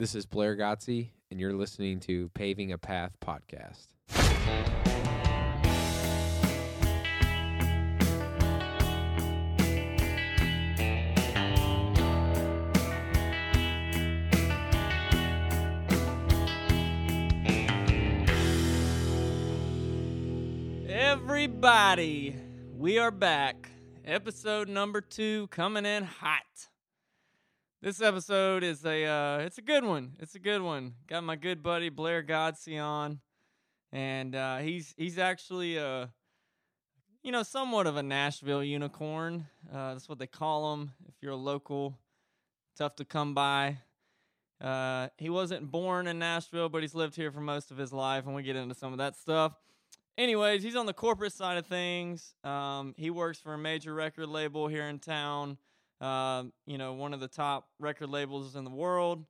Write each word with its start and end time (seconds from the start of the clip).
This 0.00 0.14
is 0.14 0.24
Blair 0.24 0.56
Godsey, 0.56 1.10
and 1.30 1.38
you're 1.38 1.52
listening 1.52 2.00
to 2.00 2.30
Paving 2.30 2.72
a 2.72 2.78
Path 2.78 3.18
podcast. 3.20 3.88
Everybody, 20.88 22.36
we 22.74 22.96
are 22.96 23.10
back. 23.10 23.68
Episode 24.06 24.70
number 24.70 25.02
two 25.02 25.46
coming 25.48 25.84
in 25.84 26.04
hot. 26.04 26.69
This 27.82 28.02
episode 28.02 28.62
is 28.62 28.84
a 28.84 29.06
uh, 29.06 29.38
it's 29.38 29.56
a 29.56 29.62
good 29.62 29.84
one. 29.84 30.12
It's 30.18 30.34
a 30.34 30.38
good 30.38 30.60
one. 30.60 30.92
Got 31.06 31.24
my 31.24 31.34
good 31.34 31.62
buddy 31.62 31.88
Blair 31.88 32.22
Godsey 32.22 32.78
on, 32.78 33.20
and 33.90 34.34
uh, 34.34 34.58
he's 34.58 34.94
he's 34.98 35.16
actually 35.16 35.78
a 35.78 36.12
you 37.22 37.32
know 37.32 37.42
somewhat 37.42 37.86
of 37.86 37.96
a 37.96 38.02
Nashville 38.02 38.62
unicorn. 38.62 39.46
Uh, 39.72 39.94
that's 39.94 40.10
what 40.10 40.18
they 40.18 40.26
call 40.26 40.74
him. 40.74 40.92
If 41.08 41.14
you're 41.22 41.32
a 41.32 41.36
local, 41.36 41.96
tough 42.76 42.96
to 42.96 43.06
come 43.06 43.32
by. 43.32 43.78
Uh, 44.60 45.08
he 45.16 45.30
wasn't 45.30 45.70
born 45.70 46.06
in 46.06 46.18
Nashville, 46.18 46.68
but 46.68 46.82
he's 46.82 46.94
lived 46.94 47.16
here 47.16 47.32
for 47.32 47.40
most 47.40 47.70
of 47.70 47.78
his 47.78 47.94
life, 47.94 48.26
and 48.26 48.34
we 48.34 48.42
get 48.42 48.56
into 48.56 48.74
some 48.74 48.92
of 48.92 48.98
that 48.98 49.16
stuff. 49.16 49.54
Anyways, 50.18 50.62
he's 50.62 50.76
on 50.76 50.84
the 50.84 50.92
corporate 50.92 51.32
side 51.32 51.56
of 51.56 51.64
things. 51.64 52.34
Um, 52.44 52.92
he 52.98 53.08
works 53.08 53.38
for 53.38 53.54
a 53.54 53.58
major 53.58 53.94
record 53.94 54.28
label 54.28 54.68
here 54.68 54.86
in 54.86 54.98
town. 54.98 55.56
Um, 56.00 56.52
you 56.66 56.78
know, 56.78 56.94
one 56.94 57.12
of 57.12 57.20
the 57.20 57.28
top 57.28 57.68
record 57.78 58.08
labels 58.08 58.56
in 58.56 58.64
the 58.64 58.70
world. 58.70 59.24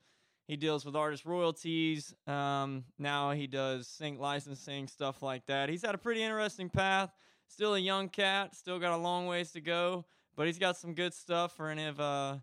He 0.46 0.56
deals 0.56 0.84
with 0.84 0.96
artist 0.96 1.24
royalties. 1.24 2.12
Um, 2.26 2.84
now 2.98 3.30
he 3.30 3.46
does 3.46 3.86
sync 3.86 4.18
licensing, 4.18 4.88
stuff 4.88 5.22
like 5.22 5.46
that. 5.46 5.68
He's 5.68 5.82
had 5.82 5.94
a 5.94 5.98
pretty 5.98 6.22
interesting 6.22 6.68
path. 6.68 7.12
Still 7.46 7.74
a 7.74 7.78
young 7.78 8.08
cat, 8.08 8.54
still 8.54 8.78
got 8.78 8.92
a 8.92 8.96
long 8.96 9.26
ways 9.26 9.52
to 9.52 9.60
go, 9.60 10.04
but 10.36 10.46
he's 10.46 10.58
got 10.58 10.76
some 10.76 10.94
good 10.94 11.14
stuff 11.14 11.56
for 11.56 11.68
any 11.68 11.86
of 11.86 11.98
uh, 12.00 12.38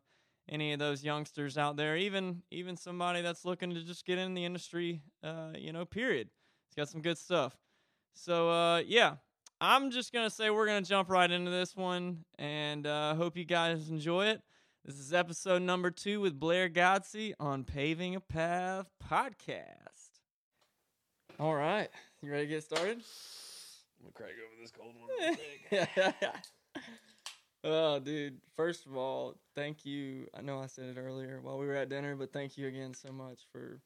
any 0.50 0.74
of 0.74 0.80
those 0.80 1.04
youngsters 1.04 1.58
out 1.58 1.78
there. 1.78 1.96
Even 1.98 2.44
even 2.52 2.76
somebody 2.76 3.22
that's 3.22 3.46
looking 3.46 3.74
to 3.74 3.84
just 3.84 4.06
get 4.06 4.18
in 4.18 4.34
the 4.34 4.46
industry, 4.46 5.02
uh, 5.24 5.52
you 5.58 5.72
know, 5.72 5.86
period. 5.86 6.30
He's 6.68 6.76
got 6.76 6.90
some 6.90 7.02
good 7.02 7.18
stuff. 7.18 7.58
So 8.14 8.50
uh, 8.50 8.84
yeah, 8.86 9.16
I'm 9.60 9.90
just 9.90 10.14
gonna 10.14 10.30
say 10.30 10.52
we're 10.52 10.68
gonna 10.68 10.84
jump 10.84 11.10
right 11.10 11.30
into 11.30 11.50
this 11.50 11.76
one, 11.76 12.26
and 12.38 12.86
uh, 12.86 13.16
hope 13.16 13.36
you 13.36 13.44
guys 13.44 13.90
enjoy 13.90 14.28
it. 14.28 14.42
This 14.86 15.00
is 15.00 15.14
episode 15.14 15.64
number 15.64 15.90
two 15.90 16.22
with 16.22 16.40
Blair 16.40 16.70
Godsey 16.70 17.34
on 17.40 17.64
Paving 17.64 18.16
a 18.16 18.20
Path 18.20 18.92
podcast. 19.04 20.12
All 21.40 21.56
right, 21.56 21.90
you 22.22 22.32
ready 22.32 22.46
to 22.46 22.50
get 22.54 22.64
started? 22.64 23.00
I'm 24.00 24.12
gonna 24.12 24.14
crack 24.14 24.30
over 24.46 24.62
this 24.62 24.72
cold 24.72 24.94
one. 26.12 26.34
oh, 27.64 28.00
dude. 28.00 28.38
First 28.56 28.86
of 28.86 28.96
all, 28.96 29.40
thank 29.56 29.88
you. 29.88 30.28
I 30.38 30.42
know 30.44 30.60
I 30.60 30.68
said 30.68 30.86
it 30.96 31.00
earlier 31.00 31.40
while 31.42 31.58
we 31.58 31.66
were 31.66 31.74
at 31.74 31.90
dinner, 31.90 32.16
but 32.16 32.32
thank 32.32 32.60
you 32.60 32.68
again 32.68 32.94
so 32.94 33.12
much 33.12 33.40
for 33.52 33.80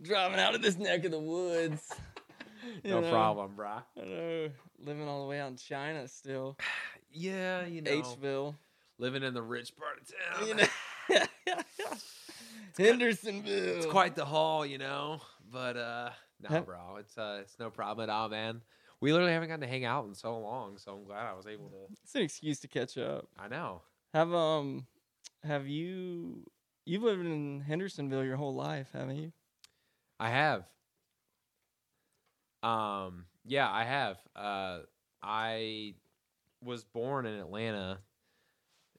driving 0.00 0.38
out 0.38 0.54
of 0.54 0.62
this 0.62 0.78
neck 0.78 1.04
of 1.04 1.10
the 1.10 1.18
woods. 1.18 1.92
No 2.84 3.00
know, 3.00 3.10
problem, 3.10 3.54
bro. 3.56 3.68
I 3.68 3.82
know. 4.04 4.50
Living 4.84 5.08
all 5.08 5.22
the 5.22 5.28
way 5.28 5.40
out 5.40 5.50
in 5.50 5.56
China 5.56 6.06
still. 6.08 6.56
Yeah, 7.10 7.64
you 7.64 7.80
know, 7.80 7.90
Hville. 8.02 8.54
living 8.98 9.22
in 9.22 9.32
the 9.32 9.40
rich 9.42 9.72
part 9.74 9.98
of 9.98 10.06
town. 10.36 10.46
You 10.46 10.54
know. 11.16 11.64
Hendersonville. 12.78 13.76
it's 13.76 13.86
quite 13.86 14.14
the 14.14 14.24
haul, 14.26 14.64
you 14.66 14.76
know. 14.78 15.20
But 15.50 15.76
uh, 15.78 16.10
no, 16.40 16.48
Huh? 16.50 16.60
bro, 16.60 16.96
it's 17.00 17.16
uh, 17.16 17.38
it's 17.40 17.58
no 17.58 17.70
problem 17.70 18.08
at 18.08 18.12
all, 18.12 18.28
man. 18.28 18.60
We 19.00 19.12
literally 19.12 19.32
haven't 19.32 19.48
gotten 19.48 19.62
to 19.62 19.66
hang 19.66 19.84
out 19.84 20.06
in 20.06 20.14
so 20.14 20.38
long, 20.38 20.76
so 20.76 20.92
I'm 20.92 21.04
glad 21.04 21.26
I 21.26 21.32
was 21.34 21.46
able 21.46 21.68
to. 21.70 21.76
It's 22.04 22.14
an 22.14 22.22
excuse 22.22 22.60
to 22.60 22.68
catch 22.68 22.98
up. 22.98 23.26
I 23.38 23.48
know. 23.48 23.80
Have 24.12 24.32
um 24.34 24.86
have 25.44 25.66
you 25.66 26.44
you've 26.84 27.02
lived 27.02 27.24
in 27.24 27.60
Hendersonville 27.60 28.24
your 28.24 28.36
whole 28.36 28.54
life, 28.54 28.88
haven't 28.92 29.16
you? 29.16 29.32
I 30.20 30.30
have. 30.30 30.64
Um, 32.62 33.24
yeah, 33.46 33.70
I 33.70 33.84
have. 33.84 34.18
Uh, 34.34 34.78
I 35.22 35.94
was 36.62 36.84
born 36.84 37.26
in 37.26 37.38
Atlanta 37.38 37.98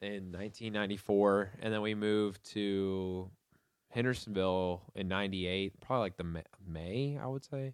in 0.02 0.31
1994, 0.31 1.52
and 1.62 1.74
then 1.74 1.81
we 1.81 1.94
moved 1.94 2.44
to 2.52 3.30
Hendersonville 3.90 4.81
in 4.96 5.08
'98, 5.08 5.80
probably 5.81 6.02
like 6.02 6.18
the 6.18 6.24
Ma- 6.24 6.40
May, 6.66 7.18
I 7.22 7.28
would 7.28 7.44
say. 7.44 7.74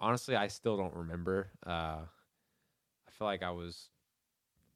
Honestly, 0.00 0.36
I 0.36 0.48
still 0.48 0.76
don't 0.76 0.94
remember. 0.94 1.50
Uh, 1.66 2.00
I 2.00 3.10
feel 3.10 3.26
like 3.26 3.42
I 3.42 3.50
was, 3.50 3.88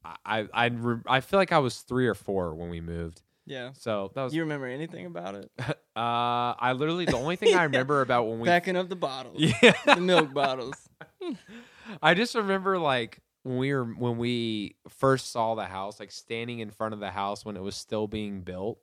I, 0.03 0.15
I, 0.25 0.47
I, 0.53 0.65
re- 0.67 1.01
I 1.05 1.19
feel 1.19 1.39
like 1.39 1.51
I 1.51 1.59
was 1.59 1.81
three 1.81 2.07
or 2.07 2.15
four 2.15 2.55
when 2.55 2.69
we 2.69 2.81
moved. 2.81 3.21
Yeah. 3.45 3.71
So 3.73 4.11
that 4.15 4.23
was. 4.23 4.33
You 4.33 4.41
remember 4.41 4.67
anything 4.67 5.05
about 5.05 5.35
it? 5.35 5.51
uh, 5.95 6.55
I 6.57 6.73
literally 6.73 7.05
the 7.05 7.17
only 7.17 7.35
thing 7.35 7.55
I 7.55 7.63
remember 7.65 8.01
about 8.01 8.27
when 8.27 8.39
we 8.39 8.45
Backing 8.45 8.75
up 8.77 8.89
the 8.89 8.95
bottles. 8.95 9.35
yeah 9.37 9.73
The 9.85 10.01
milk 10.01 10.33
bottles. 10.33 10.75
I 12.01 12.13
just 12.13 12.35
remember 12.35 12.77
like 12.77 13.19
when 13.43 13.57
we 13.57 13.73
were 13.73 13.83
when 13.85 14.17
we 14.17 14.75
first 14.87 15.31
saw 15.31 15.55
the 15.55 15.65
house, 15.65 15.99
like 15.99 16.11
standing 16.11 16.59
in 16.59 16.69
front 16.71 16.93
of 16.93 16.99
the 16.99 17.09
house 17.09 17.43
when 17.43 17.57
it 17.57 17.61
was 17.61 17.75
still 17.75 18.07
being 18.07 18.41
built, 18.41 18.79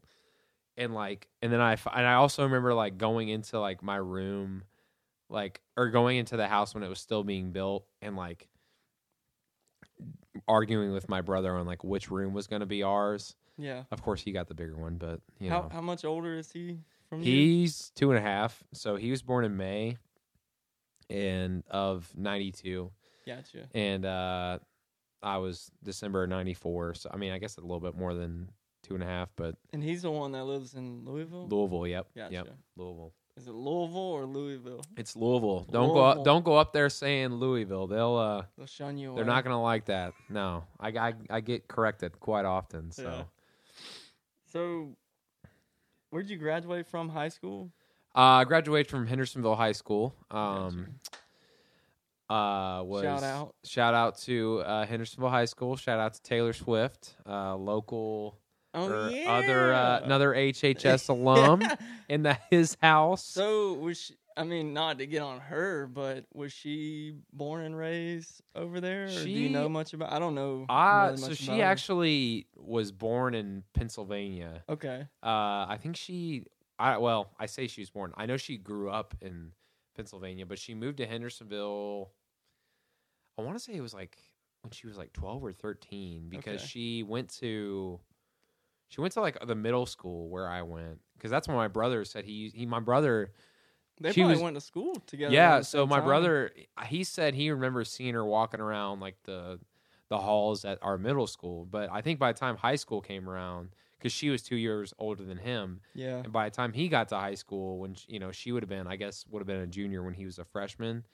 and 0.76 0.92
like, 0.94 1.28
and 1.40 1.52
then 1.52 1.60
I 1.60 1.72
and 1.94 2.06
I 2.06 2.14
also 2.14 2.42
remember 2.44 2.74
like 2.74 2.98
going 2.98 3.28
into 3.28 3.58
like 3.60 3.82
my 3.82 3.96
room, 3.96 4.64
like 5.30 5.62
or 5.76 5.88
going 5.90 6.18
into 6.18 6.36
the 6.36 6.48
house 6.48 6.74
when 6.74 6.82
it 6.82 6.88
was 6.88 6.98
still 7.00 7.24
being 7.24 7.52
built, 7.52 7.86
and 8.02 8.16
like 8.16 8.48
arguing 10.46 10.92
with 10.92 11.08
my 11.08 11.20
brother 11.20 11.56
on 11.56 11.66
like 11.66 11.82
which 11.84 12.10
room 12.10 12.32
was 12.32 12.46
going 12.46 12.60
to 12.60 12.66
be 12.66 12.82
ours. 12.82 13.34
Yeah. 13.56 13.84
Of 13.90 14.02
course, 14.02 14.20
he 14.20 14.32
got 14.32 14.46
the 14.48 14.54
bigger 14.54 14.76
one, 14.76 14.96
but 14.96 15.20
you 15.40 15.50
How 15.50 15.62
know, 15.62 15.68
how 15.72 15.80
much 15.80 16.04
older 16.04 16.36
is 16.36 16.50
he 16.50 16.78
from 17.08 17.20
you? 17.20 17.24
he's 17.24 17.90
two 17.94 18.10
and 18.10 18.18
a 18.18 18.22
half, 18.22 18.62
so 18.72 18.96
he 18.96 19.10
was 19.10 19.22
born 19.22 19.44
in 19.44 19.56
May, 19.56 19.96
and 21.10 21.62
of 21.70 22.10
ninety 22.16 22.52
two 22.52 22.90
Gotcha. 23.26 23.68
and 23.74 24.04
uh, 24.04 24.58
I 25.22 25.38
was 25.38 25.70
December 25.82 26.26
'94. 26.26 26.94
So 26.94 27.10
I 27.12 27.16
mean, 27.16 27.32
I 27.32 27.38
guess 27.38 27.56
a 27.56 27.60
little 27.60 27.80
bit 27.80 27.96
more 27.96 28.14
than 28.14 28.50
two 28.82 28.94
and 28.94 29.02
a 29.02 29.06
half, 29.06 29.28
but 29.36 29.56
And 29.72 29.82
he's 29.82 30.02
the 30.02 30.10
one 30.10 30.32
that 30.32 30.44
lives 30.44 30.74
in 30.74 31.04
Louisville? 31.04 31.48
Louisville. 31.48 31.86
Yep, 31.86 32.06
Gotcha. 32.16 32.32
yep, 32.32 32.48
Louisville. 32.76 33.12
Is 33.36 33.46
it 33.46 33.52
Louisville 33.52 33.98
or 34.00 34.24
Louisville? 34.24 34.82
It's 34.96 35.14
Louisville. 35.14 35.64
Don't 35.70 35.92
go 35.94 36.00
up. 36.04 36.24
Don't 36.24 36.44
go 36.44 36.56
up 36.56 36.72
there 36.72 36.88
saying 36.90 37.34
Louisville. 37.34 37.86
They'll 37.86 38.16
uh, 38.16 38.42
They'll 38.56 38.66
shun 38.66 38.98
you 38.98 39.14
they're 39.14 39.24
not 39.24 39.44
gonna 39.44 39.62
like 39.62 39.84
that. 39.86 40.12
No, 40.28 40.64
I, 40.80 40.88
I 40.88 41.14
I 41.30 41.40
get 41.40 41.68
corrected 41.68 42.18
quite 42.18 42.44
often. 42.44 42.90
So 42.90 43.02
Yeah. 43.04 43.22
So 44.52 44.96
where'd 46.10 46.28
you 46.28 46.36
graduate 46.36 46.86
from 46.86 47.08
high 47.08 47.28
school? 47.28 47.70
uh, 48.16 48.20
I 48.20 48.44
graduated 48.44 48.90
from 48.90 49.06
Hendersonville 49.06 49.54
High 49.56 49.72
School. 49.72 50.14
Um, 50.30 50.88
uh, 52.30 52.82
was 52.84 53.02
Shout 53.04 53.22
out. 53.22 53.54
shout 53.64 53.94
out 53.94 54.18
to 54.20 54.60
uh, 54.60 54.84
Hendersonville 54.86 55.30
High 55.30 55.46
School. 55.46 55.76
Shout 55.76 55.98
out 55.98 56.14
to 56.14 56.22
Taylor 56.22 56.52
Swift, 56.52 57.14
uh, 57.26 57.56
local 57.56 58.38
Oh 58.74 58.90
or 58.90 59.08
yeah. 59.10 59.32
other 59.32 59.72
uh, 59.72 60.00
another 60.00 60.34
HHS 60.34 61.08
alum 61.08 61.62
in 62.08 62.22
the 62.22 62.36
his 62.50 62.76
house. 62.82 63.24
So 63.24 63.72
was 63.74 63.98
she, 63.98 64.14
I 64.38 64.44
mean, 64.44 64.72
not 64.72 64.98
to 64.98 65.06
get 65.06 65.20
on 65.20 65.40
her, 65.40 65.86
but 65.86 66.24
was 66.32 66.52
she 66.52 67.14
born 67.32 67.64
and 67.64 67.76
raised 67.76 68.40
over 68.54 68.80
there? 68.80 69.06
Or 69.06 69.08
do 69.24 69.28
you 69.30 69.48
know 69.48 69.68
much 69.68 69.92
about? 69.94 70.12
I 70.12 70.18
don't 70.18 70.34
know. 70.34 70.64
Ah, 70.68 71.06
really 71.06 71.16
so 71.18 71.34
she 71.34 71.46
about 71.46 71.56
her. 71.58 71.62
actually 71.64 72.46
was 72.56 72.92
born 72.92 73.34
in 73.34 73.64
Pennsylvania. 73.74 74.62
Okay. 74.68 75.06
Uh, 75.22 75.66
I 75.68 75.76
think 75.80 75.96
she. 75.96 76.44
I 76.78 76.98
well, 76.98 77.32
I 77.38 77.46
say 77.46 77.66
she 77.66 77.80
was 77.80 77.90
born. 77.90 78.12
I 78.16 78.26
know 78.26 78.36
she 78.36 78.56
grew 78.56 78.88
up 78.90 79.14
in 79.20 79.50
Pennsylvania, 79.96 80.46
but 80.46 80.58
she 80.60 80.74
moved 80.74 80.98
to 80.98 81.06
Hendersonville. 81.06 82.12
I 83.38 83.42
want 83.42 83.56
to 83.56 83.62
say 83.62 83.74
it 83.74 83.80
was 83.80 83.94
like 83.94 84.16
when 84.62 84.70
she 84.70 84.86
was 84.86 84.96
like 84.96 85.12
twelve 85.12 85.42
or 85.44 85.52
thirteen 85.52 86.28
because 86.28 86.60
Okay. 86.60 86.66
she 86.66 87.02
went 87.02 87.28
to. 87.40 87.98
She 88.90 89.00
went 89.00 89.12
to 89.14 89.20
like 89.20 89.36
the 89.46 89.54
middle 89.54 89.84
school 89.84 90.28
where 90.30 90.48
I 90.48 90.62
went 90.62 91.00
because 91.16 91.30
that's 91.30 91.46
when 91.48 91.56
my 91.56 91.68
brother 91.68 92.04
said 92.04 92.24
he 92.24 92.50
he 92.54 92.64
my 92.64 92.80
brother 92.80 93.32
They 94.00 94.12
She 94.12 94.20
probably 94.20 94.34
was- 94.36 94.42
went 94.42 94.54
to 94.56 94.60
school 94.60 94.94
together. 95.06 95.34
Yeah, 95.34 95.60
so 95.62 95.86
my 95.86 95.96
time. 95.96 96.04
brother, 96.06 96.52
he 96.86 97.04
said 97.04 97.34
he 97.34 97.50
remembers 97.50 97.90
seeing 97.90 98.14
her 98.14 98.24
walking 98.24 98.60
around 98.60 99.00
like 99.00 99.16
the 99.24 99.58
the 100.08 100.18
halls 100.18 100.64
at 100.64 100.78
our 100.82 100.96
middle 100.96 101.26
school. 101.26 101.66
But 101.66 101.90
I 101.92 102.00
think 102.00 102.18
by 102.18 102.32
the 102.32 102.38
time 102.38 102.56
high 102.56 102.76
school 102.76 103.02
came 103.02 103.28
around, 103.28 103.68
because 103.98 104.10
she 104.12 104.30
was 104.30 104.42
two 104.42 104.56
years 104.56 104.94
older 104.98 105.22
than 105.22 105.36
him, 105.36 105.80
Yeah. 105.94 106.18
and 106.18 106.32
by 106.32 106.48
the 106.48 106.54
time 106.56 106.72
he 106.72 106.88
got 106.88 107.08
to 107.10 107.16
high 107.16 107.34
school, 107.34 107.78
when 107.78 107.92
sh- 107.94 108.06
you 108.08 108.18
know 108.18 108.32
she 108.32 108.50
would 108.52 108.62
have 108.62 108.70
been, 108.70 108.86
I 108.86 108.96
guess, 108.96 109.26
would 109.28 109.40
have 109.40 109.46
been 109.46 109.60
a 109.60 109.66
junior 109.66 110.02
when 110.02 110.14
he 110.14 110.24
was 110.24 110.38
a 110.38 110.44
freshman. 110.46 111.04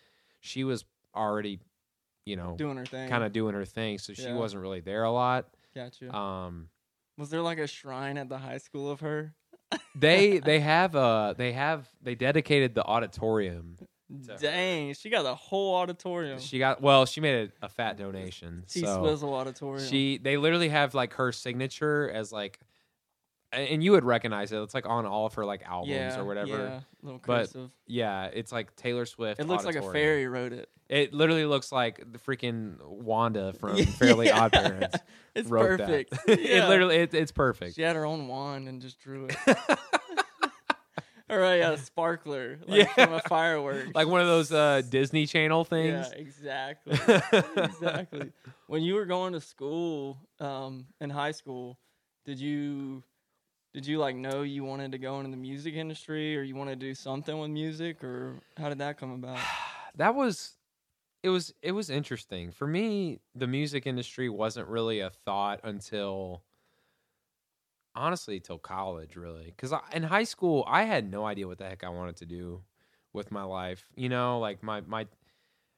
She 0.41 0.63
was 0.63 0.85
already, 1.15 1.59
you 2.25 2.37
know, 2.37 2.55
Doing 2.57 2.77
her 2.77 2.87
thing. 2.87 3.09
kind 3.09 3.25
of 3.25 3.33
doing 3.33 3.55
her 3.55 3.65
thing, 3.65 3.99
so 3.99 4.13
she 4.13 4.23
Yeah. 4.25 4.37
wasn't 4.37 4.63
really 4.63 4.81
there 4.81 5.03
a 5.05 5.11
lot. 5.11 5.49
Gotcha. 5.75 6.15
Um, 6.15 6.69
Was 7.19 7.31
there 7.31 7.43
like 7.43 7.59
a 7.59 7.67
shrine 7.67 8.17
at 8.19 8.29
the 8.29 8.39
high 8.39 8.59
school 8.59 8.89
of 8.91 9.01
her? 9.01 9.35
They 9.95 10.39
they 10.39 10.61
have 10.61 10.97
uh 10.97 11.35
they 11.37 11.53
have 11.53 11.89
they 12.03 12.15
dedicated 12.15 12.75
the 12.75 12.85
auditorium. 12.85 13.77
to 14.27 14.33
her. 14.33 14.39
Dang, 14.39 14.95
she 14.95 15.11
got 15.11 15.23
the 15.23 15.35
whole 15.35 15.75
auditorium. 15.77 16.39
She 16.39 16.59
got 16.59 16.81
well, 16.81 17.07
she 17.07 17.21
made 17.21 17.51
a, 17.63 17.67
a 17.67 17.69
fat 17.69 17.97
donation. 17.97 18.65
T 18.69 18.81
so 18.81 18.99
Swizzle 18.99 19.33
auditorium. 19.35 19.87
she 19.89 20.19
they 20.19 20.37
literally 20.37 20.69
have 20.69 20.95
like 20.95 21.15
her 21.15 21.33
signature 21.33 22.11
as 22.13 22.33
like 22.33 22.61
and 23.55 23.83
you 23.83 23.93
would 23.93 24.05
recognize 24.05 24.53
it. 24.53 24.59
It's 24.61 24.75
like 24.75 24.87
on 24.87 25.07
all 25.07 25.27
of 25.27 25.35
her 25.35 25.45
like 25.45 25.63
albums 25.65 25.91
yeah, 25.91 26.19
or 26.19 26.25
whatever. 26.25 26.49
Yeah, 26.49 26.81
little 27.03 27.21
But 27.25 27.47
cursive. 27.47 27.71
Yeah, 27.87 28.27
it's 28.27 28.53
like 28.53 28.75
Taylor 28.77 29.07
Swift. 29.07 29.41
It 29.41 29.47
looks 29.47 29.65
like 29.65 29.77
a 29.77 29.93
fairy 29.93 30.27
wrote 30.27 30.53
it. 30.53 30.69
It 30.89 31.15
literally 31.15 31.47
looks 31.47 31.73
like 31.73 31.99
the 32.13 32.19
freaking 32.19 32.77
Wanda 32.85 33.55
from 33.55 33.83
Fairly 33.99 34.31
Odd 34.31 34.53
Parents. 34.53 34.97
It's 35.35 35.51
wrote 35.51 35.81
perfect. 35.81 36.15
Yeah. 36.29 36.35
it 36.37 36.69
literally 36.69 36.97
it, 36.97 37.13
it's 37.13 37.33
perfect. 37.33 37.75
She 37.75 37.83
had 37.83 37.97
her 37.97 38.05
own 38.07 38.29
wand 38.29 38.69
and 38.69 38.81
just 38.81 39.01
drew 39.01 39.27
it. 39.27 39.37
All 41.29 41.39
right, 41.39 41.57
yeah, 41.57 41.73
a 41.73 41.79
sparkler, 41.79 42.59
like 42.69 42.87
Yeah. 42.87 43.07
from 43.07 43.15
a 43.15 43.21
fireworks, 43.21 43.89
like 43.95 44.07
one 44.07 44.21
of 44.21 44.27
those 44.27 44.53
uh, 44.53 44.83
Disney 44.89 45.27
Channel 45.27 45.65
things. 45.65 46.07
Yeah, 46.13 46.19
exactly, 46.21 46.93
exactly. 47.57 48.33
When 48.67 48.83
you 48.83 48.95
were 48.95 49.07
going 49.07 49.33
to 49.33 49.41
school, 49.41 50.19
um, 50.39 50.87
in 51.01 51.09
high 51.11 51.33
school, 51.33 51.79
did 52.27 52.39
you, 52.39 53.03
did 53.75 53.87
you 53.87 53.99
like 53.99 54.15
know 54.15 54.43
you 54.43 54.63
wanted 54.65 54.93
to 54.93 54.99
go 54.99 55.19
into 55.19 55.31
the 55.31 55.37
music 55.37 55.75
industry, 55.75 56.37
or 56.37 56.43
you 56.43 56.55
want 56.55 56.71
to 56.71 56.77
do 56.77 56.95
something 56.95 57.39
with 57.39 57.51
music, 57.51 58.03
or 58.05 58.41
how 58.57 58.69
did 58.69 58.79
that 58.79 58.99
come 58.99 59.13
about? 59.13 59.39
that 59.97 60.15
was 60.15 60.57
it 61.25 61.29
was 61.31 61.53
it 61.61 61.73
was 61.73 61.91
interesting. 61.91 62.53
For 62.53 62.67
me 62.67 63.19
the 63.35 63.49
music 63.49 63.87
industry 63.87 64.29
wasn't 64.29 64.69
really 64.69 65.01
a 65.01 65.11
thought 65.11 65.61
until 65.65 66.43
honestly 67.97 68.39
till 68.41 68.59
college 68.59 69.17
really. 69.17 69.47
Because 69.47 69.73
in 69.93 70.05
high 70.05 70.25
school 70.25 70.65
i 70.69 70.85
had 70.85 71.11
no 71.11 71.25
idea 71.25 71.47
what 71.47 71.59
the 71.59 71.65
heck 71.65 71.85
i 71.85 71.89
wanted 71.89 72.17
to 72.17 72.27
do 72.27 72.63
with 73.13 73.31
my 73.31 73.45
life 73.45 73.85
you 73.97 74.09
know? 74.09 74.39
Like 74.39 74.63
my 74.63 74.81
my 74.83 75.07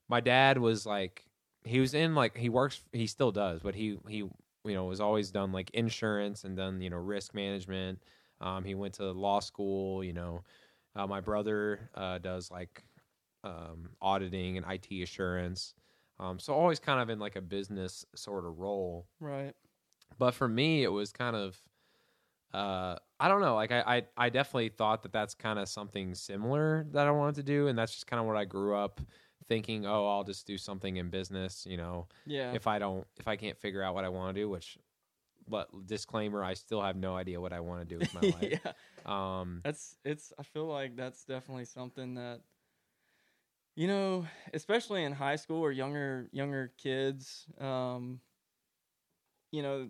my 0.09 0.21
dad 0.21 0.59
was 0.59 0.87
like 0.87 1.25
he 1.65 1.81
was 1.81 1.95
in 1.95 2.15
like 2.15 2.37
he 2.37 2.49
works 2.49 2.83
he 2.93 3.07
still 3.07 3.33
does 3.33 3.61
but 3.61 3.75
he 3.75 3.99
he 4.09 4.25
you 4.69 4.75
know 4.75 4.85
was 4.85 5.01
always 5.01 5.31
done 5.31 5.53
like 5.53 5.71
insurance 5.71 6.45
and 6.45 6.57
done 6.57 6.81
you 6.81 6.91
know 6.91 6.97
risk 6.97 7.35
management 7.35 7.99
um, 8.41 8.65
he 8.65 8.75
went 8.75 8.95
to 8.95 9.11
law 9.11 9.41
school 9.41 10.03
you 10.05 10.13
know 10.13 10.43
uh, 10.95 11.07
my 11.07 11.21
brother 11.21 11.91
uh, 11.95 12.19
does 12.19 12.51
like 12.51 12.83
um, 13.47 13.91
auditing 14.01 14.57
and 14.57 14.67
IT 14.67 15.03
assurance. 15.03 15.75
Um, 16.19 16.39
so 16.39 16.55
always 16.55 16.81
kind 16.81 17.01
of 17.01 17.11
in 17.11 17.19
like 17.19 17.37
a 17.37 17.41
business 17.41 18.05
sort 18.15 18.45
of 18.45 18.59
role. 18.59 19.07
Right. 19.21 19.55
But 20.19 20.33
for 20.33 20.49
me, 20.49 20.83
it 20.83 20.89
was 20.89 21.13
kind 21.13 21.37
of, 21.37 21.61
uh, 22.55 22.97
I 23.21 23.29
don't 23.29 23.41
know. 23.41 23.55
Like 23.55 23.71
I, 23.71 23.81
I, 23.81 24.03
I 24.17 24.29
definitely 24.31 24.71
thought 24.71 25.03
that 25.03 25.13
that's 25.13 25.35
kind 25.35 25.59
of 25.59 25.69
something 25.69 26.15
similar 26.15 26.87
that 26.93 27.07
I 27.07 27.11
wanted 27.11 27.37
to 27.37 27.43
do, 27.43 27.69
and 27.69 27.79
that's 27.79 27.93
just 27.93 28.07
kind 28.07 28.21
of 28.21 28.27
what 28.27 28.37
I 28.37 28.45
grew 28.45 28.77
up 28.77 29.01
thinking. 29.49 29.87
Oh, 29.87 30.07
I'll 30.09 30.25
just 30.25 30.47
do 30.47 30.59
something 30.59 30.97
in 30.97 31.11
business. 31.11 31.67
You 31.69 31.77
know, 31.77 32.07
Yeah. 32.27 32.53
if 32.53 32.67
I 32.67 32.79
don't, 32.79 33.07
if 33.19 33.27
I 33.29 33.37
can't 33.37 33.59
figure 33.59 33.83
out 33.83 33.95
what 33.95 34.05
I 34.05 34.09
want 34.09 34.35
to 34.35 34.41
do, 34.41 34.49
which, 34.49 34.79
but 35.49 35.69
disclaimer, 35.87 36.43
I 36.45 36.55
still 36.55 36.83
have 36.83 36.97
no 36.97 37.17
idea 37.17 37.41
what 37.41 37.53
I 37.53 37.61
want 37.61 37.81
to 37.89 37.95
do 37.95 37.99
with 37.99 38.13
my 38.15 38.21
life. 38.41 38.61
yeah. 38.65 38.73
Um, 39.05 39.61
That's 39.65 39.97
it's 40.05 40.33
I 40.39 40.43
feel 40.43 40.67
like 40.67 40.97
that's 40.97 41.25
definitely 41.25 41.65
something 41.67 42.15
that 42.15 42.41
you 43.77 43.87
know, 43.87 44.27
especially 44.55 45.05
in 45.05 45.13
high 45.13 45.37
school 45.37 45.61
or 45.61 45.71
younger 45.71 46.29
younger 46.33 46.73
kids, 46.79 47.47
um 47.61 48.21
you 49.53 49.63
know, 49.63 49.89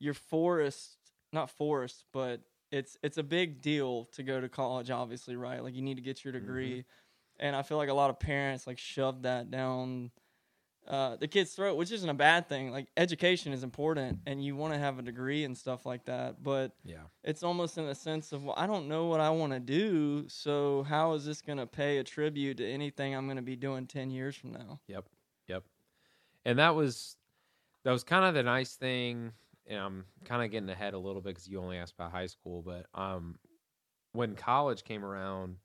you're 0.00 0.14
forced 0.14 0.96
not 1.32 1.50
forced, 1.50 2.04
but 2.12 2.40
it's 2.70 2.96
it's 3.02 3.18
a 3.18 3.22
big 3.22 3.60
deal 3.62 4.06
to 4.12 4.22
go 4.22 4.40
to 4.40 4.48
college 4.48 4.90
obviously, 4.90 5.36
right? 5.36 5.62
Like 5.62 5.74
you 5.74 5.82
need 5.82 5.96
to 5.96 6.02
get 6.02 6.24
your 6.24 6.32
degree. 6.32 6.84
And 7.42 7.54
I 7.54 7.62
feel 7.62 7.76
like 7.76 7.90
a 7.90 7.94
lot 7.94 8.08
of 8.08 8.18
parents 8.18 8.66
like 8.66 8.78
shove 8.78 9.22
that 9.22 9.50
down 9.50 10.10
uh, 10.88 11.16
the 11.16 11.28
kid's 11.28 11.54
throat, 11.54 11.76
which 11.76 11.92
isn't 11.92 12.08
a 12.08 12.14
bad 12.14 12.48
thing. 12.48 12.70
Like 12.72 12.88
education 12.96 13.52
is 13.52 13.62
important, 13.62 14.18
and 14.26 14.44
you 14.44 14.56
want 14.56 14.72
to 14.72 14.78
have 14.78 14.98
a 14.98 15.02
degree 15.02 15.44
and 15.44 15.56
stuff 15.56 15.86
like 15.86 16.04
that. 16.06 16.42
But 16.42 16.72
yeah. 16.84 17.04
it's 17.22 17.42
almost 17.42 17.78
in 17.78 17.84
a 17.84 17.94
sense 17.94 18.32
of 18.32 18.44
well, 18.44 18.54
I 18.56 18.66
don't 18.66 18.88
know 18.88 19.06
what 19.06 19.20
I 19.20 19.30
want 19.30 19.52
to 19.52 19.60
do, 19.60 20.28
so 20.28 20.84
how 20.88 21.12
is 21.12 21.24
this 21.24 21.40
going 21.40 21.58
to 21.58 21.66
pay 21.66 21.98
a 21.98 22.04
tribute 22.04 22.56
to 22.56 22.68
anything 22.68 23.14
I'm 23.14 23.26
going 23.26 23.36
to 23.36 23.42
be 23.42 23.56
doing 23.56 23.86
ten 23.86 24.10
years 24.10 24.34
from 24.34 24.52
now? 24.52 24.80
Yep. 24.88 25.04
Yep. 25.48 25.64
And 26.44 26.58
that 26.58 26.74
was 26.74 27.16
that 27.84 27.92
was 27.92 28.02
kind 28.02 28.24
of 28.24 28.34
the 28.34 28.42
nice 28.42 28.74
thing. 28.74 29.32
And 29.68 29.78
I'm 29.78 30.04
kind 30.24 30.42
of 30.42 30.50
getting 30.50 30.68
ahead 30.68 30.94
a 30.94 30.98
little 30.98 31.20
bit 31.20 31.30
because 31.30 31.48
you 31.48 31.60
only 31.60 31.78
asked 31.78 31.94
about 31.94 32.10
high 32.10 32.26
school, 32.26 32.62
but 32.62 32.86
um, 33.00 33.38
when 34.12 34.34
college 34.34 34.82
came 34.82 35.04
around, 35.04 35.58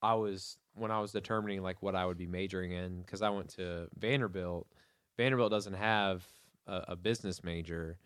I 0.00 0.14
was 0.14 0.56
when 0.78 0.90
I 0.90 1.00
was 1.00 1.12
determining 1.12 1.62
like 1.62 1.82
what 1.82 1.94
I 1.94 2.06
would 2.06 2.18
be 2.18 2.26
majoring 2.26 2.72
in 2.72 3.00
because 3.02 3.22
I 3.22 3.30
went 3.30 3.50
to 3.56 3.88
Vanderbilt. 3.98 4.66
Vanderbilt 5.16 5.50
doesn't 5.50 5.74
have 5.74 6.24
a, 6.66 6.84
a 6.88 6.96
business 6.96 7.42
major. 7.44 7.98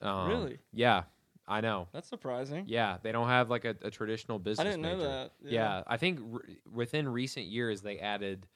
Um, 0.00 0.28
Really? 0.28 0.58
Yeah, 0.72 1.02
I 1.46 1.60
know. 1.60 1.88
That's 1.92 2.08
surprising. 2.08 2.64
Yeah, 2.66 2.98
they 3.02 3.12
don't 3.12 3.28
have 3.28 3.50
like 3.50 3.64
a, 3.64 3.74
a 3.82 3.90
traditional 3.90 4.38
business. 4.38 4.60
I 4.66 4.70
didn't 4.70 4.82
know 4.82 4.98
that. 4.98 5.32
Yeah, 5.42 5.82
I 5.86 5.96
think 5.96 6.20
r- 6.32 6.42
within 6.72 7.08
recent 7.08 7.46
years 7.46 7.82
they 7.82 7.98
added 7.98 8.46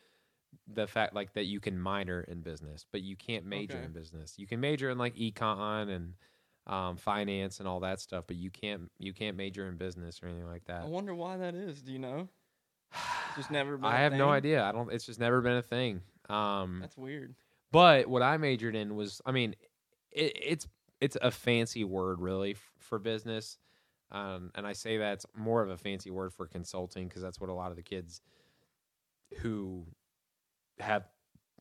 the 0.72 0.86
fact 0.86 1.14
like 1.14 1.32
that 1.34 1.44
you 1.44 1.60
can 1.60 1.78
minor 1.78 2.22
in 2.22 2.40
business, 2.40 2.86
but 2.90 3.02
you 3.02 3.16
can't 3.16 3.44
major 3.44 3.76
Okay. 3.76 3.84
in 3.86 3.92
business. 3.92 4.34
You 4.38 4.46
can 4.46 4.60
major 4.60 4.90
in 4.90 4.98
like 4.98 5.16
econ 5.16 5.90
and 5.90 6.14
um, 6.66 6.96
finance 6.96 7.58
and 7.58 7.68
all 7.68 7.80
that 7.80 8.00
stuff, 8.00 8.24
but 8.26 8.36
you 8.36 8.50
can't 8.50 8.90
you 8.98 9.12
can't 9.12 9.36
major 9.36 9.68
in 9.68 9.76
business 9.76 10.22
or 10.22 10.26
anything 10.28 10.46
like 10.46 10.64
that. 10.66 10.82
I 10.82 10.86
wonder 10.86 11.14
why 11.14 11.36
that 11.36 11.54
is. 11.54 11.82
Do 11.82 11.92
you 11.92 11.98
know? 11.98 12.28
Just 13.36 13.50
never 13.50 13.76
been. 13.76 13.86
I 13.86 13.98
have 13.98 14.12
no 14.12 14.28
idea. 14.30 14.62
I 14.64 14.72
don't. 14.72 14.92
It's 14.92 15.04
just 15.06 15.18
never 15.20 15.40
been 15.40 15.56
a 15.56 15.62
thing. 15.62 16.00
Um, 16.28 16.78
That's 16.80 16.96
weird. 16.96 17.34
but 17.72 18.06
what 18.06 18.22
I 18.22 18.36
majored 18.36 18.74
in 18.76 18.94
was, 18.96 19.20
I 19.26 19.32
mean, 19.32 19.54
it, 20.12 20.32
it's 20.40 20.68
it's 21.00 21.16
a 21.20 21.30
fancy 21.30 21.84
word 21.84 22.20
really 22.20 22.52
f- 22.52 22.70
for 22.78 22.98
business, 22.98 23.58
um, 24.12 24.50
and 24.54 24.66
I 24.66 24.72
say 24.72 24.96
that's 24.98 25.26
more 25.36 25.62
of 25.62 25.70
a 25.70 25.76
fancy 25.76 26.10
word 26.10 26.32
for 26.32 26.46
consulting 26.46 27.08
because 27.08 27.22
that's 27.22 27.40
what 27.40 27.50
a 27.50 27.54
lot 27.54 27.70
of 27.70 27.76
the 27.76 27.82
kids 27.82 28.20
who 29.38 29.84
have 30.78 31.04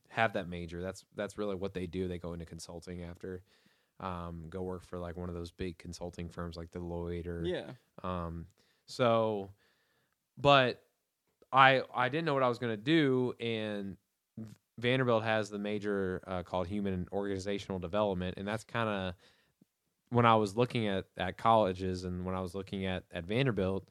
have 0.08 0.34
that 0.34 0.48
major. 0.48 0.80
That's 0.82 1.04
that's 1.16 1.36
really 1.36 1.56
what 1.56 1.74
they 1.74 1.86
do. 1.86 2.06
They 2.08 2.18
go 2.18 2.32
into 2.32 2.46
consulting 2.46 3.02
after, 3.02 3.42
um, 4.00 4.44
go 4.48 4.62
work 4.62 4.84
for 4.84 4.98
like 5.00 5.16
one 5.16 5.28
of 5.28 5.34
those 5.34 5.50
big 5.50 5.76
consulting 5.78 6.28
firms 6.28 6.56
like 6.56 6.70
Deloitte 6.70 7.26
or 7.26 7.44
Yeah. 7.44 7.72
um, 8.04 8.46
so, 8.86 9.50
but 10.38 10.80
I 11.54 11.82
I 11.94 12.08
didn't 12.08 12.24
know 12.26 12.34
what 12.34 12.42
I 12.42 12.48
was 12.48 12.58
going 12.58 12.72
to 12.72 12.82
do, 12.82 13.32
and 13.38 13.96
Vanderbilt 14.78 15.22
has 15.22 15.48
the 15.48 15.58
major 15.58 16.20
uh, 16.26 16.42
called 16.42 16.66
Human 16.66 16.92
and 16.92 17.08
Organizational 17.12 17.78
Development, 17.78 18.34
and 18.36 18.46
that's 18.46 18.64
kind 18.64 18.88
of 18.88 19.14
when 20.10 20.26
I 20.26 20.34
was 20.34 20.56
looking 20.56 20.88
at 20.88 21.06
at 21.16 21.38
colleges 21.38 22.04
and 22.04 22.24
when 22.24 22.34
I 22.34 22.40
was 22.40 22.54
looking 22.54 22.84
at 22.86 23.04
at 23.12 23.24
Vanderbilt, 23.24 23.88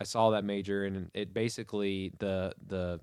I 0.00 0.04
saw 0.04 0.30
that 0.30 0.44
major, 0.44 0.84
and 0.84 1.10
it 1.12 1.34
basically 1.34 2.12
the 2.18 2.54
the 2.68 3.00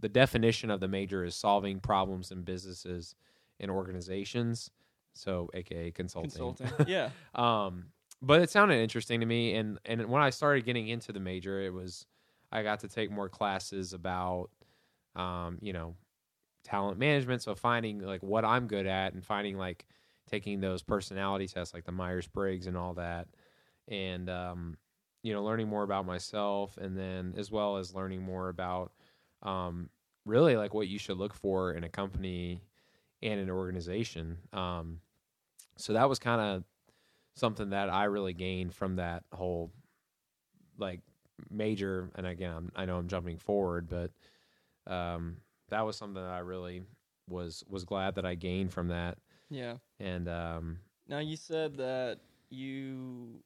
the 0.00 0.08
definition 0.08 0.70
of 0.70 0.80
the 0.80 0.88
major 0.88 1.24
is 1.24 1.36
solving 1.36 1.80
problems 1.80 2.32
in 2.32 2.42
businesses 2.42 3.14
and 3.60 3.70
organizations. 3.70 4.70
So, 5.14 5.50
aka 5.54 5.90
consulting. 5.92 6.30
Consulting. 6.30 6.68
yeah. 6.86 7.10
Um, 7.34 7.86
but 8.20 8.42
it 8.42 8.50
sounded 8.50 8.76
interesting 8.76 9.20
to 9.20 9.26
me, 9.26 9.54
and 9.54 9.78
and 9.84 10.06
when 10.06 10.22
I 10.22 10.30
started 10.30 10.64
getting 10.64 10.88
into 10.88 11.12
the 11.12 11.20
major, 11.20 11.60
it 11.60 11.72
was 11.72 12.06
I 12.50 12.62
got 12.62 12.80
to 12.80 12.88
take 12.88 13.10
more 13.10 13.28
classes 13.28 13.92
about, 13.92 14.50
um, 15.16 15.58
you 15.60 15.72
know, 15.72 15.94
talent 16.64 16.98
management. 16.98 17.42
So 17.42 17.54
finding 17.54 18.00
like 18.00 18.22
what 18.22 18.44
I'm 18.44 18.66
good 18.66 18.86
at, 18.86 19.14
and 19.14 19.24
finding 19.24 19.56
like 19.56 19.86
taking 20.30 20.60
those 20.60 20.82
personality 20.82 21.46
tests, 21.46 21.74
like 21.74 21.84
the 21.84 21.92
Myers 21.92 22.26
Briggs 22.26 22.66
and 22.66 22.76
all 22.76 22.94
that, 22.94 23.28
and 23.88 24.28
um, 24.28 24.76
you 25.22 25.32
know, 25.32 25.42
learning 25.44 25.68
more 25.68 25.82
about 25.82 26.06
myself, 26.06 26.76
and 26.78 26.96
then 26.96 27.34
as 27.36 27.50
well 27.50 27.76
as 27.76 27.94
learning 27.94 28.22
more 28.22 28.48
about, 28.48 28.92
um, 29.42 29.88
really 30.24 30.56
like 30.56 30.74
what 30.74 30.88
you 30.88 30.98
should 30.98 31.16
look 31.16 31.34
for 31.34 31.72
in 31.72 31.84
a 31.84 31.88
company 31.88 32.60
and 33.22 33.40
an 33.40 33.50
organization. 33.50 34.38
Um, 34.52 35.00
so 35.76 35.92
that 35.94 36.08
was 36.08 36.18
kind 36.18 36.40
of 36.40 36.64
something 37.34 37.70
that 37.70 37.88
I 37.88 38.04
really 38.04 38.34
gained 38.34 38.74
from 38.74 38.96
that 38.96 39.22
whole 39.32 39.72
like 40.76 41.00
major. 41.50 42.10
And 42.14 42.26
again, 42.26 42.52
I'm, 42.54 42.72
I 42.76 42.84
know 42.84 42.96
I'm 42.98 43.08
jumping 43.08 43.38
forward, 43.38 43.88
but 43.88 44.10
um, 44.92 45.38
that 45.68 45.84
was 45.86 45.96
something 45.96 46.22
that 46.22 46.30
I 46.30 46.38
really 46.40 46.82
was 47.28 47.62
was 47.68 47.84
glad 47.84 48.14
that 48.16 48.24
I 48.24 48.34
gained 48.34 48.72
from 48.72 48.88
that. 48.88 49.18
Yeah. 49.50 49.74
And 50.00 50.28
um, 50.28 50.78
Now 51.08 51.18
you 51.18 51.36
said 51.36 51.76
that 51.78 52.18
you. 52.50 53.42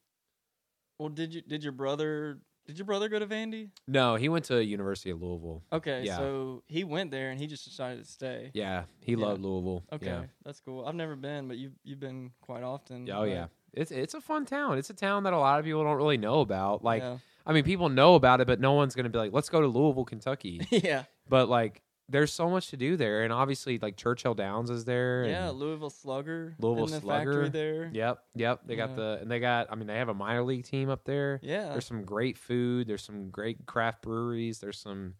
Well, 0.99 1.09
did 1.09 1.35
you 1.35 1.41
did 1.43 1.63
your 1.65 1.73
brother 1.73 2.39
did 2.67 2.79
your 2.79 2.87
brother 2.87 3.09
go 3.09 3.19
to 3.19 3.27
Vandy? 3.27 3.71
no, 3.89 4.15
he 4.15 4.29
went 4.29 4.45
to 4.45 4.63
University 4.65 5.11
of 5.11 5.21
Louisville. 5.21 5.65
Okay, 5.73 6.05
Yeah. 6.05 6.17
so 6.19 6.63
he 6.69 6.85
went 6.85 7.11
there 7.11 7.31
and 7.31 7.41
he 7.41 7.49
just 7.49 7.65
decided 7.65 8.05
to 8.05 8.09
stay. 8.09 8.51
Yeah, 8.55 8.85
he 9.01 9.13
Yeah. 9.13 9.19
loved 9.27 9.43
Louisville. 9.43 9.83
Okay, 9.93 10.07
Yeah. 10.07 10.25
that's 10.45 10.61
cool. 10.61 10.87
I've 10.87 10.95
never 10.95 11.17
been, 11.17 11.49
but 11.49 11.57
you've 11.57 11.73
you've 11.83 11.99
been 11.99 12.31
quite 12.41 12.63
often. 12.63 13.11
Oh 13.11 13.25
yeah, 13.25 13.47
It's 13.73 13.91
it's 13.91 14.15
a 14.15 14.21
fun 14.21 14.45
town. 14.47 14.79
It's 14.79 14.91
a 14.91 14.95
town 14.95 15.25
that 15.25 15.33
a 15.33 15.39
lot 15.39 15.59
of 15.59 15.65
people 15.65 15.83
don't 15.83 15.97
really 15.97 16.19
know 16.19 16.41
about. 16.41 16.85
Like, 16.85 17.03
yeah. 17.03 17.19
I 17.47 17.53
mean, 17.53 17.65
people 17.65 17.89
know 17.89 18.15
about 18.15 18.41
it, 18.41 18.47
but 18.47 18.61
no 18.61 18.73
one's 18.73 18.95
gonna 18.95 19.09
be 19.09 19.19
like, 19.19 19.33
let's 19.33 19.49
go 19.49 19.61
to 19.61 19.67
Louisville, 19.67 20.05
Kentucky. 20.05 20.67
yeah. 20.71 21.05
but 21.29 21.49
like, 21.49 21.83
there's 22.09 22.33
so 22.33 22.51
much 22.51 22.69
to 22.69 22.77
do 22.77 22.97
there, 22.97 23.23
and 23.25 23.33
obviously, 23.33 23.79
like 23.79 23.97
Churchill 23.97 24.35
Downs 24.35 24.69
is 24.71 24.85
there. 24.85 25.25
Yeah, 25.25 25.49
Louisville 25.51 25.89
Slugger. 25.91 26.55
Louisville 26.59 26.87
the 26.87 27.01
Slugger. 27.01 27.33
factory 27.33 27.49
there. 27.49 27.91
Yep, 27.93 28.19
yep. 28.35 28.61
They 28.67 28.77
got 28.77 28.91
Yeah. 28.91 28.97
the 28.97 29.19
and 29.23 29.31
they 29.31 29.41
got. 29.41 29.69
I 29.71 29.77
mean, 29.77 29.87
they 29.87 29.97
have 29.97 30.09
a 30.11 30.15
minor 30.15 30.43
league 30.43 30.65
team 30.65 30.91
up 30.91 31.05
there. 31.05 31.41
Yeah. 31.43 31.71
There's 31.71 31.87
some 31.87 32.05
great 32.05 32.37
food. 32.37 32.87
There's 32.87 33.03
some 33.03 33.31
great 33.31 33.65
craft 33.67 34.03
breweries. 34.03 34.59
There's 34.59 34.79
some 34.79 35.15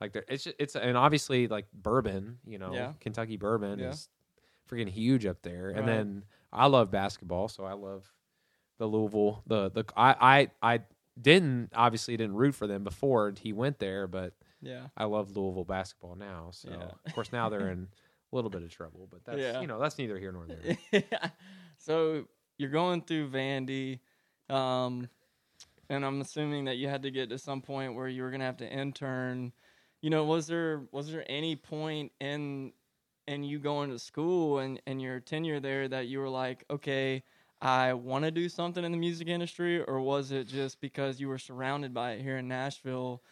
like 0.00 0.12
there. 0.12 0.24
It's 0.28 0.44
just, 0.44 0.56
it's 0.58 0.76
and 0.76 0.96
obviously 0.96 1.46
like 1.46 1.66
bourbon. 1.74 2.38
You 2.46 2.58
know, 2.58 2.72
Yeah. 2.72 2.92
Kentucky 3.00 3.36
bourbon 3.36 3.78
Yeah. 3.78 3.90
is 3.90 4.08
freaking 4.70 4.88
huge 4.88 5.26
up 5.26 5.42
there. 5.42 5.70
And 5.70 5.86
then 5.86 6.24
I 6.52 6.66
love 6.68 6.90
basketball, 6.90 7.48
so 7.48 7.64
I 7.64 7.74
love 7.74 8.10
the 8.78 8.86
Louisville. 8.86 9.42
The 9.46 9.68
the 9.70 9.84
I 9.94 10.48
I 10.62 10.74
I 10.76 10.80
didn't 11.20 11.70
obviously 11.74 12.16
didn't 12.16 12.36
root 12.36 12.54
for 12.54 12.66
them 12.66 12.84
before 12.84 13.32
he 13.40 13.52
went 13.52 13.78
there, 13.78 14.06
but 14.06 14.34
Yeah. 14.60 14.88
I 14.96 15.04
love 15.04 15.36
Louisville 15.36 15.64
basketball 15.64 16.14
now. 16.16 16.50
So 16.52 16.70
Yeah. 16.70 16.90
of 17.06 17.14
course 17.14 17.32
now 17.32 17.48
they're 17.48 17.70
in 17.70 17.88
a 18.32 18.36
little 18.36 18.50
bit 18.50 18.62
of 18.62 18.70
trouble, 18.70 19.08
but 19.10 19.24
that's 19.24 19.38
Yeah. 19.38 19.60
you 19.60 19.66
know 19.66 19.78
that's 19.78 19.98
neither 19.98 20.18
here 20.18 20.32
nor 20.32 20.46
there. 20.46 21.02
so 21.78 22.26
you're 22.58 22.70
going 22.70 23.02
through 23.02 23.30
Vandy, 23.30 24.00
um, 24.48 25.08
and 25.88 26.04
I'm 26.04 26.20
assuming 26.20 26.66
that 26.66 26.76
you 26.76 26.88
had 26.88 27.02
to 27.02 27.10
get 27.10 27.30
to 27.30 27.38
some 27.38 27.62
point 27.62 27.94
where 27.94 28.08
you 28.08 28.22
were 28.22 28.30
gonna 28.30 28.44
have 28.44 28.58
to 28.58 28.70
intern. 28.70 29.52
You 30.02 30.10
know, 30.10 30.24
was 30.24 30.46
there 30.46 30.82
was 30.92 31.10
there 31.10 31.24
any 31.28 31.56
point 31.56 32.12
in 32.20 32.72
in 33.26 33.44
you 33.44 33.58
going 33.58 33.90
to 33.90 33.98
school 33.98 34.58
and 34.58 34.80
and 34.86 35.00
your 35.00 35.20
tenure 35.20 35.60
there 35.60 35.88
that 35.88 36.06
you 36.08 36.18
were 36.18 36.28
like, 36.28 36.64
okay, 36.70 37.22
I 37.62 37.92
want 37.94 38.24
to 38.24 38.30
do 38.30 38.48
something 38.48 38.84
in 38.84 38.92
the 38.92 38.98
music 38.98 39.28
industry, 39.28 39.82
or 39.82 40.00
was 40.00 40.30
it 40.32 40.44
just 40.48 40.80
because 40.80 41.20
you 41.20 41.28
were 41.28 41.38
surrounded 41.38 41.92
by 41.92 42.12
it 42.12 42.22
here 42.22 42.38
in 42.38 42.48
Nashville? 42.48 43.22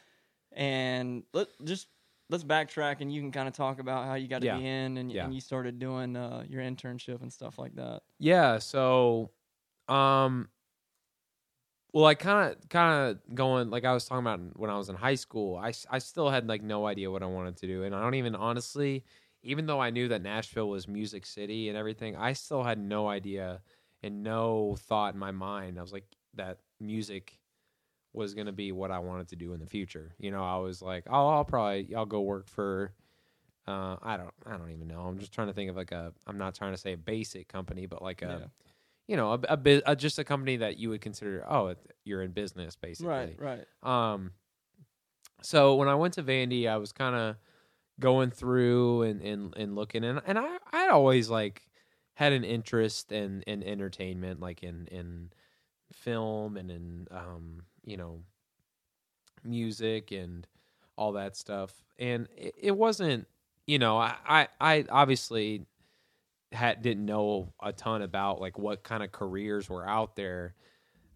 And 0.52 1.24
let 1.34 1.48
just 1.64 1.88
let's 2.30 2.44
backtrack 2.44 3.00
and 3.00 3.12
you 3.12 3.20
can 3.22 3.32
kind 3.32 3.48
of 3.48 3.54
talk 3.54 3.80
about 3.80 4.06
how 4.06 4.14
you 4.14 4.28
got 4.28 4.40
to 4.40 4.46
Yeah. 4.46 4.48
be 4.48 4.66
in 4.66 4.98
and, 4.98 5.12
Yeah. 5.12 5.22
and 5.22 5.34
you 5.34 5.40
started 5.40 5.78
doing 5.78 6.16
uh, 6.16 6.44
your 6.48 6.62
internship 6.62 7.22
and 7.22 7.32
stuff 7.32 7.58
like 7.58 7.74
that. 7.76 8.02
Yeah, 8.18 8.58
so 8.58 9.30
um 9.88 10.50
well 11.92 12.04
I 12.04 12.14
kind 12.14 12.52
of 12.52 12.68
kind 12.68 13.10
of 13.10 13.34
going 13.34 13.70
like 13.70 13.84
I 13.84 13.92
was 13.92 14.04
talking 14.06 14.26
about 14.26 14.58
when 14.58 14.70
I 14.70 14.76
was 14.76 14.88
in 14.88 14.96
high 14.96 15.14
school, 15.14 15.56
I 15.56 15.72
I 15.90 15.98
still 15.98 16.30
had 16.30 16.48
like 16.48 16.62
no 16.62 16.86
idea 16.86 17.10
what 17.10 17.22
I 17.22 17.26
wanted 17.26 17.56
to 17.58 17.66
do 17.66 17.84
and 17.84 17.94
I 17.94 18.02
don't 18.02 18.14
even 18.14 18.34
honestly 18.34 19.04
even 19.42 19.66
though 19.66 19.80
I 19.80 19.90
knew 19.90 20.08
that 20.08 20.22
Nashville 20.22 20.68
was 20.68 20.88
Music 20.88 21.24
City 21.24 21.68
and 21.68 21.78
everything, 21.78 22.16
I 22.16 22.32
still 22.32 22.64
had 22.64 22.78
no 22.78 23.08
idea 23.08 23.62
and 24.02 24.22
no 24.22 24.76
thought 24.78 25.14
in 25.14 25.20
my 25.20 25.30
mind. 25.30 25.78
I 25.78 25.82
was 25.82 25.92
like 25.92 26.06
that 26.34 26.58
music 26.80 27.38
was 28.12 28.34
going 28.34 28.46
to 28.46 28.52
be 28.52 28.72
what 28.72 28.90
I 28.90 28.98
wanted 28.98 29.28
to 29.28 29.36
do 29.36 29.52
in 29.52 29.60
the 29.60 29.66
future. 29.66 30.14
You 30.18 30.30
know, 30.30 30.42
I 30.42 30.56
was 30.56 30.80
like, 30.82 31.04
"Oh, 31.08 31.28
I'll 31.28 31.44
probably 31.44 31.94
I'll 31.94 32.06
go 32.06 32.20
work 32.22 32.48
for 32.48 32.92
uh, 33.66 33.96
I 34.02 34.16
don't 34.16 34.32
I 34.46 34.56
don't 34.56 34.70
even 34.70 34.88
know. 34.88 35.00
I'm 35.00 35.18
just 35.18 35.32
trying 35.32 35.48
to 35.48 35.52
think 35.52 35.68
of 35.68 35.76
like 35.76 35.92
a 35.92 36.12
I'm 36.26 36.38
not 36.38 36.54
trying 36.54 36.72
to 36.72 36.78
say 36.78 36.94
a 36.94 36.96
basic 36.96 37.48
company, 37.48 37.86
but 37.86 38.02
like 38.02 38.22
a 38.22 38.40
Yeah. 38.40 38.46
you 39.06 39.16
know 39.16 39.34
a, 39.34 39.40
a, 39.48 39.82
a 39.86 39.96
just 39.96 40.18
a 40.18 40.24
company 40.24 40.56
that 40.56 40.78
you 40.78 40.88
would 40.88 41.02
consider 41.02 41.44
oh 41.48 41.74
you're 42.04 42.22
in 42.22 42.32
business 42.32 42.76
basically. 42.76 43.36
Right, 43.38 43.38
right. 43.38 43.66
Um, 43.82 44.32
so 45.42 45.74
when 45.76 45.88
I 45.88 45.94
went 45.96 46.14
to 46.14 46.22
Vandy, 46.22 46.68
I 46.68 46.78
was 46.78 46.92
kind 46.92 47.14
of 47.14 47.36
going 48.00 48.30
through 48.30 49.02
and, 49.02 49.20
and, 49.20 49.56
and 49.56 49.74
looking, 49.74 50.02
and 50.02 50.22
and 50.26 50.38
I 50.38 50.56
I 50.72 50.88
always 50.88 51.28
like 51.28 51.67
had 52.18 52.32
an 52.32 52.42
interest 52.42 53.12
in, 53.12 53.42
in 53.42 53.62
entertainment, 53.62 54.40
like 54.40 54.64
in 54.64 54.88
in 54.88 55.30
film 55.92 56.56
and 56.56 56.68
in 56.68 57.06
um 57.12 57.62
you 57.84 57.96
know 57.96 58.20
music 59.44 60.10
and 60.10 60.44
all 60.96 61.12
that 61.12 61.36
stuff, 61.36 61.72
and 61.96 62.26
it, 62.36 62.56
it 62.60 62.76
wasn't 62.76 63.28
you 63.68 63.78
know 63.78 63.96
I 63.96 64.16
I, 64.26 64.48
I 64.60 64.84
obviously 64.90 65.64
had 66.50 66.82
didn't 66.82 67.06
know 67.06 67.52
a 67.62 67.72
ton 67.72 68.02
about 68.02 68.40
like 68.40 68.58
what 68.58 68.82
kind 68.82 69.04
of 69.04 69.12
careers 69.12 69.70
were 69.70 69.86
out 69.86 70.16
there 70.16 70.54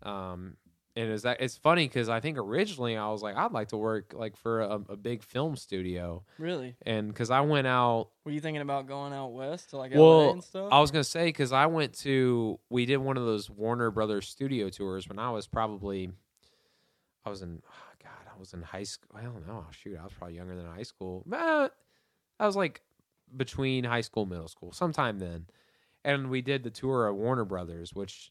um 0.04 0.56
and 0.94 1.10
is 1.10 1.22
that 1.22 1.40
it's 1.40 1.56
funny 1.56 1.86
because 1.88 2.08
I 2.08 2.20
think 2.20 2.36
originally 2.38 2.96
I 2.96 3.08
was 3.10 3.22
like 3.22 3.36
I'd 3.36 3.52
like 3.52 3.68
to 3.68 3.76
work 3.76 4.12
like 4.16 4.36
for 4.36 4.60
a, 4.60 4.80
a 4.90 4.96
big 4.96 5.22
film 5.22 5.56
studio, 5.56 6.22
Really? 6.38 6.76
and 6.84 7.08
because 7.08 7.30
I 7.30 7.40
went 7.40 7.66
out, 7.66 8.08
Were 8.24 8.32
you 8.32 8.40
thinking 8.40 8.60
about 8.62 8.86
going 8.86 9.12
out 9.12 9.28
west 9.32 9.70
to 9.70 9.78
like 9.78 9.92
Well, 9.94 10.26
LA 10.26 10.32
and 10.32 10.44
stuff? 10.44 10.68
I 10.70 10.80
was 10.80 10.90
gonna 10.90 11.04
say 11.04 11.26
because 11.26 11.52
I 11.52 11.66
went 11.66 11.94
to 12.00 12.58
we 12.68 12.84
did 12.86 12.98
one 12.98 13.16
of 13.16 13.24
those 13.24 13.48
Warner 13.48 13.90
Brothers 13.90 14.28
studio 14.28 14.68
tours 14.68 15.08
when 15.08 15.18
I 15.18 15.30
was 15.30 15.46
probably 15.46 16.10
I 17.24 17.30
was 17.30 17.40
in 17.42 17.62
oh 17.66 17.92
God 18.02 18.30
I 18.34 18.38
was 18.38 18.52
in 18.52 18.60
high 18.62 18.82
school 18.82 19.16
I 19.18 19.22
don't 19.22 19.46
know 19.46 19.64
oh, 19.66 19.70
shoot 19.70 19.96
I 19.98 20.04
was 20.04 20.12
probably 20.12 20.36
younger 20.36 20.56
than 20.56 20.66
high 20.66 20.82
school 20.82 21.24
I 21.32 21.70
was 22.40 22.56
like 22.56 22.82
between 23.34 23.84
high 23.84 24.00
school 24.02 24.26
middle 24.26 24.48
school 24.48 24.72
sometime 24.72 25.18
then, 25.18 25.46
and 26.04 26.28
we 26.28 26.42
did 26.42 26.64
the 26.64 26.70
tour 26.70 27.06
of 27.08 27.16
Warner 27.16 27.44
Brothers 27.46 27.94
which 27.94 28.30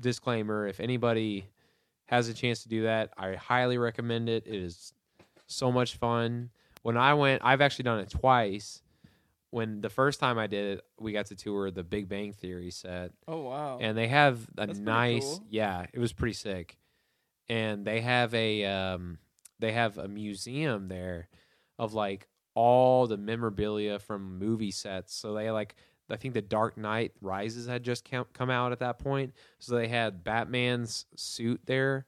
disclaimer 0.00 0.66
if 0.66 0.80
anybody 0.80 1.48
has 2.08 2.28
a 2.28 2.34
chance 2.34 2.62
to 2.64 2.68
do 2.68 2.82
that 2.82 3.10
I 3.16 3.34
highly 3.34 3.78
recommend 3.78 4.28
it 4.28 4.46
it 4.46 4.54
is 4.56 4.92
so 5.46 5.72
much 5.72 5.96
fun 5.96 6.50
when 6.82 6.96
I 6.96 7.14
went 7.14 7.42
I've 7.44 7.60
actually 7.60 7.84
done 7.84 8.00
it 8.00 8.10
twice 8.10 8.82
when 9.50 9.80
the 9.80 9.88
first 9.88 10.20
time 10.20 10.38
I 10.38 10.46
did 10.46 10.78
it, 10.78 10.84
we 11.00 11.12
got 11.12 11.26
to 11.26 11.34
tour 11.34 11.70
the 11.70 11.82
Big 11.82 12.08
Bang 12.08 12.32
Theory 12.32 12.70
set, 12.70 13.12
oh 13.26 13.40
wow. 13.42 13.78
and 13.80 13.96
they 13.96 14.08
have 14.08 14.42
a 14.58 14.66
That's 14.66 14.78
nice, 14.78 15.24
cool. 15.24 15.44
yeah, 15.48 15.86
it 15.92 15.98
was 15.98 16.12
pretty 16.12 16.34
sick, 16.34 16.76
and 17.48 17.84
they 17.84 18.00
have 18.02 18.34
a 18.34 18.64
um, 18.66 19.18
they 19.58 19.72
have 19.72 19.96
a 19.98 20.06
museum 20.08 20.88
there 20.88 21.28
of 21.78 21.94
like 21.94 22.28
all 22.54 23.06
the 23.06 23.16
memorabilia 23.16 23.98
from 23.98 24.38
movie 24.38 24.70
sets. 24.70 25.14
So 25.14 25.32
they 25.32 25.50
like, 25.50 25.76
I 26.10 26.16
think 26.16 26.34
the 26.34 26.42
Dark 26.42 26.76
Knight 26.78 27.12
Rises 27.20 27.66
had 27.66 27.82
just 27.82 28.08
come 28.08 28.26
come 28.32 28.50
out 28.50 28.72
at 28.72 28.78
that 28.80 28.98
point, 28.98 29.34
so 29.58 29.74
they 29.74 29.88
had 29.88 30.24
Batman's 30.24 31.06
suit 31.16 31.60
there. 31.66 32.06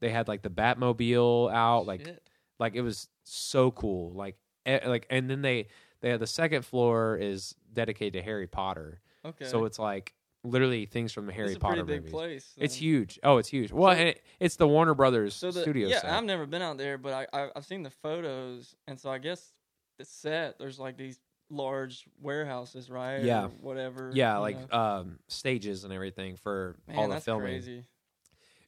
They 0.00 0.08
had 0.10 0.26
like 0.28 0.42
the 0.42 0.50
Batmobile 0.50 1.52
out, 1.52 1.86
like 1.86 2.04
Shit. 2.06 2.22
like 2.58 2.74
it 2.74 2.82
was 2.82 3.08
so 3.24 3.70
cool 3.70 4.12
like 4.14 4.36
e- 4.66 4.78
like 4.84 5.06
and 5.10 5.30
then 5.30 5.42
they 5.42 5.68
they 6.00 6.10
had 6.10 6.20
the 6.20 6.26
second 6.26 6.64
floor 6.64 7.16
is 7.16 7.54
dedicated 7.72 8.14
to 8.14 8.22
harry 8.22 8.48
potter 8.48 9.00
okay. 9.24 9.44
so 9.44 9.64
it's 9.64 9.78
like 9.78 10.12
literally 10.42 10.86
things 10.86 11.12
from 11.12 11.26
the 11.26 11.32
harry 11.32 11.48
it's 11.50 11.56
a 11.56 11.60
potter 11.60 11.84
movies 11.84 12.10
place. 12.10 12.52
it's 12.56 12.74
huge 12.74 13.16
oh 13.22 13.36
it's 13.38 13.48
huge 13.48 13.70
well 13.70 13.94
So- 13.94 14.02
it, 14.02 14.22
it's 14.40 14.56
the 14.56 14.66
warner 14.66 14.92
brothers 14.94 15.34
So 15.34 15.52
the 15.52 15.62
studio 15.62 15.86
yeah, 15.86 16.00
set. 16.00 16.10
I've 16.10 16.24
never 16.24 16.46
been 16.46 16.62
out 16.62 16.78
there, 16.78 16.98
but 16.98 17.12
I, 17.12 17.26
I 17.44 17.50
I've 17.54 17.64
seen 17.64 17.84
the 17.84 17.90
photos, 17.90 18.74
and 18.88 18.98
so 18.98 19.08
I 19.08 19.18
guess 19.18 19.52
the 19.98 20.04
set 20.04 20.58
there's 20.58 20.80
like 20.80 20.96
these 20.96 21.20
large 21.52 22.04
warehouses, 22.20 22.88
right? 22.90 23.22
Yeah. 23.22 23.44
Or 23.44 23.48
whatever. 23.60 24.10
yeah 24.14 24.38
like 24.38 24.70
know. 24.72 24.78
um 24.78 25.18
stages 25.28 25.84
and 25.84 25.92
everything 25.92 26.36
for 26.36 26.76
Man, 26.88 26.96
all 26.96 27.08
the 27.08 27.14
that's 27.14 27.24
filming 27.26 27.46
crazy. 27.46 27.84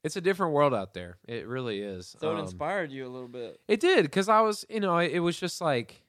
it's 0.03 0.17
a 0.17 0.21
different 0.21 0.53
world 0.53 0.75
out 0.75 0.93
there 0.95 1.17
it 1.27 1.47
really 1.47 1.81
is 1.81 2.15
So 2.21 2.31
it 2.31 2.35
Um, 2.35 2.41
inspired 2.41 2.93
you 2.93 3.07
a 3.07 3.09
little 3.09 3.29
bit. 3.29 3.59
It 3.69 3.81
did 3.81 4.03
because 4.03 4.29
I 4.29 4.43
was, 4.43 4.65
you 4.69 4.81
know, 4.81 4.99
it, 4.99 5.13
it 5.13 5.21
was 5.21 5.39
just 5.41 5.61
like, 5.61 6.03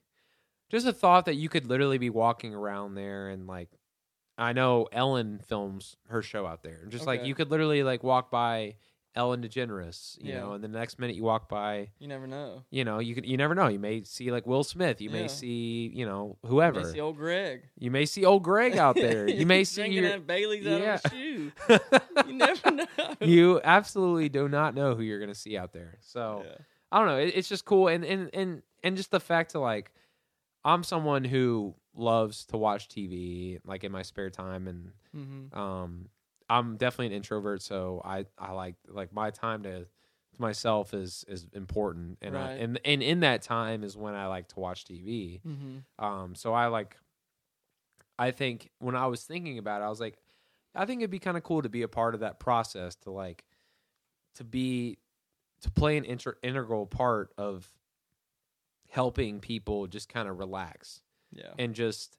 just 0.69 0.85
a 0.85 0.91
thought 0.93 1.25
that 1.25 1.35
you 1.35 1.47
could 1.47 1.65
literally 1.65 1.97
be 1.97 2.09
walking 2.09 2.53
around 2.53 2.95
there 2.95 3.29
and 3.29 3.47
like, 3.47 3.69
I 4.37 4.51
know 4.51 4.89
Ellen 4.91 5.39
films 5.47 5.95
her 6.09 6.21
show 6.21 6.45
out 6.45 6.61
there, 6.61 6.85
just 6.89 7.05
like 7.07 7.25
you 7.25 7.33
could 7.35 7.49
literally 7.51 7.83
like 7.83 8.03
walk 8.03 8.29
by 8.29 8.75
Ellen 9.15 9.41
DeGeneres, 9.41 10.17
you 10.21 10.33
Yeah. 10.33 10.41
know, 10.41 10.53
and 10.53 10.63
the 10.63 10.67
next 10.67 10.99
minute 10.99 11.15
you 11.15 11.23
walk 11.23 11.47
by, 11.47 11.89
You 11.99 12.07
never 12.07 12.27
know. 12.27 12.63
you 12.69 12.83
know, 12.83 12.99
you 12.99 13.15
could, 13.15 13.25
you 13.25 13.37
never 13.37 13.55
know, 13.55 13.67
you 13.67 13.79
may 13.79 14.03
see 14.03 14.31
like 14.31 14.45
Will 14.45 14.63
Smith, 14.63 14.99
you 15.01 15.09
Yeah. 15.09 15.21
may 15.21 15.27
see, 15.29 15.91
you 15.93 16.05
know, 16.05 16.37
whoever. 16.45 16.79
You 16.81 16.85
may 16.87 16.91
see 16.93 16.99
old 16.99 17.15
Greg. 17.17 17.69
you 17.79 17.91
may 17.91 18.05
see 18.05 18.25
old 18.25 18.43
Greg 18.43 18.77
out 18.77 18.95
there, 18.95 19.27
you 19.29 19.45
may 19.45 19.63
see 19.65 19.87
your, 19.87 20.19
Bailey's 20.19 20.67
out 20.67 20.81
Yeah. 20.81 20.95
of 20.95 21.05
a 21.05 21.09
shoe. 21.09 21.51
You 22.27 22.33
never 22.33 22.71
know. 22.71 22.85
you 23.21 23.61
absolutely 23.63 24.29
do 24.29 24.47
not 24.49 24.73
know 24.75 24.95
who 24.95 25.03
you're 25.03 25.19
gonna 25.19 25.35
see 25.35 25.57
out 25.57 25.73
there, 25.73 25.97
so. 26.01 26.43
Yeah. 26.45 26.55
I 26.91 26.99
don't 26.99 27.07
know. 27.07 27.17
It, 27.17 27.33
it's 27.35 27.49
just 27.49 27.65
cool, 27.65 27.87
and 27.89 28.05
and 28.05 28.29
and 28.33 28.61
and 28.83 28.95
just 28.95 29.11
the 29.11 29.19
fact 29.19 29.51
to 29.51 29.59
like, 29.59 29.91
I'm 30.63 30.83
someone 30.83 31.23
who 31.25 31.75
loves 31.93 32.45
to 32.47 32.57
watch 32.57 32.87
TV 32.87 33.59
like 33.65 33.83
in 33.83 33.91
my 33.91 34.01
spare 34.03 34.29
time, 34.29 34.67
and 34.67 34.91
Mm-hmm. 35.15 35.57
um, 35.59 36.09
I'm 36.49 36.77
definitely 36.77 37.07
an 37.07 37.13
introvert, 37.13 37.61
so 37.61 38.01
I 38.05 38.25
I 38.37 38.51
like 38.51 38.75
like 38.87 39.11
my 39.13 39.31
time 39.31 39.63
to 39.63 39.79
to 39.85 40.41
myself 40.41 40.93
is 40.93 41.25
is 41.27 41.47
important, 41.53 42.17
and 42.21 42.37
I, 42.37 42.51
and 42.53 42.79
and 42.85 43.01
in 43.01 43.21
that 43.21 43.41
time 43.41 43.83
is 43.83 43.95
when 43.97 44.13
I 44.15 44.27
like 44.27 44.47
to 44.49 44.59
watch 44.59 44.85
TV. 44.85 45.41
Mm-hmm. 45.41 46.03
Um, 46.05 46.35
so 46.35 46.53
I 46.53 46.67
like, 46.67 46.97
I 48.19 48.31
think 48.31 48.69
when 48.79 48.95
I 48.95 49.07
was 49.07 49.23
thinking 49.23 49.57
about 49.57 49.81
it, 49.81 49.85
I 49.85 49.89
was 49.89 49.99
like, 49.99 50.17
I 50.75 50.85
think 50.85 51.01
it'd 51.01 51.09
be 51.09 51.19
kind 51.19 51.37
of 51.37 51.43
cool 51.43 51.61
to 51.61 51.69
be 51.69 51.81
a 51.83 51.87
part 51.87 52.13
of 52.13 52.19
that 52.19 52.39
process 52.39 52.95
to 52.97 53.11
like, 53.11 53.43
to 54.35 54.43
be, 54.43 54.97
to 55.61 55.71
play 55.71 55.97
an 55.97 56.03
inter- 56.05 56.37
integral 56.43 56.85
part 56.85 57.31
of 57.37 57.67
helping 58.89 59.39
people 59.39 59.87
just 59.87 60.09
kind 60.09 60.27
of 60.29 60.37
relax 60.39 61.01
Yeah. 61.31 61.51
and 61.57 61.73
just 61.73 62.17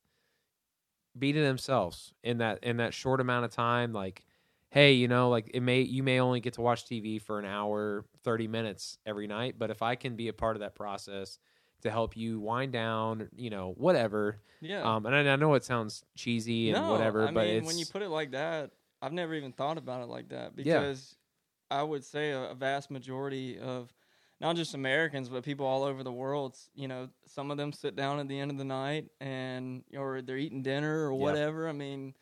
be 1.18 1.32
to 1.32 1.40
themselves 1.40 2.12
in 2.22 2.38
that 2.38 2.60
in 2.62 2.78
that 2.78 2.94
short 2.94 3.20
amount 3.20 3.44
of 3.44 3.50
time. 3.50 3.92
Like, 3.92 4.24
hey, 4.70 4.92
you 4.92 5.08
know, 5.08 5.28
like 5.30 5.50
it 5.54 5.60
may 5.60 5.80
you 5.82 6.02
may 6.02 6.20
only 6.20 6.40
get 6.40 6.54
to 6.54 6.60
watch 6.60 6.86
TV 6.86 7.18
for 7.18 7.38
an 7.38 7.44
hour, 7.44 8.04
30 8.24 8.48
minutes 8.48 8.98
every 9.06 9.26
night, 9.26 9.56
but 9.58 9.70
if 9.70 9.82
I 9.82 9.94
can 9.94 10.16
be 10.16 10.28
a 10.28 10.32
part 10.32 10.56
of 10.56 10.60
that 10.60 10.74
process 10.74 11.38
to 11.82 11.90
help 11.90 12.16
you 12.16 12.40
wind 12.40 12.72
down, 12.72 13.28
you 13.36 13.50
know, 13.50 13.74
whatever. 13.76 14.40
Yeah. 14.60 14.82
Um 14.82 15.06
and 15.06 15.14
I, 15.14 15.32
I 15.32 15.36
know 15.36 15.54
it 15.54 15.64
sounds 15.64 16.04
cheesy 16.16 16.70
and 16.70 16.82
no, 16.82 16.92
whatever, 16.92 17.22
I 17.22 17.30
but 17.32 17.46
mean, 17.46 17.56
it's 17.58 17.66
when 17.66 17.78
you 17.78 17.86
put 17.86 18.02
it 18.02 18.08
like 18.08 18.32
that, 18.32 18.72
I've 19.02 19.12
never 19.12 19.34
even 19.34 19.52
thought 19.52 19.78
about 19.78 20.02
it 20.02 20.06
like 20.08 20.30
that 20.30 20.52
Yeah. 20.56 20.78
because 20.80 21.16
I 21.70 21.82
would 21.82 22.04
say 22.04 22.30
a, 22.30 22.50
a 22.50 22.54
vast 22.54 22.90
majority 22.90 23.58
of 23.58 23.92
not 24.40 24.56
just 24.56 24.74
Americans 24.74 25.28
but 25.28 25.44
people 25.44 25.66
all 25.66 25.82
over 25.84 26.02
the 26.02 26.12
world, 26.12 26.56
you 26.74 26.88
know, 26.88 27.08
some 27.26 27.50
of 27.50 27.56
them 27.56 27.72
sit 27.72 27.96
down 27.96 28.18
at 28.20 28.28
the 28.28 28.38
end 28.38 28.50
of 28.50 28.58
the 28.58 28.64
night 28.64 29.10
and 29.20 29.84
or 29.96 30.22
they're 30.22 30.36
eating 30.38 30.62
dinner 30.62 31.06
or 31.06 31.14
Yep. 31.16 31.22
whatever. 31.22 31.68
I 31.68 31.72
mean, 31.72 32.14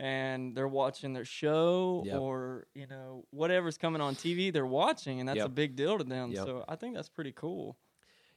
and 0.00 0.56
they're 0.56 0.68
watching 0.68 1.12
their 1.12 1.24
show 1.24 2.04
Yep. 2.04 2.14
or 2.14 2.66
you 2.74 2.86
know 2.86 3.24
whatever's 3.30 3.78
coming 3.78 4.00
on 4.02 4.16
TV, 4.16 4.50
they're 4.50 4.66
watching, 4.66 5.20
and 5.20 5.28
that's 5.28 5.44
a 5.44 5.48
big 5.48 5.76
deal 5.76 5.98
to 5.98 6.04
them. 6.04 6.34
Yep. 6.34 6.44
So 6.44 6.64
I 6.68 6.76
think 6.76 6.94
that's 6.94 7.08
pretty 7.08 7.32
cool. 7.32 7.78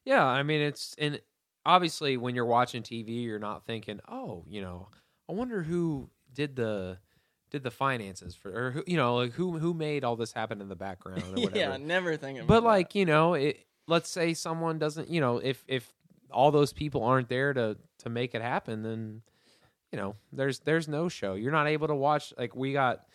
Yeah, 0.04 0.24
I 0.26 0.44
mean 0.44 0.62
it's 0.62 0.96
and 0.98 1.22
obviously 1.66 2.18
when 2.18 2.36
you're 2.36 2.46
watching 2.46 2.84
TV, 2.84 3.24
you're 3.24 3.40
not 3.40 3.66
thinking, 3.66 4.00
"Oh, 4.08 4.46
you 4.48 4.62
know, 4.62 4.90
I 5.30 5.34
wonder 5.34 5.64
who 5.64 6.12
did 6.32 6.56
the 6.56 7.00
did 7.52 7.64
the 7.64 7.72
finances 7.72 8.36
for 8.36 8.52
or 8.68 8.72
who, 8.72 8.84
you 8.88 8.98
know, 8.98 9.16
like 9.18 9.32
who 9.34 9.58
who 9.58 9.74
made 9.74 10.04
all 10.04 10.16
this 10.16 10.32
happen 10.34 10.62
in 10.62 10.68
the 10.70 10.76
background 10.76 11.24
or 11.36 11.42
whatever." 11.42 11.58
yeah, 11.58 11.78
never 11.78 12.18
think 12.18 12.40
About 12.40 12.48
but 12.48 12.62
that. 12.62 12.68
like, 12.68 12.96
you 12.96 13.06
know, 13.06 13.34
it 13.36 13.66
let's 13.88 14.10
say 14.10 14.34
someone 14.34 14.80
doesn't, 14.80 15.10
you 15.10 15.22
know, 15.22 15.38
if 15.38 15.64
if 15.68 15.92
all 16.32 16.52
those 16.52 16.74
people 16.74 17.04
aren't 17.04 17.30
there 17.30 17.54
to 17.54 17.78
to 18.00 18.10
make 18.10 18.36
it 18.36 18.42
happen, 18.42 18.82
then 18.84 19.22
you 19.92 19.98
know, 19.98 20.16
there's 20.34 20.60
there's 20.60 20.88
no 20.88 21.08
show. 21.08 21.36
You're 21.36 21.52
not 21.52 21.68
able 21.68 21.88
to 21.88 21.96
watch 21.96 22.34
like 22.38 22.56
we 22.56 22.74
got 22.74 23.06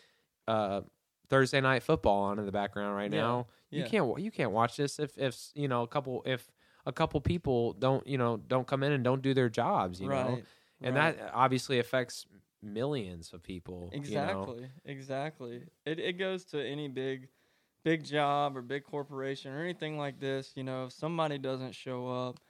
uh 0.48 0.82
Thursday 1.28 1.60
night 1.60 1.82
football 1.82 2.22
on 2.24 2.38
in 2.38 2.46
the 2.46 2.52
background 2.52 2.96
right 2.96 3.12
Yeah. 3.12 3.20
now. 3.20 3.46
You 3.70 3.82
Yeah. 3.82 3.88
can't 3.88 4.18
you 4.20 4.30
can't 4.30 4.52
watch 4.52 4.76
this 4.76 4.98
if 4.98 5.16
if 5.18 5.36
you 5.54 5.68
know 5.68 5.82
a 5.82 5.88
couple 5.88 6.22
if 6.26 6.50
a 6.86 6.92
couple 6.92 7.20
people 7.20 7.72
don't 7.74 8.06
you 8.06 8.16
know 8.18 8.36
don't 8.38 8.66
come 8.66 8.82
in 8.82 8.92
and 8.92 9.04
don't 9.04 9.22
do 9.22 9.34
their 9.34 9.48
jobs 9.50 10.00
you 10.00 10.08
know 10.08 10.40
and 10.80 10.96
right. 10.96 11.16
that 11.18 11.30
obviously 11.34 11.78
affects 11.78 12.24
millions 12.62 13.32
of 13.32 13.42
people 13.42 13.96
you 14.02 14.20
know? 14.20 14.50
Exactly. 14.52 14.70
Exactly. 14.84 15.66
It 15.84 15.98
it 15.98 16.12
goes 16.14 16.44
to 16.46 16.62
any 16.64 16.88
big 16.88 17.28
big 17.84 18.04
job 18.04 18.56
or 18.56 18.62
big 18.62 18.84
corporation 18.84 19.52
or 19.52 19.60
anything 19.62 19.98
like 19.98 20.20
this, 20.20 20.52
you 20.56 20.62
know, 20.64 20.84
if 20.86 20.92
somebody 20.92 21.38
doesn't 21.38 21.74
show 21.74 22.06
up, 22.08 22.40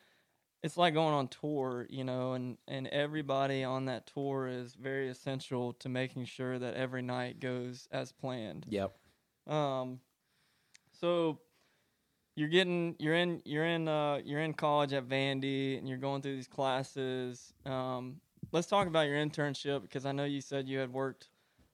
it's 0.63 0.77
like 0.77 0.95
going 0.95 1.15
on 1.15 1.29
tour, 1.29 1.87
you 1.91 2.05
know, 2.05 2.35
and 2.35 2.59
and 2.69 2.87
everybody 2.89 3.65
on 3.65 3.87
that 3.87 4.07
tour 4.07 4.49
is 4.49 4.75
very 4.75 5.09
essential 5.09 5.73
to 5.75 5.89
making 5.89 6.27
sure 6.27 6.59
that 6.59 6.75
every 6.75 7.03
night 7.03 7.41
goes 7.41 7.89
as 7.93 8.13
planned. 8.13 8.67
yep 8.67 8.95
Um 9.47 10.01
so 10.93 11.41
you're 12.37 12.49
getting 12.49 12.97
you're 12.99 13.15
in 13.15 13.43
you're 13.45 13.67
in 13.67 13.89
uh 13.89 14.21
you're 14.25 14.41
in 14.41 14.55
college 14.55 14.93
at 14.93 15.09
Vandy 15.09 15.79
and 15.79 15.89
you're 15.89 15.99
going 15.99 16.23
through 16.23 16.37
these 16.37 16.49
classes. 16.49 17.53
Um 17.67 18.21
let's 18.53 18.67
talk 18.67 18.87
about 18.87 19.07
your 19.07 19.17
internship 19.17 19.83
because 19.83 20.07
I 20.07 20.13
know 20.13 20.25
you 20.25 20.41
said 20.41 20.69
you 20.69 20.79
had 20.79 20.93
worked 20.93 21.29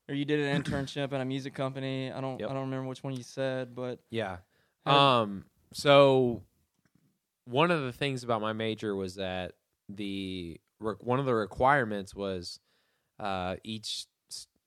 or 0.08 0.14
you 0.14 0.24
did 0.24 0.40
an 0.40 0.62
internship 0.62 1.12
at 1.12 1.20
a 1.20 1.24
music 1.24 1.54
company. 1.54 2.12
I 2.12 2.20
don't 2.20 2.38
Yep. 2.40 2.50
I 2.50 2.52
don't 2.52 2.62
remember 2.64 2.88
which 2.88 3.02
one 3.02 3.16
you 3.16 3.22
said, 3.22 3.74
but 3.74 4.00
yeah 4.10 4.38
um 4.84 5.44
so 5.72 6.42
one 7.44 7.70
of 7.70 7.82
the 7.82 7.92
things 7.92 8.22
about 8.22 8.40
my 8.40 8.52
major 8.52 8.94
was 8.94 9.16
that 9.16 9.52
the 9.88 10.60
one 10.78 11.18
of 11.18 11.26
the 11.26 11.34
requirements 11.34 12.14
was 12.14 12.60
uh 13.18 13.56
each 13.64 14.06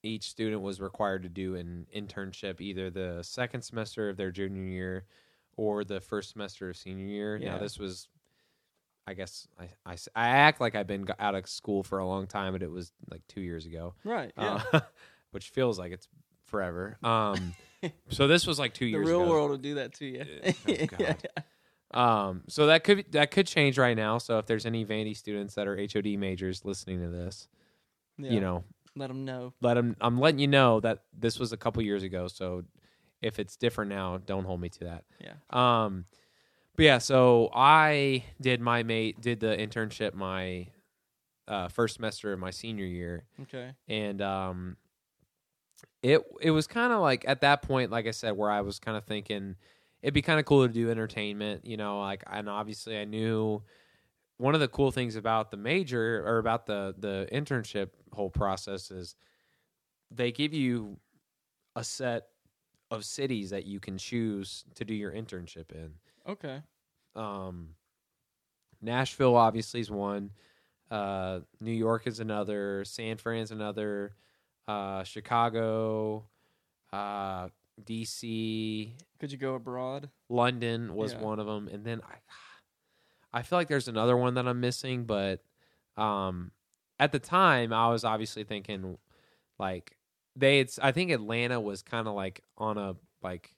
each 0.04 0.30
student 0.30 0.62
was 0.62 0.80
required 0.80 1.24
to 1.24 1.30
do 1.30 1.56
an 1.56 1.86
internship 1.96 2.62
either 2.62 2.90
the 2.90 3.20
second 3.22 3.62
semester 3.62 4.10
of 4.10 4.18
their 4.18 4.32
junior 4.32 4.64
year 4.64 5.06
or 5.58 5.84
the 5.84 6.00
first 6.00 6.32
semester 6.32 6.70
of 6.70 6.78
senior 6.78 7.06
year. 7.06 7.38
Now 7.38 7.58
this 7.58 7.78
was, 7.78 8.08
I 9.10 9.14
guess 9.16 9.48
I 9.60 9.96
I 10.16 10.28
act 10.30 10.62
like 10.62 10.76
I've 10.76 10.88
been 10.88 11.08
out 11.20 11.36
of 11.36 11.48
school 11.50 11.84
for 11.84 11.98
a 12.00 12.06
long 12.08 12.28
time, 12.28 12.54
but 12.54 12.62
it 12.62 12.70
was 12.72 12.92
like 13.10 13.22
two 13.28 13.42
years 13.42 13.66
ago, 13.66 13.96
right, 14.04 14.32
yeah. 14.38 14.62
uh, 14.72 14.80
which 15.32 15.50
feels 15.50 15.80
like 15.80 15.92
it's 15.92 16.08
forever. 16.46 16.98
Um, 17.04 17.54
so 18.10 18.28
this 18.28 18.46
was 18.46 18.60
like 18.60 18.74
two 18.74 18.86
the 18.86 18.92
years 18.92 19.06
The 19.08 19.12
real 19.12 19.22
ago. 19.24 19.32
world 19.32 19.50
will 19.52 19.58
do 19.58 19.76
that 19.76 19.94
to 19.96 20.06
you. 20.06 20.26
Oh, 20.46 20.86
God. 20.98 21.28
Um, 21.92 22.44
so 22.48 22.68
that 22.68 22.84
could 22.84 23.12
that 23.14 23.32
could 23.32 23.48
change 23.48 23.78
right 23.80 23.98
now. 23.98 24.20
So 24.20 24.38
if 24.38 24.46
there's 24.46 24.66
any 24.68 24.86
Vandy 24.86 25.18
students 25.18 25.56
that 25.56 25.68
are 25.68 25.76
HOD 25.76 26.18
majors 26.20 26.64
listening 26.64 27.02
to 27.02 27.10
this, 27.10 27.48
Yeah. 28.20 28.32
you 28.32 28.42
know, 28.42 28.64
let 28.96 29.08
them 29.08 29.26
know. 29.26 29.54
let 29.62 29.74
them. 29.74 29.96
I'm 30.00 30.20
letting 30.20 30.40
you 30.40 30.48
know 30.48 30.80
that 30.82 31.04
this 31.18 31.40
was 31.40 31.52
a 31.52 31.58
couple 31.58 31.82
years 31.82 32.04
ago. 32.04 32.28
So 32.28 32.64
if 33.22 33.40
it's 33.40 33.56
different 33.56 33.90
now, 33.90 34.18
don't 34.24 34.46
hold 34.46 34.62
me 34.62 34.70
to 34.70 34.84
that. 34.86 35.04
Yeah. 35.20 35.34
Um, 35.50 36.06
but 36.80 36.86
yeah, 36.86 36.98
so 37.00 37.50
I 37.54 38.24
did 38.40 38.62
my 38.62 38.84
mate 38.84 39.20
did 39.20 39.42
the 39.42 39.48
internship 39.48 40.14
my 40.14 40.68
uh, 41.46 41.68
first 41.68 41.96
semester 41.96 42.32
of 42.32 42.40
my 42.40 42.52
senior 42.52 42.86
year, 42.86 43.26
Okay. 43.42 43.74
and 43.90 44.22
um, 44.22 44.78
it 46.02 46.22
it 46.42 46.52
was 46.52 46.68
kind 46.68 46.94
of 46.94 47.02
like 47.02 47.26
at 47.28 47.42
that 47.42 47.62
point, 47.64 47.92
like 47.92 48.08
I 48.08 48.12
said, 48.12 48.32
where 48.38 48.50
I 48.50 48.62
was 48.62 48.80
kind 48.80 48.96
of 48.96 49.04
thinking 49.04 49.56
it'd 50.02 50.14
be 50.14 50.22
kind 50.22 50.40
of 50.40 50.46
cool 50.46 50.66
to 50.66 50.74
do 50.74 50.90
entertainment, 50.90 51.66
you 51.66 51.76
know, 51.76 52.00
like 52.00 52.24
and 52.32 52.48
obviously 52.48 52.98
I 52.98 53.04
knew 53.04 53.62
one 54.38 54.54
of 54.54 54.62
the 54.62 54.70
cool 54.70 54.92
things 54.92 55.18
about 55.18 55.52
the 55.52 55.58
major 55.58 56.26
or 56.26 56.38
about 56.38 56.66
the 56.66 56.96
the 56.98 57.28
internship 57.32 57.90
whole 58.14 58.30
process 58.30 58.90
is 58.90 59.16
they 60.12 60.32
give 60.32 60.54
you 60.54 60.98
a 61.76 61.84
set 61.84 62.28
of 62.90 63.04
cities 63.04 63.50
that 63.50 63.66
you 63.66 63.80
can 63.80 63.98
choose 63.98 64.64
to 64.76 64.86
do 64.86 64.94
your 64.94 65.12
internship 65.12 65.72
in. 65.72 65.92
Okay. 66.30 66.62
Um, 67.16 67.70
Nashville 68.82 69.36
obviously 69.36 69.80
is 69.82 69.92
one. 69.92 70.32
Uh, 70.90 71.40
New 71.60 71.72
York 71.74 72.08
is 72.08 72.20
another. 72.20 72.86
San 72.86 73.18
Fran's 73.18 73.50
is 73.50 73.52
another. 73.52 74.14
Uh, 74.68 75.04
Chicago, 75.04 76.30
uh, 76.94 77.50
DC, 77.84 78.94
Could 79.20 79.32
you 79.32 79.38
go 79.38 79.56
abroad? 79.56 80.10
London 80.30 80.94
was 80.94 81.14
Yeah. 81.14 81.22
one 81.22 81.40
of 81.40 81.48
them, 81.48 81.68
and 81.68 81.84
then 81.84 82.02
I, 82.02 83.40
I 83.40 83.42
feel 83.42 83.58
like 83.58 83.68
there's 83.68 83.88
another 83.88 84.16
one 84.16 84.36
that 84.36 84.48
I'm 84.48 84.60
missing, 84.60 85.06
but 85.06 85.44
um, 85.98 86.52
at 87.00 87.12
the 87.12 87.20
time 87.20 87.74
I 87.74 87.90
was 87.90 88.04
obviously 88.04 88.44
thinking 88.44 88.98
like 89.58 89.98
they. 90.36 90.60
It's 90.60 90.78
I 90.78 90.92
think 90.92 91.10
Atlanta 91.12 91.60
was 91.60 91.82
kind 91.82 92.08
of 92.08 92.14
like 92.14 92.44
on 92.58 92.78
a 92.78 92.96
like 93.24 93.56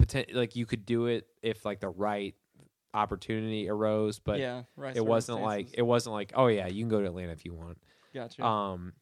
potent 0.00 0.34
like 0.34 0.56
you 0.56 0.66
could 0.66 0.84
do 0.86 1.06
it 1.06 1.26
if 1.42 1.64
like 1.64 1.80
the 1.80 1.88
right 1.88 2.34
opportunity 2.92 3.68
arose, 3.68 4.18
but 4.18 4.38
yeah, 4.40 4.62
right. 4.76 4.96
it 4.96 5.04
wasn't 5.04 5.40
like 5.42 5.68
it 5.74 5.82
wasn't 5.82 6.12
like 6.14 6.32
oh 6.34 6.48
yeah 6.48 6.66
you 6.66 6.82
can 6.82 6.88
go 6.88 7.00
to 7.00 7.06
Atlanta 7.06 7.32
if 7.32 7.44
you 7.44 7.54
want. 7.54 7.78
Gotcha. 8.12 8.44
Um, 8.44 8.92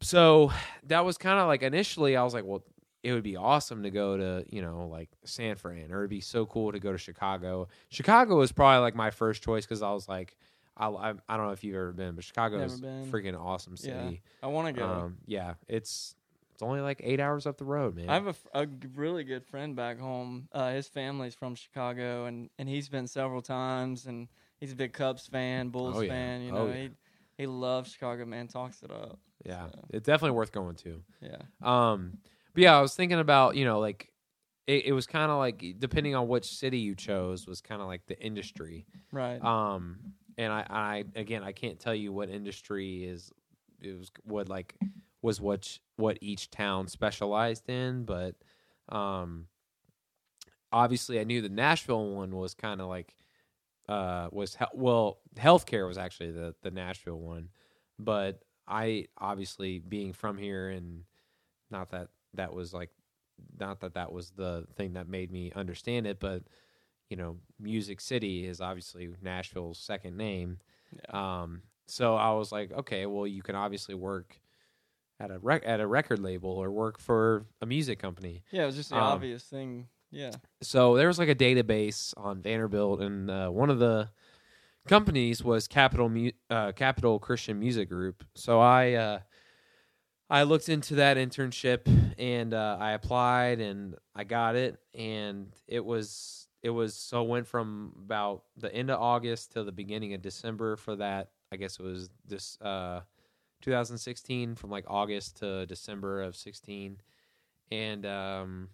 so 0.00 0.50
that 0.86 1.04
was 1.04 1.18
kind 1.18 1.38
of 1.38 1.46
like 1.48 1.62
initially 1.62 2.16
I 2.16 2.22
was 2.22 2.32
like, 2.34 2.44
well, 2.44 2.62
it 3.02 3.12
would 3.12 3.22
be 3.22 3.36
awesome 3.36 3.82
to 3.82 3.90
go 3.90 4.16
to 4.16 4.44
you 4.48 4.62
know 4.62 4.86
like 4.90 5.08
San 5.24 5.56
Fran, 5.56 5.90
or 5.92 5.98
it'd 5.98 6.10
be 6.10 6.20
so 6.20 6.46
cool 6.46 6.72
to 6.72 6.78
go 6.78 6.92
to 6.92 6.98
Chicago. 6.98 7.68
Chicago 7.88 8.36
was 8.36 8.52
probably 8.52 8.80
like 8.80 8.94
my 8.94 9.10
first 9.10 9.42
choice 9.42 9.64
because 9.66 9.82
I 9.82 9.92
was 9.92 10.08
like, 10.08 10.36
I, 10.76 10.86
I 10.88 11.10
I 11.28 11.36
don't 11.36 11.46
know 11.46 11.52
if 11.52 11.64
you've 11.64 11.76
ever 11.76 11.92
been, 11.92 12.14
but 12.14 12.24
Chicago 12.24 12.58
Never 12.58 12.72
is 12.72 12.80
been. 12.80 13.10
freaking 13.10 13.38
awesome 13.38 13.74
Yeah. 13.78 14.04
city. 14.04 14.22
I 14.42 14.46
want 14.46 14.68
to 14.68 14.72
go. 14.80 14.86
Um, 14.86 15.18
yeah, 15.26 15.54
it's 15.68 16.14
it's 16.60 16.68
only 16.68 16.82
like 16.82 17.00
eight 17.02 17.20
hours 17.20 17.46
up 17.46 17.56
the 17.56 17.64
road, 17.64 17.96
man. 17.96 18.10
I 18.10 18.12
have 18.14 18.26
a, 18.26 18.30
f- 18.30 18.46
a 18.52 18.66
g- 18.66 18.88
really 18.94 19.24
good 19.24 19.46
friend 19.46 19.74
back 19.74 19.98
home. 19.98 20.46
Uh, 20.52 20.72
his 20.72 20.86
family's 20.88 21.34
from 21.34 21.54
Chicago, 21.54 22.26
and, 22.26 22.50
and 22.58 22.68
he's 22.68 22.86
been 22.90 23.06
several 23.06 23.40
times, 23.40 24.04
and 24.04 24.28
he's 24.58 24.72
a 24.72 24.76
big 24.76 24.92
Cubs 24.92 25.26
fan, 25.26 25.70
Bulls 25.70 25.96
Oh, 25.96 26.00
yeah. 26.02 26.10
fan. 26.10 26.42
You 26.42 26.52
Oh, 26.52 26.54
know, 26.54 26.66
yeah. 26.66 26.74
he 26.74 26.90
he 27.38 27.46
loves 27.46 27.92
Chicago. 27.92 28.26
Man, 28.26 28.46
talks 28.46 28.82
it 28.82 28.90
up. 28.90 29.18
yeah, 29.42 29.68
so. 29.72 29.84
it's 29.88 30.04
definitely 30.04 30.36
worth 30.36 30.52
going 30.52 30.74
to. 30.76 31.02
Yeah, 31.22 31.38
Um, 31.62 32.18
but 32.52 32.62
yeah, 32.62 32.76
I 32.76 32.82
was 32.82 32.94
thinking 32.94 33.20
about 33.20 33.56
you 33.56 33.64
know 33.64 33.80
like 33.80 34.12
it, 34.66 34.84
it 34.84 34.92
was 34.92 35.06
kind 35.06 35.30
of 35.32 35.38
like 35.38 35.64
depending 35.78 36.14
on 36.14 36.28
which 36.28 36.44
city 36.44 36.80
you 36.80 36.94
chose 36.94 37.46
was 37.46 37.62
kind 37.62 37.80
of 37.80 37.86
like 37.86 38.04
the 38.06 38.20
industry. 38.22 38.84
right. 39.12 39.42
Um, 39.42 39.98
and 40.36 40.52
I, 40.52 40.66
I 40.68 41.04
again 41.16 41.42
I 41.42 41.52
can't 41.52 41.80
tell 41.80 41.94
you 41.94 42.12
what 42.12 42.28
industry 42.28 43.04
is 43.04 43.32
it 43.80 43.96
was 43.98 44.10
what 44.24 44.50
like 44.50 44.74
was 45.22 45.40
what 45.40 45.78
what 45.96 46.18
each 46.20 46.50
town 46.50 46.88
specialized 46.88 47.68
in, 47.68 48.04
but 48.04 48.34
um, 48.88 49.46
obviously 50.72 51.20
I 51.20 51.24
knew 51.24 51.42
the 51.42 51.48
Nashville 51.48 52.14
one 52.14 52.36
was 52.36 52.54
kind 52.54 52.80
of 52.80 52.88
like 52.88 53.14
uh 53.88 54.28
was 54.30 54.54
he- 54.54 54.64
well 54.74 55.18
healthcare 55.36 55.86
was 55.86 55.98
actually 55.98 56.30
the 56.30 56.54
the 56.62 56.70
Nashville 56.70 57.18
one, 57.18 57.48
but 57.98 58.42
I 58.68 59.06
obviously 59.18 59.80
being 59.80 60.12
from 60.12 60.38
here 60.38 60.70
and 60.70 61.02
not 61.70 61.90
that 61.90 62.08
that 62.34 62.52
was 62.54 62.72
like 62.72 62.90
not 63.58 63.80
that 63.80 63.94
that 63.94 64.12
was 64.12 64.30
the 64.30 64.66
thing 64.76 64.94
that 64.94 65.08
made 65.08 65.30
me 65.30 65.52
understand 65.54 66.06
it, 66.06 66.20
but 66.20 66.42
you 67.08 67.16
know, 67.16 67.36
Music 67.58 68.00
City 68.00 68.46
is 68.46 68.60
obviously 68.60 69.10
Nashville's 69.20 69.78
second 69.78 70.16
name. 70.16 70.58
Um, 71.08 71.62
so 71.88 72.14
I 72.14 72.32
was 72.32 72.52
like, 72.52 72.70
okay, 72.72 73.06
well, 73.06 73.26
you 73.26 73.42
can 73.42 73.56
obviously 73.56 73.96
work 73.96 74.40
at 75.20 75.30
a 75.30 75.38
rec- 75.38 75.62
at 75.66 75.78
a 75.80 75.86
record 75.86 76.18
label 76.18 76.50
or 76.50 76.70
work 76.72 76.98
for 76.98 77.46
a 77.60 77.66
music 77.66 77.98
company. 78.00 78.42
Yeah, 78.50 78.62
it 78.64 78.66
was 78.66 78.76
just 78.76 78.90
the 78.90 78.96
Um, 78.96 79.02
obvious 79.02 79.44
thing. 79.44 79.86
Yeah. 80.10 80.30
So 80.62 80.96
there 80.96 81.06
was 81.06 81.18
like 81.20 81.28
a 81.28 81.34
database 81.36 82.12
on 82.16 82.42
Vanderbilt, 82.42 83.00
and 83.00 83.30
uh, 83.30 83.48
one 83.50 83.70
of 83.70 83.78
the 83.78 84.08
companies 84.88 85.44
was 85.44 85.68
Capitol 85.68 86.08
Mu- 86.08 86.32
uh, 86.48 86.72
Capitol 86.72 87.18
Christian 87.20 87.60
Music 87.60 87.88
Group. 87.88 88.24
So 88.34 88.58
I 88.60 88.94
uh, 88.94 89.18
I 90.28 90.44
looked 90.44 90.68
into 90.68 90.96
that 90.96 91.16
internship 91.16 91.80
and 92.18 92.54
uh, 92.54 92.76
I 92.80 92.92
applied 92.92 93.60
and 93.60 93.96
I 94.14 94.24
got 94.24 94.56
it, 94.56 94.78
and 94.94 95.52
it 95.68 95.84
was 95.84 96.48
it 96.62 96.70
was 96.70 96.94
so 96.94 97.22
it 97.22 97.28
went 97.28 97.46
from 97.46 97.92
about 98.04 98.44
the 98.56 98.72
end 98.74 98.90
of 98.90 99.00
August 99.00 99.52
to 99.52 99.64
the 99.64 99.72
beginning 99.72 100.14
of 100.14 100.22
December 100.22 100.76
for 100.76 100.96
that. 100.96 101.30
I 101.52 101.56
guess 101.56 101.78
it 101.78 101.82
was 101.82 102.10
this 102.26 102.58
uh, 102.60 103.00
2016 103.60 104.54
from 104.54 104.70
like 104.70 104.84
August 104.88 105.38
to 105.38 105.66
December 105.66 106.22
of 106.22 106.36
16, 106.36 107.00
and 107.70 108.06
um, 108.06 108.68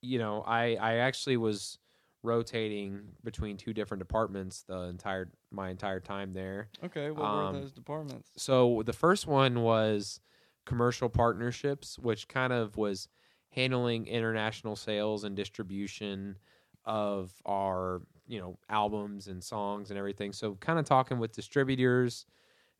you 0.00 0.18
know 0.18 0.42
I 0.42 0.74
I 0.76 0.94
actually 0.96 1.36
was 1.36 1.78
rotating 2.22 3.00
between 3.24 3.56
two 3.56 3.72
different 3.72 3.98
departments 4.00 4.62
the 4.62 4.82
entire 4.82 5.30
my 5.50 5.70
entire 5.70 6.00
time 6.00 6.32
there. 6.32 6.68
Okay. 6.84 7.10
What 7.10 7.24
Um, 7.24 7.54
were 7.54 7.60
those 7.60 7.72
departments? 7.72 8.30
So 8.36 8.82
the 8.84 8.92
first 8.92 9.26
one 9.26 9.62
was 9.62 10.20
commercial 10.64 11.08
partnerships, 11.08 11.98
which 11.98 12.28
kind 12.28 12.52
of 12.52 12.76
was 12.76 13.08
handling 13.50 14.06
international 14.06 14.76
sales 14.76 15.24
and 15.24 15.36
distribution 15.36 16.38
of 16.84 17.32
our, 17.44 18.02
you 18.26 18.40
know, 18.40 18.56
albums 18.68 19.26
and 19.28 19.42
songs 19.42 19.90
and 19.90 19.98
everything. 19.98 20.32
So 20.32 20.54
kind 20.54 20.78
of 20.78 20.84
talking 20.84 21.18
with 21.18 21.32
distributors 21.32 22.24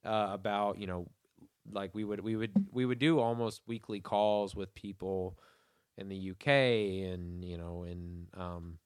uh, 0.05 0.29
about, 0.33 0.79
you 0.79 0.87
know, 0.87 1.07
like 1.71 1.95
we 1.95 2.03
would 2.05 2.21
we 2.21 2.35
would 2.37 2.51
we 2.73 2.85
would 2.85 2.99
do 2.99 3.21
almost 3.21 3.63
weekly 3.67 4.01
calls 4.01 4.57
with 4.57 4.75
people 4.75 5.39
in 5.97 6.09
the 6.09 6.17
UK 6.17 6.49
and 7.13 7.45
you 7.45 7.57
know 7.57 7.85
in 7.85 8.27
um, 8.37 8.79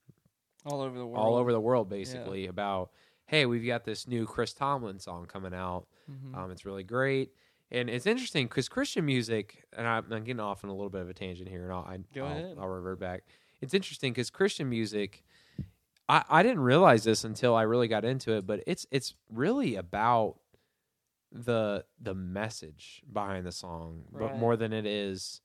All 0.67 0.83
over 0.83 0.99
the 0.99 1.07
world. 1.07 1.17
all 1.27 1.37
over 1.37 1.53
the 1.53 1.61
world 1.61 1.89
basically 1.89 2.47
about 2.49 2.91
hey 3.27 3.47
we've 3.47 3.67
got 3.67 3.85
this 3.85 4.07
new 4.07 4.27
Chris 4.27 4.53
Tomlin 4.53 4.99
song 4.99 5.25
coming 5.27 5.55
out 5.55 5.87
Mhm. 6.11 6.37
um, 6.37 6.51
it's 6.51 6.67
really 6.67 6.83
great, 6.85 7.33
and 7.71 7.89
it's 7.89 8.05
interesting 8.07 8.47
because 8.47 8.69
Christian 8.69 9.07
music, 9.07 9.65
and 9.77 9.87
I'm, 9.87 10.13
I'm 10.13 10.23
getting 10.25 10.39
off 10.39 10.63
on 10.63 10.69
a 10.71 10.75
little 10.75 10.91
bit 10.91 11.01
of 11.01 11.09
a 11.09 11.15
tangent 11.15 11.49
here, 11.49 11.65
and 11.65 11.73
I'll 11.73 11.87
I, 11.89 11.99
Go 12.15 12.25
will 12.25 12.31
ahead. 12.31 12.57
I'll 12.61 12.69
revert 12.69 13.01
back. 13.01 13.25
It's 13.63 13.73
interesting 13.75 14.13
because 14.13 14.29
Christian 14.29 14.69
music, 14.69 15.25
I, 16.09 16.23
I 16.29 16.43
didn't 16.43 16.61
realize 16.61 17.05
this 17.05 17.25
until 17.25 17.55
I 17.57 17.63
really 17.63 17.89
got 17.89 18.05
into 18.05 18.33
it, 18.37 18.47
but 18.47 18.63
it's 18.67 18.87
it's 18.91 19.15
really 19.33 19.77
about 19.77 20.37
the 21.45 21.85
the 22.01 22.15
message 22.15 23.03
behind 23.13 23.47
the 23.47 23.53
song, 23.53 24.05
but 24.13 24.37
more 24.39 24.57
than 24.57 24.73
it 24.73 24.87
is 24.87 25.41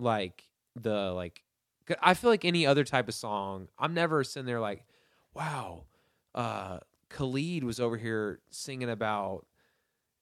like 0.00 0.44
the 0.76 1.12
like. 1.12 1.42
I 2.02 2.12
feel 2.14 2.28
like 2.28 2.44
any 2.44 2.66
other 2.66 2.84
type 2.84 3.08
of 3.08 3.14
song, 3.14 3.68
I'm 3.78 3.94
never 3.94 4.22
sitting 4.22 4.44
there 4.44 4.60
like, 4.60 4.84
wow, 5.32 5.84
uh, 6.34 6.80
Khalid 7.08 7.64
was 7.64 7.80
over 7.80 7.96
here 7.96 8.40
singing 8.50 8.90
about. 8.90 9.46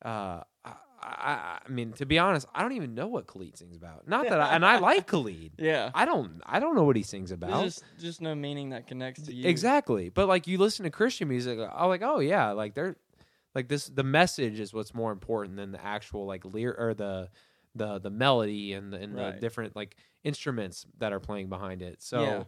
Uh, 0.05 0.43
I, 0.65 0.75
I, 1.03 1.59
I 1.65 1.69
mean, 1.69 1.93
to 1.95 2.07
be 2.07 2.19
honest, 2.19 2.47
I 2.55 2.63
don't 2.63 2.73
even 2.73 2.95
know 2.95 3.07
what 3.07 3.27
Khalid 3.27 3.57
sings 3.57 3.77
about. 3.77 4.09
Not 4.09 4.29
that, 4.29 4.41
I, 4.41 4.55
and 4.55 4.65
I 4.65 4.79
like 4.79 5.07
Khalid. 5.11 5.53
Yeah. 5.59 5.91
I 5.95 6.05
don't, 6.05 6.41
I 6.45 6.59
don't 6.59 6.75
know 6.75 6.85
what 6.85 6.97
he 6.97 7.03
sings 7.03 7.31
about. 7.31 7.51
There's 7.51 7.77
just 7.77 7.85
just 7.99 8.21
no 8.21 8.35
meaning 8.35 8.71
that 8.71 8.87
connects 8.87 9.23
to 9.23 9.33
you. 9.35 9.49
Exactly, 9.49 10.09
but 10.09 10.29
like 10.29 10.47
you 10.47 10.59
listen 10.59 10.85
to 10.85 10.91
Christian 10.91 11.29
music, 11.29 11.59
I'm 11.59 11.89
like, 11.89 12.03
oh 12.03 12.21
yeah, 12.21 12.53
like 12.53 12.75
they're 12.75 12.97
like 13.57 13.69
this. 13.69 13.87
The 13.87 14.05
message 14.05 14.61
is 14.61 14.75
what's 14.75 14.95
more 14.95 15.11
important 15.11 15.57
than 15.57 15.73
the 15.73 15.83
actual 15.85 16.27
like 16.27 16.45
lyric 16.45 16.79
or 16.79 16.95
the 16.95 17.31
the 17.75 17.99
the 17.99 18.11
melody 18.11 18.75
and 18.75 18.93
the, 18.93 18.99
and 18.99 19.17
the 19.17 19.33
different 19.41 19.75
like 19.75 19.97
instruments 20.23 20.87
that 20.99 21.13
are 21.13 21.21
playing 21.21 21.49
behind 21.49 21.83
it. 21.83 22.03
So, 22.03 22.23
Yeah. 22.23 22.45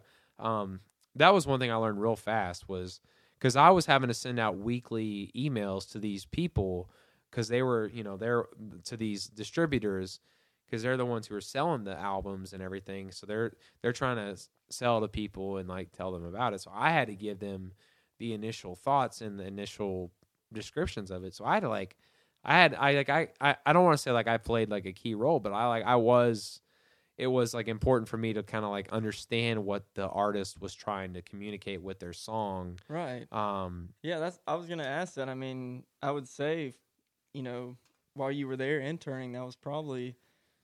um, 0.61 0.79
that 1.15 1.33
was 1.33 1.47
one 1.47 1.59
thing 1.59 1.71
I 1.71 1.75
learned 1.75 1.99
real 1.99 2.15
fast 2.15 2.69
was 2.69 3.01
because 3.39 3.55
I 3.55 3.71
was 3.71 3.87
having 3.87 4.09
to 4.09 4.13
send 4.13 4.39
out 4.39 4.57
weekly 4.57 5.31
emails 5.35 5.91
to 5.91 5.99
these 5.99 6.25
people 6.25 6.91
because 7.31 7.47
they 7.47 7.63
were 7.63 7.87
you 7.93 8.03
know 8.03 8.15
they're 8.15 8.45
to 8.85 8.95
these 8.95 9.25
distributors 9.25 10.19
because 10.65 10.83
they're 10.83 10.97
the 10.97 11.05
ones 11.05 11.25
who 11.25 11.35
are 11.35 11.41
selling 11.41 11.85
the 11.85 11.97
albums 11.97 12.53
and 12.53 12.61
everything. 12.61 13.11
So 13.11 13.25
they're 13.25 13.53
they're 13.81 13.93
trying 13.93 14.17
to 14.17 14.39
sell 14.69 15.01
to 15.01 15.07
people 15.07 15.57
and 15.57 15.67
like 15.67 15.91
tell 15.91 16.11
them 16.11 16.23
about 16.23 16.53
it. 16.53 16.61
So 16.61 16.71
I 16.71 16.91
had 16.91 17.07
to 17.07 17.15
give 17.15 17.39
them 17.39 17.73
the 18.19 18.33
initial 18.33 18.75
thoughts 18.75 19.21
and 19.21 19.39
the 19.39 19.45
initial 19.47 20.11
descriptions 20.53 21.11
of 21.11 21.23
it. 21.23 21.33
So 21.33 21.45
I 21.45 21.55
had 21.55 21.61
to 21.61 21.69
like 21.69 21.95
I 22.43 22.53
had 22.55 22.75
I 22.75 22.93
like 22.93 23.09
I 23.09 23.27
I, 23.41 23.55
I 23.65 23.73
don't 23.73 23.83
want 23.83 23.97
to 23.97 24.01
say 24.01 24.11
like 24.11 24.27
I 24.27 24.37
played 24.37 24.69
like 24.69 24.85
a 24.85 24.93
key 24.93 25.15
role, 25.15 25.39
but 25.39 25.53
I 25.53 25.67
like 25.67 25.85
I 25.85 25.95
was 25.95 26.61
it 27.17 27.27
was 27.27 27.53
like 27.53 27.67
important 27.67 28.07
for 28.07 28.17
me 28.17 28.33
to 28.33 28.43
kind 28.43 28.63
of 28.63 28.71
like 28.71 28.91
understand 28.91 29.65
what 29.65 29.83
the 29.93 30.07
artist 30.07 30.61
was 30.61 30.73
trying 30.73 31.13
to 31.13 31.21
communicate 31.21 31.81
with 31.81 31.99
their 31.99 32.13
song. 32.13 32.79
Right. 32.87 33.31
Um 33.31 33.89
Yeah, 34.01 34.19
that's 34.19 34.39
I 34.47 34.55
was 34.55 34.67
gonna 34.67 34.83
ask 34.85 35.15
that. 35.15 35.29
I 35.29 35.35
mean, 35.35 35.83
I 36.01 36.11
would 36.11 36.27
say, 36.27 36.73
you 37.33 37.43
know, 37.43 37.77
while 38.13 38.31
you 38.31 38.47
were 38.47 38.57
there 38.57 38.79
interning, 38.79 39.33
that 39.33 39.45
was 39.45 39.55
probably 39.55 40.15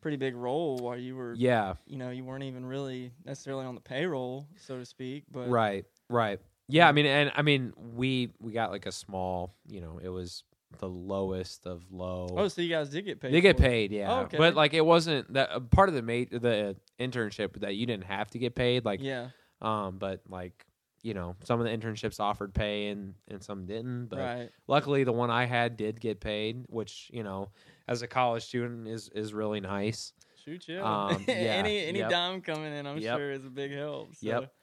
pretty 0.02 0.18
big 0.18 0.36
role 0.36 0.78
while 0.78 0.98
you 0.98 1.16
were 1.16 1.36
yeah, 1.36 1.74
you 1.88 1.98
know, 1.98 2.10
you 2.10 2.24
weren't 2.24 2.44
even 2.44 2.66
really 2.66 3.12
necessarily 3.26 3.66
on 3.66 3.76
the 3.76 3.82
payroll, 3.82 4.48
so 4.56 4.78
to 4.78 4.86
speak. 4.86 5.24
But 5.32 5.50
right, 5.50 5.86
right. 6.10 6.40
Yeah, 6.68 6.88
I 6.88 6.92
mean 6.92 7.06
and 7.06 7.32
I 7.36 7.42
mean 7.42 7.74
we 7.96 8.30
we 8.40 8.52
got 8.52 8.72
like 8.72 8.86
a 8.86 8.92
small, 8.92 9.54
you 9.68 9.82
know, 9.82 10.00
it 10.02 10.10
was 10.10 10.44
the 10.80 10.90
lowest 10.90 11.66
of 11.66 11.84
low. 11.92 12.28
Oh, 12.36 12.48
so 12.48 12.62
you 12.62 12.70
guys 12.70 12.90
did 12.90 13.06
get 13.06 13.20
paid. 13.20 13.34
They 13.34 13.42
get 13.42 13.58
paid, 13.58 13.92
yeah. 13.92 14.12
Oh, 14.12 14.22
okay. 14.22 14.38
But 14.38 14.56
like 14.56 14.74
it 14.74 14.86
wasn't 14.86 15.34
that 15.34 15.52
uh, 15.52 15.60
part 15.60 15.90
of 15.90 15.96
the 15.96 16.02
mate 16.02 16.32
the 16.32 16.76
internship 17.00 17.60
that 17.62 17.76
you 17.76 17.86
didn't 17.86 18.06
have 18.06 18.30
to 18.32 18.40
get 18.40 18.56
paid. 18.56 18.86
Like, 18.86 19.02
yeah. 19.02 19.30
um, 19.62 19.98
but 19.98 20.22
like 20.30 20.66
you 21.02 21.14
know, 21.14 21.36
some 21.44 21.60
of 21.60 21.68
the 21.68 21.78
internships 21.78 22.20
offered 22.20 22.54
pay 22.54 22.88
and 22.88 23.14
and 23.28 23.44
some 23.44 23.66
didn't. 23.68 24.08
But 24.08 24.20
Right. 24.20 24.50
luckily, 24.68 25.04
the 25.04 25.14
one 25.14 25.30
I 25.30 25.46
had 25.46 25.78
did 25.78 26.00
get 26.02 26.20
paid, 26.20 26.66
which 26.68 27.10
you 27.14 27.24
know, 27.24 27.52
as 27.88 28.02
a 28.02 28.08
college 28.08 28.44
student 28.44 28.88
is 28.88 29.10
is 29.10 29.34
really 29.34 29.60
nice. 29.60 30.14
Shoot 30.44 30.68
yeah. 30.68 30.82
Um, 30.82 31.24
yeah, 31.28 31.34
any 31.36 31.86
any 31.86 32.00
yep. 32.00 32.10
dime 32.10 32.42
coming 32.42 32.74
in, 32.74 32.88
I'm 32.88 32.98
Yep. 32.98 33.18
sure 33.18 33.32
is 33.32 33.46
a 33.46 33.50
big 33.50 33.72
help. 33.72 34.16
So 34.16 34.28
Yep. 34.28 34.54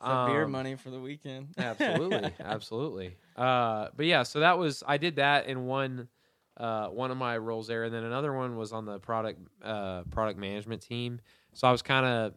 That 0.00 0.26
beer 0.26 0.44
Um, 0.44 0.50
money 0.52 0.76
for 0.76 0.90
the 0.90 1.00
weekend. 1.00 1.48
absolutely, 1.58 2.32
absolutely. 2.40 3.16
Uh, 3.36 3.88
but 3.96 4.06
yeah, 4.06 4.22
so 4.22 4.40
that 4.40 4.58
was 4.58 4.82
I 4.86 4.96
did 4.96 5.16
that 5.16 5.46
in 5.46 5.66
one. 5.66 6.08
Uh, 6.56 6.88
one 6.88 7.10
of 7.10 7.16
my 7.16 7.38
roles 7.38 7.66
there, 7.68 7.84
and 7.84 7.94
then 7.94 8.04
another 8.04 8.34
one 8.34 8.56
was 8.56 8.70
on 8.72 8.84
the 8.84 8.98
product 8.98 9.40
uh, 9.62 10.02
product 10.10 10.38
management 10.38 10.82
team. 10.82 11.18
So 11.54 11.66
I 11.66 11.72
was 11.72 11.80
kind 11.80 12.04
of 12.04 12.34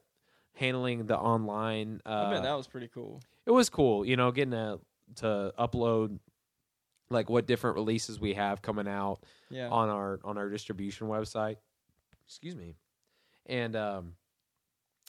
handling 0.54 1.06
the 1.08 1.18
online. 1.18 2.00
Uh, 2.06 2.28
I 2.28 2.34
bet 2.34 2.44
that 2.44 2.54
was 2.54 2.68
pretty 2.68 2.88
cool. 2.88 3.22
it 3.46 3.52
was 3.52 3.70
cool, 3.70 4.06
you 4.06 4.16
know, 4.16 4.32
getting 4.32 4.52
to 4.52 4.80
to 5.16 5.54
upload 5.60 6.20
like 7.10 7.30
what 7.30 7.46
different 7.48 7.76
releases 7.76 8.18
we 8.20 8.34
have 8.36 8.62
coming 8.62 8.88
out 8.88 9.20
Yeah. 9.50 9.68
on 9.70 9.90
our 9.90 10.20
on 10.24 10.38
our 10.38 10.48
distribution 10.50 11.08
website. 11.08 11.58
Excuse 12.26 12.56
me, 12.56 12.76
and 13.48 13.76
um, 13.76 14.14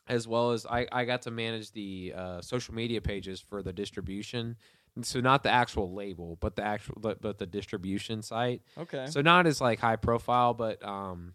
as 0.06 0.28
well 0.28 0.52
as 0.52 0.66
I 0.66 0.86
I 0.92 1.04
got 1.04 1.22
to 1.22 1.30
manage 1.30 1.72
the 1.72 2.12
uh, 2.16 2.40
social 2.42 2.74
media 2.74 3.00
pages 3.00 3.40
for 3.40 3.62
the 3.62 3.72
distribution. 3.72 4.56
So 5.02 5.20
not 5.20 5.42
the 5.42 5.50
actual 5.50 5.92
label, 5.92 6.36
but 6.40 6.54
the 6.54 6.62
actual 6.62 6.98
but, 7.00 7.20
but 7.20 7.38
the 7.38 7.46
distribution 7.46 8.22
site. 8.22 8.62
okay. 8.78 9.06
So 9.06 9.22
not 9.22 9.46
as 9.46 9.60
like 9.60 9.80
high 9.80 9.96
profile, 9.96 10.54
but 10.54 10.84
um, 10.84 11.34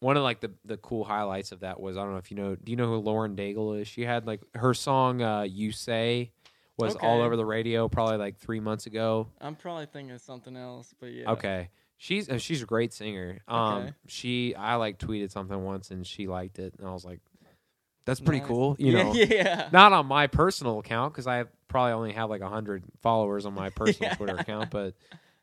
one 0.00 0.16
of 0.16 0.22
like 0.22 0.40
the 0.40 0.52
the 0.64 0.76
cool 0.78 1.04
highlights 1.04 1.52
of 1.52 1.60
that 1.60 1.80
was 1.80 1.96
I 1.96 2.02
don't 2.02 2.12
know 2.12 2.18
if 2.18 2.30
you 2.30 2.36
know. 2.36 2.54
Do 2.56 2.70
you 2.70 2.76
know 2.76 2.86
who 2.86 2.96
Lauren 2.96 3.36
Daigle 3.36 3.80
is? 3.80 3.88
She 3.88 4.02
had 4.02 4.26
like 4.26 4.40
her 4.54 4.74
song 4.74 5.20
uh, 5.22 5.42
"You 5.42 5.72
Say" 5.72 6.32
was 6.76 6.96
all 6.96 7.20
over 7.22 7.36
the 7.36 7.44
radio 7.44 7.88
probably 7.88 8.16
like 8.16 8.38
three 8.38 8.60
months 8.60 8.86
ago. 8.86 9.28
I'm 9.40 9.54
probably 9.54 9.86
thinking 9.86 10.14
of 10.14 10.20
something 10.20 10.56
else, 10.56 10.94
but 10.98 11.12
yeah. 11.12 11.30
Okay, 11.30 11.70
she's 11.96 12.28
uh, 12.28 12.38
she's 12.38 12.62
a 12.62 12.66
great 12.66 12.92
singer. 12.92 13.40
Um, 13.46 13.74
Okay. 13.74 13.92
she 14.06 14.54
I 14.54 14.76
like 14.76 14.98
tweeted 14.98 15.30
something 15.30 15.62
once 15.62 15.90
and 15.90 16.06
she 16.06 16.26
liked 16.28 16.58
it, 16.58 16.74
and 16.78 16.88
I 16.88 16.92
was 16.92 17.04
like, 17.04 17.20
that's 18.06 18.20
pretty 18.20 18.40
Nice. 18.40 18.48
cool. 18.48 18.76
You 18.78 18.92
yeah, 18.96 19.02
know, 19.02 19.12
yeah. 19.14 19.68
not 19.72 19.92
on 19.92 20.06
my 20.06 20.26
personal 20.26 20.78
account 20.78 21.12
because 21.12 21.26
I 21.26 21.44
probably 21.68 21.92
only 21.92 22.12
have 22.12 22.30
like 22.30 22.42
hundred 22.42 22.84
followers 23.02 23.46
on 23.46 23.54
my 23.54 23.70
personal 23.76 24.10
Yeah. 24.10 24.16
Twitter 24.16 24.36
account, 24.36 24.70
but 24.70 24.94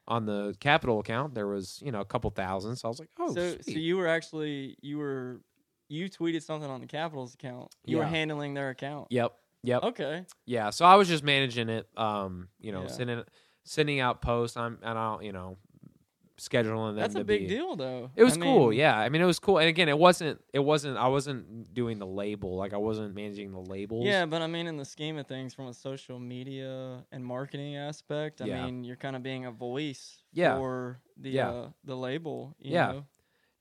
on 0.08 0.26
the 0.26 0.56
Capitol 0.60 1.00
account 1.00 1.34
there 1.36 1.48
was 1.48 1.82
you 1.84 1.92
know 1.92 2.02
a 2.02 2.06
couple 2.06 2.30
thousand. 2.32 2.76
So 2.76 2.88
I 2.88 2.90
was 2.90 3.00
like, 3.00 3.10
oh, 3.20 3.34
so 3.34 3.56
so 3.62 3.72
you 3.72 3.98
were 3.98 4.08
actually 4.08 4.78
you 4.82 4.98
were 4.98 5.42
you 5.90 6.10
tweeted 6.10 6.42
something 6.44 6.70
on 6.70 6.82
the 6.82 6.88
Capitols 6.88 7.34
account. 7.34 7.74
You 7.86 7.98
were 7.98 8.06
handling 8.06 8.54
their 8.54 8.70
account. 8.70 9.08
yep, 9.10 9.34
yep, 9.64 9.84
Okay. 9.84 10.26
yeah. 10.46 10.70
So 10.70 10.86
I 10.86 10.96
was 10.96 11.08
just 11.08 11.24
managing 11.24 11.68
it. 11.70 11.88
Um, 11.98 12.48
you 12.60 12.72
know, 12.72 12.84
Yeah. 12.84 12.88
sending 12.88 13.24
sending 13.64 14.00
out 14.00 14.22
posts. 14.22 14.56
I'm 14.58 14.80
and 14.84 14.98
I'll 14.98 15.22
you 15.22 15.34
know 15.34 15.58
scheduling 16.42 16.90
them. 16.90 16.96
That's 16.96 17.16
a 17.16 17.24
big 17.24 17.42
be, 17.42 17.56
deal 17.56 17.76
though. 17.76 18.10
It 18.16 18.24
was 18.24 18.38
I 18.38 18.42
cool, 18.42 18.70
mean, 18.70 18.80
yeah. 18.80 18.98
I 18.98 19.10
mean, 19.10 19.22
it 19.22 19.26
was 19.26 19.40
cool, 19.40 19.60
and 19.60 19.68
again, 19.70 19.88
it 19.90 19.98
wasn't. 19.98 20.42
It 20.54 20.60
wasn't. 20.60 20.98
I 20.98 21.08
wasn't 21.08 21.74
doing 21.74 22.00
the 22.00 22.06
label. 22.08 22.58
Like 22.58 22.74
I 22.74 22.78
wasn't 22.78 23.14
managing 23.16 23.52
the 23.52 23.60
labels. 23.60 24.06
Yeah, 24.06 24.26
but 24.26 24.42
I 24.42 24.48
mean, 24.48 24.68
in 24.68 24.78
the 24.78 24.86
scheme 24.86 25.18
of 25.18 25.28
things, 25.28 25.54
from 25.54 25.68
a 25.68 25.74
social 25.74 26.20
media 26.20 27.04
and 27.12 27.24
marketing 27.26 27.76
aspect, 27.78 28.42
I 28.42 28.46
Yeah. 28.46 28.66
mean, 28.66 28.84
you're 28.84 28.96
kind 28.96 29.16
of 29.16 29.24
being 29.24 29.46
a 29.46 29.52
voice 29.52 30.24
Yeah. 30.34 30.58
for 30.58 31.00
the 31.18 31.30
Yeah. 31.30 31.50
uh, 31.50 31.70
the 31.84 31.96
label. 31.96 32.56
You 32.60 32.74
Yeah. 32.74 32.92
Know? 32.92 33.06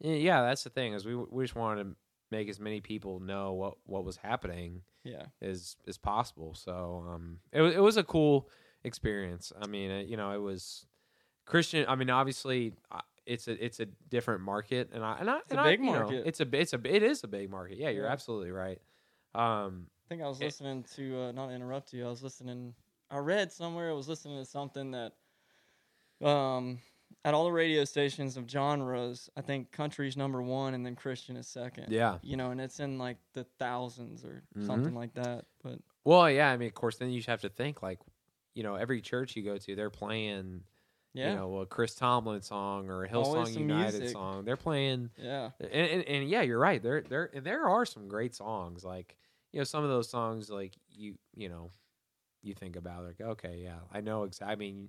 Yeah, 0.00 0.42
that's 0.42 0.64
the 0.64 0.70
thing 0.70 0.94
is 0.94 1.04
we 1.04 1.14
we 1.14 1.44
just 1.44 1.54
wanted 1.54 1.84
to 1.84 1.96
make 2.30 2.48
as 2.48 2.58
many 2.58 2.80
people 2.80 3.20
know 3.20 3.52
what 3.52 3.74
what 3.84 4.04
was 4.04 4.16
happening 4.16 4.82
Yeah. 5.04 5.26
as 5.42 5.76
as 5.86 5.98
possible. 5.98 6.54
So 6.54 7.04
um, 7.06 7.40
it 7.52 7.60
was 7.60 7.74
it 7.74 7.82
was 7.82 7.96
a 7.98 8.04
cool 8.04 8.48
experience. 8.82 9.52
I 9.60 9.66
mean, 9.66 9.90
it, 9.90 10.06
you 10.08 10.16
know, 10.16 10.30
it 10.32 10.38
was 10.40 10.86
Christian. 11.50 11.84
I 11.88 11.96
mean, 11.96 12.10
obviously, 12.10 12.72
uh, 12.92 13.00
it's 13.26 13.48
a 13.48 13.64
it's 13.64 13.80
a 13.80 13.86
different 13.86 14.40
market, 14.42 14.90
and 14.92 15.04
I 15.04 15.18
and 15.20 15.28
I 15.30 15.38
It's 15.38 15.50
a 15.50 15.50
and 15.52 15.60
I, 15.60 15.70
big 15.70 15.80
know, 15.80 15.92
market. 15.92 16.26
it's 16.26 16.40
a 16.40 16.48
it's 16.56 16.72
a 16.72 16.80
it 16.84 17.02
is 17.02 17.22
a 17.24 17.28
big 17.28 17.50
market. 17.50 17.76
Yeah, 17.78 17.90
you're 17.90 18.06
Yeah. 18.06 18.12
absolutely 18.12 18.50
right. 18.52 18.80
Um, 19.34 19.86
I 20.06 20.08
think 20.08 20.22
I 20.22 20.28
was 20.28 20.40
It- 20.40 20.44
listening 20.44 20.84
to 20.96 21.20
uh, 21.22 21.32
not 21.32 21.50
interrupt 21.50 21.92
you. 21.92 22.06
I 22.06 22.08
was 22.08 22.22
listening. 22.22 22.74
I 23.10 23.18
read 23.18 23.52
somewhere 23.52 23.90
I 23.90 23.92
was 23.92 24.08
listening 24.08 24.38
to 24.38 24.44
something 24.44 24.92
that, 24.92 25.12
um, 26.26 26.80
at 27.24 27.34
all 27.34 27.44
the 27.44 27.52
radio 27.52 27.84
stations 27.84 28.36
of 28.36 28.48
genres, 28.48 29.28
I 29.36 29.40
think 29.40 29.72
country's 29.72 30.16
number 30.16 30.40
one, 30.42 30.74
and 30.74 30.84
then 30.86 30.94
Christian 30.96 31.36
is 31.36 31.48
second. 31.48 31.92
yeah. 31.92 32.18
You 32.22 32.36
know, 32.36 32.50
and 32.52 32.60
it's 32.60 32.80
in 32.80 32.98
like 32.98 33.18
the 33.34 33.44
thousands 33.58 34.24
or 34.24 34.42
Mhm. 34.56 34.66
something 34.66 34.94
like 34.94 35.14
that. 35.14 35.46
But 35.62 35.80
Well, 36.04 36.30
yeah. 36.30 36.50
I 36.50 36.56
mean, 36.56 36.68
of 36.68 36.74
course, 36.74 36.96
then 36.98 37.10
you 37.10 37.22
have 37.26 37.40
to 37.42 37.48
think 37.48 37.82
like, 37.82 37.98
you 38.54 38.62
know, 38.62 38.74
every 38.76 39.00
church 39.00 39.36
you 39.36 39.42
go 39.42 39.58
to, 39.58 39.74
they're 39.76 39.90
playing, 39.90 40.64
yeah, 41.12 41.30
you 41.30 41.36
know, 41.36 41.58
a 41.58 41.66
Chris 41.66 41.94
Tomlin 41.94 42.42
song 42.42 42.88
or 42.88 43.04
a 43.04 43.08
Hillsong 43.08 43.58
United 43.58 43.98
music. 43.98 44.08
song. 44.10 44.44
They're 44.44 44.56
playing. 44.56 45.10
yeah, 45.16 45.50
and, 45.60 45.70
and, 45.72 46.04
and 46.04 46.28
yeah, 46.28 46.42
you're 46.42 46.58
right. 46.58 46.82
There 46.82 47.02
there 47.02 47.30
and 47.34 47.44
there 47.44 47.68
are 47.68 47.84
some 47.84 48.08
great 48.08 48.34
songs. 48.34 48.84
Like 48.84 49.16
you 49.52 49.58
know, 49.58 49.64
some 49.64 49.82
of 49.82 49.90
those 49.90 50.08
songs 50.08 50.50
like 50.50 50.76
you 50.88 51.14
you 51.34 51.48
know, 51.48 51.70
you 52.42 52.54
think 52.54 52.76
about 52.76 53.04
like 53.04 53.20
okay, 53.20 53.60
yeah, 53.62 53.78
I 53.92 54.00
know 54.00 54.22
exactly. 54.22 54.52
I 54.52 54.56
mean, 54.56 54.88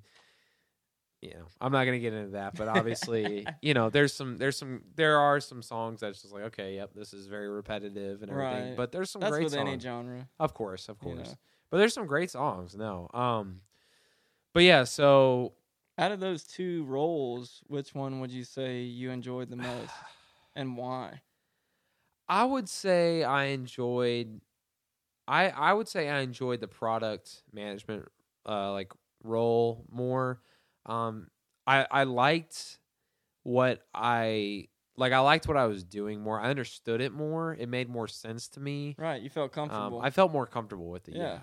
you 1.22 1.32
know, 1.32 1.46
I'm 1.60 1.72
not 1.72 1.86
gonna 1.86 2.00
get 2.00 2.14
into 2.14 2.32
that, 2.32 2.56
but 2.56 2.68
obviously, 2.68 3.48
you 3.64 3.74
know, 3.74 3.90
there's 3.90 4.14
some 4.14 4.38
there's 4.38 4.58
some 4.58 4.84
there 4.96 5.18
are 5.18 5.40
some 5.40 5.64
songs 5.64 6.02
that's 6.02 6.22
just 6.22 6.34
like 6.34 6.44
okay, 6.44 6.76
yep, 6.76 6.92
this 6.94 7.14
is 7.14 7.26
very 7.26 7.50
repetitive 7.50 8.22
and 8.22 8.32
everything. 8.32 8.68
Right. 8.70 8.78
But 8.78 8.92
there's 8.92 9.10
some 9.10 9.22
that's 9.22 9.32
great 9.32 9.46
with 9.46 9.54
songs. 9.54 9.68
any 9.68 9.80
genre. 9.80 10.28
Of 10.40 10.54
course, 10.54 10.88
of 10.88 11.00
course. 11.00 11.18
know. 11.18 11.34
But 11.72 11.78
there's 11.78 11.94
some 11.94 12.06
great 12.06 12.30
songs. 12.30 12.76
No, 12.76 13.10
um, 13.14 13.62
but 14.54 14.64
yeah, 14.64 14.84
so 14.84 15.54
Out 16.02 16.12
of 16.12 16.20
those 16.20 16.44
two 16.44 16.84
roles, 16.86 17.62
which 17.68 17.94
one 17.94 18.20
would 18.22 18.32
you 18.32 18.44
say 18.44 18.82
you 18.82 19.12
enjoyed 19.12 19.50
the 19.52 19.56
most, 19.56 19.94
and 20.56 20.76
why? 20.76 21.22
I 22.28 22.44
would 22.44 22.68
say 22.68 23.24
I 23.24 23.46
enjoyed 23.46 24.42
I 25.28 25.50
I 25.50 25.74
would 25.74 25.88
say 25.88 26.10
I 26.10 26.22
enjoyed 26.22 26.60
the 26.60 26.68
product 26.68 27.44
management 27.54 28.08
uh 28.48 28.72
like 28.72 28.92
role 29.24 29.86
more. 29.92 30.42
Um 30.86 31.28
I 31.68 31.86
I 31.92 32.04
liked 32.06 32.80
what 33.44 33.86
I 33.94 34.70
like 34.98 35.14
I 35.14 35.20
liked 35.20 35.48
what 35.48 35.58
I 35.58 35.68
was 35.68 35.84
doing 35.84 36.22
more. 36.22 36.40
I 36.40 36.50
understood 36.50 37.02
it 37.02 37.12
more. 37.12 37.54
It 37.54 37.70
made 37.70 37.90
more 37.90 38.08
sense 38.08 38.48
to 38.50 38.60
me. 38.60 38.96
Right, 38.98 39.22
you 39.22 39.30
felt 39.30 39.56
Um, 39.58 39.70
comfortable. 39.70 40.02
I 40.02 40.10
felt 40.10 40.32
more 40.32 40.48
comfortable 40.48 40.90
with 40.90 41.08
it. 41.10 41.16
Yeah. 41.16 41.40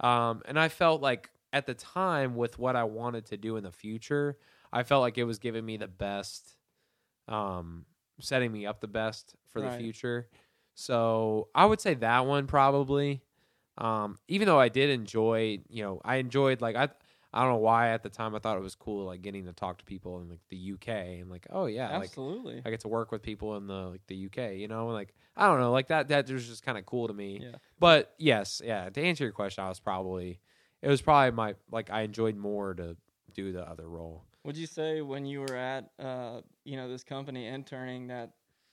Um, 0.00 0.42
and 0.46 0.58
I 0.58 0.68
felt 0.68 1.02
like 1.02 1.28
at 1.52 1.66
the 1.66 1.74
time 1.74 2.36
with 2.36 2.58
what 2.58 2.76
I 2.76 2.84
wanted 2.84 3.26
to 3.26 3.36
do 3.36 3.56
in 3.56 3.64
the 3.64 3.72
future, 3.72 4.38
I 4.72 4.82
felt 4.82 5.00
like 5.02 5.18
it 5.18 5.24
was 5.24 5.38
giving 5.38 5.64
me 5.64 5.76
the 5.76 5.88
best, 5.88 6.56
um, 7.28 7.86
setting 8.20 8.52
me 8.52 8.66
up 8.66 8.80
the 8.80 8.88
best 8.88 9.34
for 9.48 9.60
the 9.60 9.70
future. 9.70 10.28
So 10.74 11.48
I 11.54 11.66
would 11.66 11.80
say 11.80 11.94
that 11.94 12.26
one 12.26 12.46
probably. 12.46 13.22
Um, 13.78 14.18
even 14.28 14.46
though 14.46 14.60
I 14.60 14.68
did 14.68 14.90
enjoy, 14.90 15.60
you 15.68 15.82
know, 15.82 16.00
I 16.04 16.16
enjoyed 16.16 16.60
like 16.60 16.76
I 16.76 16.88
I 17.32 17.42
don't 17.42 17.52
know 17.52 17.58
why 17.58 17.90
at 17.90 18.02
the 18.02 18.08
time 18.08 18.34
I 18.34 18.40
thought 18.40 18.56
it 18.56 18.62
was 18.62 18.74
cool 18.74 19.06
like 19.06 19.22
getting 19.22 19.46
to 19.46 19.52
talk 19.52 19.78
to 19.78 19.84
people 19.84 20.20
in 20.20 20.28
like 20.28 20.40
the 20.48 20.72
UK 20.74 20.88
and 21.20 21.30
like 21.30 21.46
oh 21.50 21.66
yeah 21.66 21.96
like 21.96 22.08
Absolutely. 22.08 22.60
I 22.64 22.70
get 22.70 22.80
to 22.80 22.88
work 22.88 23.12
with 23.12 23.22
people 23.22 23.56
in 23.56 23.66
the 23.66 23.88
like 23.90 24.06
the 24.06 24.26
UK, 24.26 24.54
you 24.56 24.68
know, 24.68 24.88
like 24.88 25.14
I 25.36 25.46
don't 25.46 25.60
know, 25.60 25.72
like 25.72 25.88
that 25.88 26.08
that 26.08 26.28
was 26.28 26.46
just 26.46 26.64
kind 26.64 26.76
of 26.76 26.84
cool 26.86 27.08
to 27.08 27.14
me. 27.14 27.40
Yeah. 27.42 27.56
But 27.78 28.14
yes, 28.18 28.60
yeah, 28.64 28.90
to 28.90 29.00
answer 29.00 29.24
your 29.24 29.32
question, 29.32 29.64
I 29.64 29.68
was 29.68 29.80
probably 29.80 30.40
it 30.82 30.88
was 30.88 31.02
probably 31.02 31.30
my 31.32 31.54
like 31.70 31.90
I 31.90 32.02
enjoyed 32.02 32.36
more 32.36 32.74
to 32.74 32.96
do 33.34 33.52
the 33.52 33.68
other 33.68 33.88
role. 33.88 34.24
Would 34.44 34.56
you 34.56 34.66
say 34.66 35.02
when 35.02 35.26
you 35.26 35.40
were 35.40 35.56
at 35.56 35.90
uh, 35.98 36.40
you 36.64 36.76
know 36.76 36.88
this 36.88 37.04
company 37.04 37.46
interning 37.46 38.08
that 38.08 38.32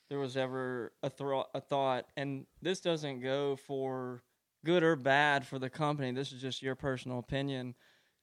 there 0.10 0.20
was 0.20 0.38
ever 0.38 0.94
a, 1.04 1.10
thro- 1.10 1.48
a 1.54 1.60
thought, 1.60 2.06
and 2.16 2.46
this 2.62 2.80
doesn't 2.80 3.20
go 3.20 3.58
for 3.58 4.24
good 4.64 4.84
or 4.84 4.96
bad 4.96 5.46
for 5.46 5.60
the 5.60 5.70
company. 5.70 6.12
This 6.12 6.32
is 6.32 6.42
just 6.42 6.62
your 6.62 6.76
personal 6.76 7.20
opinion. 7.20 7.76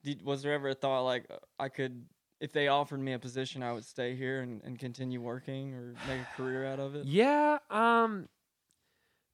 Did, 0.02 0.22
was 0.22 0.42
there 0.42 0.54
ever 0.54 0.70
a 0.70 0.74
thought 0.74 1.02
like 1.02 1.30
I 1.58 1.68
could, 1.68 2.06
if 2.40 2.52
they 2.52 2.68
offered 2.68 3.00
me 3.00 3.12
a 3.12 3.18
position, 3.18 3.62
I 3.62 3.72
would 3.72 3.84
stay 3.84 4.16
here 4.16 4.40
and, 4.40 4.62
and 4.64 4.78
continue 4.78 5.20
working 5.20 5.74
or 5.74 5.94
make 6.08 6.20
a 6.20 6.36
career 6.36 6.66
out 6.66 6.80
of 6.80 6.94
it? 6.94 7.04
Yeah, 7.04 7.58
um 7.70 8.28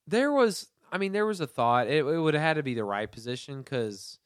there 0.06 0.32
was 0.32 0.68
I 0.90 0.98
mean 0.98 1.12
there 1.12 1.26
was 1.26 1.40
a 1.40 1.46
thought 1.46 1.86
it, 1.86 2.04
it 2.04 2.18
would 2.18 2.34
have 2.34 2.42
had 2.42 2.54
to 2.54 2.62
be 2.62 2.74
the 2.74 2.84
right 2.84 3.10
position 3.10 3.62
cuz 3.62 4.18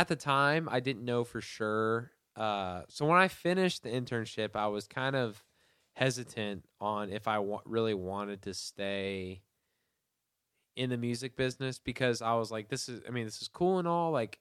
at 0.00 0.08
the 0.08 0.16
time 0.16 0.68
I 0.70 0.80
didn't 0.80 1.04
know 1.04 1.24
for 1.24 1.40
sure. 1.40 2.12
Uh 2.36 2.82
so 2.88 3.04
when 3.06 3.18
I 3.18 3.28
finished 3.28 3.82
the 3.82 3.90
internship, 3.90 4.56
I 4.56 4.68
was 4.68 4.86
kind 4.86 5.14
of 5.16 5.44
hesitant 5.92 6.64
on 6.80 7.10
if 7.10 7.26
I 7.28 7.38
wa- 7.40 7.62
really 7.66 7.94
wanted 7.94 8.42
to 8.42 8.54
stay 8.54 9.42
in 10.76 10.88
the 10.90 10.96
music 10.96 11.36
business 11.36 11.78
because 11.78 12.22
I 12.22 12.34
was 12.34 12.50
like 12.50 12.68
this 12.68 12.88
is 12.88 13.00
I 13.06 13.10
mean 13.10 13.24
this 13.26 13.42
is 13.42 13.48
cool 13.48 13.78
and 13.78 13.88
all 13.88 14.10
like 14.12 14.38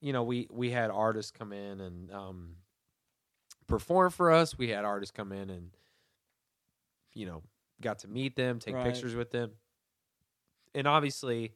you 0.00 0.12
know 0.12 0.22
we 0.22 0.46
we 0.50 0.70
had 0.70 0.90
artists 0.90 1.30
come 1.30 1.52
in 1.52 1.80
and 1.80 2.10
um 2.12 2.56
perform 3.66 4.10
for 4.10 4.30
us. 4.30 4.56
We 4.56 4.68
had 4.68 4.84
artists 4.84 5.12
come 5.12 5.32
in 5.32 5.50
and 5.50 5.70
you 7.14 7.26
know 7.26 7.42
got 7.80 7.98
to 8.00 8.08
meet 8.08 8.36
them, 8.36 8.58
take 8.58 8.74
Right. 8.76 8.84
pictures 8.84 9.14
with 9.14 9.30
them. 9.32 9.50
And 10.74 10.86
obviously 10.86 11.54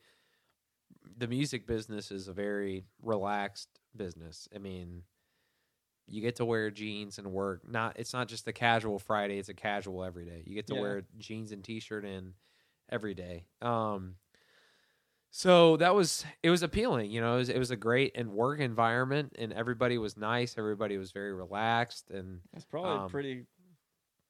the 1.17 1.27
music 1.29 1.67
business 1.67 2.11
is 2.11 2.29
a 2.29 2.33
very 2.33 2.85
relaxed 3.03 3.69
business. 3.97 4.49
I 4.55 4.59
mean, 4.59 5.03
you 6.07 6.21
get 6.21 6.37
to 6.37 6.45
wear 6.45 6.71
jeans 6.71 7.19
and 7.19 7.33
work. 7.33 7.63
Not 7.69 7.99
it's 7.99 8.13
not 8.13 8.29
just 8.29 8.47
a 8.49 8.53
casual 8.53 8.99
Friday, 8.99 9.39
it's 9.39 9.49
a 9.49 9.55
casual 9.55 10.03
every 10.05 10.25
day. 10.25 10.43
You 10.47 10.55
get 10.55 10.67
to 10.69 10.75
Yeah. 10.75 10.81
wear 10.81 11.03
jeans 11.19 11.53
and 11.53 11.63
t-shirt 11.63 12.05
in 12.05 12.35
every 12.91 13.15
day. 13.15 13.45
Um 13.63 14.17
so 15.33 15.77
that 15.77 15.95
was 15.95 16.25
it 16.43 16.51
was 16.51 16.63
appealing, 16.65 17.11
you 17.11 17.21
know, 17.21 17.35
it 17.37 17.39
was, 17.39 17.49
it 17.51 17.59
was 17.59 17.71
a 17.71 17.77
great 17.77 18.13
and 18.17 18.33
work 18.33 18.59
environment 18.59 19.37
and 19.39 19.53
everybody 19.53 19.97
was 19.99 20.17
nice, 20.17 20.57
everybody 20.59 20.99
was 20.99 21.13
very 21.13 21.33
relaxed 21.33 22.11
and 22.11 22.41
It's 22.57 22.65
probably 22.65 22.91
Um, 23.05 23.11
pretty, 23.11 23.47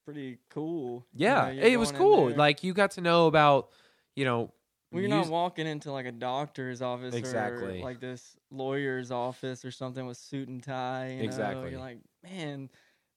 pretty 0.05 0.39
cool. 0.51 1.07
yeah, 1.15 1.51
you're 1.51 1.65
it 1.65 1.79
was 1.79 1.93
cool. 1.93 2.31
Like 2.35 2.63
you 2.63 2.75
got 2.75 2.91
to 2.93 3.01
know 3.01 3.27
about, 3.27 3.71
you 4.15 4.27
know, 4.27 4.53
Well, 4.93 5.01
you're 5.01 5.11
not 5.11 5.29
walking 5.29 5.67
into 5.67 5.93
like 5.93 6.07
a 6.07 6.13
doctor's 6.13 6.83
office 6.83 7.15
Exactly. 7.15 7.81
or 7.81 7.85
like 7.85 8.01
this 8.01 8.37
lawyer's 8.51 9.11
office 9.11 9.65
or 9.65 9.71
something 9.71 10.05
with 10.07 10.17
suit 10.17 10.49
and 10.49 10.63
tie. 10.63 11.11
You 11.13 11.19
know? 11.19 11.25
Exactly. 11.25 11.71
You're 11.71 11.81
like, 11.81 11.99
man, 12.25 12.69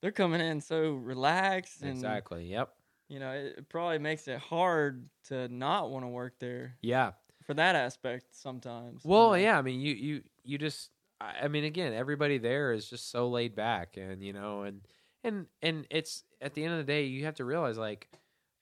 they're 0.02 0.12
coming 0.12 0.42
in 0.42 0.62
so 0.62 0.92
relaxed 0.94 1.82
and 1.82 1.92
exactly. 1.92 2.46
Yep. 2.46 2.70
you 3.10 3.20
know, 3.20 3.32
it, 3.32 3.68
probably 3.70 3.98
makes 4.00 4.28
it 4.28 4.40
hard 4.40 5.10
to 5.30 5.48
not 5.48 5.90
want 5.90 6.04
to 6.06 6.10
work 6.10 6.36
there 6.40 6.76
Yeah. 6.82 7.12
for 7.44 7.54
that 7.56 7.76
aspect 7.76 8.26
sometimes. 8.32 9.04
you 9.04 9.10
Well, 9.12 9.30
know? 9.30 9.36
yeah. 9.36 9.58
I 9.58 9.62
mean, 9.62 9.80
you 9.82 9.94
you 9.94 10.24
you 10.44 10.58
just. 10.58 10.90
I 11.22 11.48
mean, 11.48 11.64
again, 11.64 11.94
everybody 11.94 12.38
there 12.38 12.74
is 12.74 12.90
just 12.90 13.10
so 13.10 13.30
laid 13.30 13.56
back, 13.56 13.96
and 13.96 14.22
you 14.22 14.34
know, 14.34 14.64
and 14.64 14.82
and 15.24 15.46
and 15.62 15.88
it's 15.90 16.24
at 16.42 16.54
the 16.54 16.64
end 16.66 16.74
of 16.74 16.80
the 16.80 16.84
day, 16.92 17.06
you 17.06 17.24
have 17.24 17.36
to 17.36 17.46
realize 17.46 17.78
like 17.78 18.10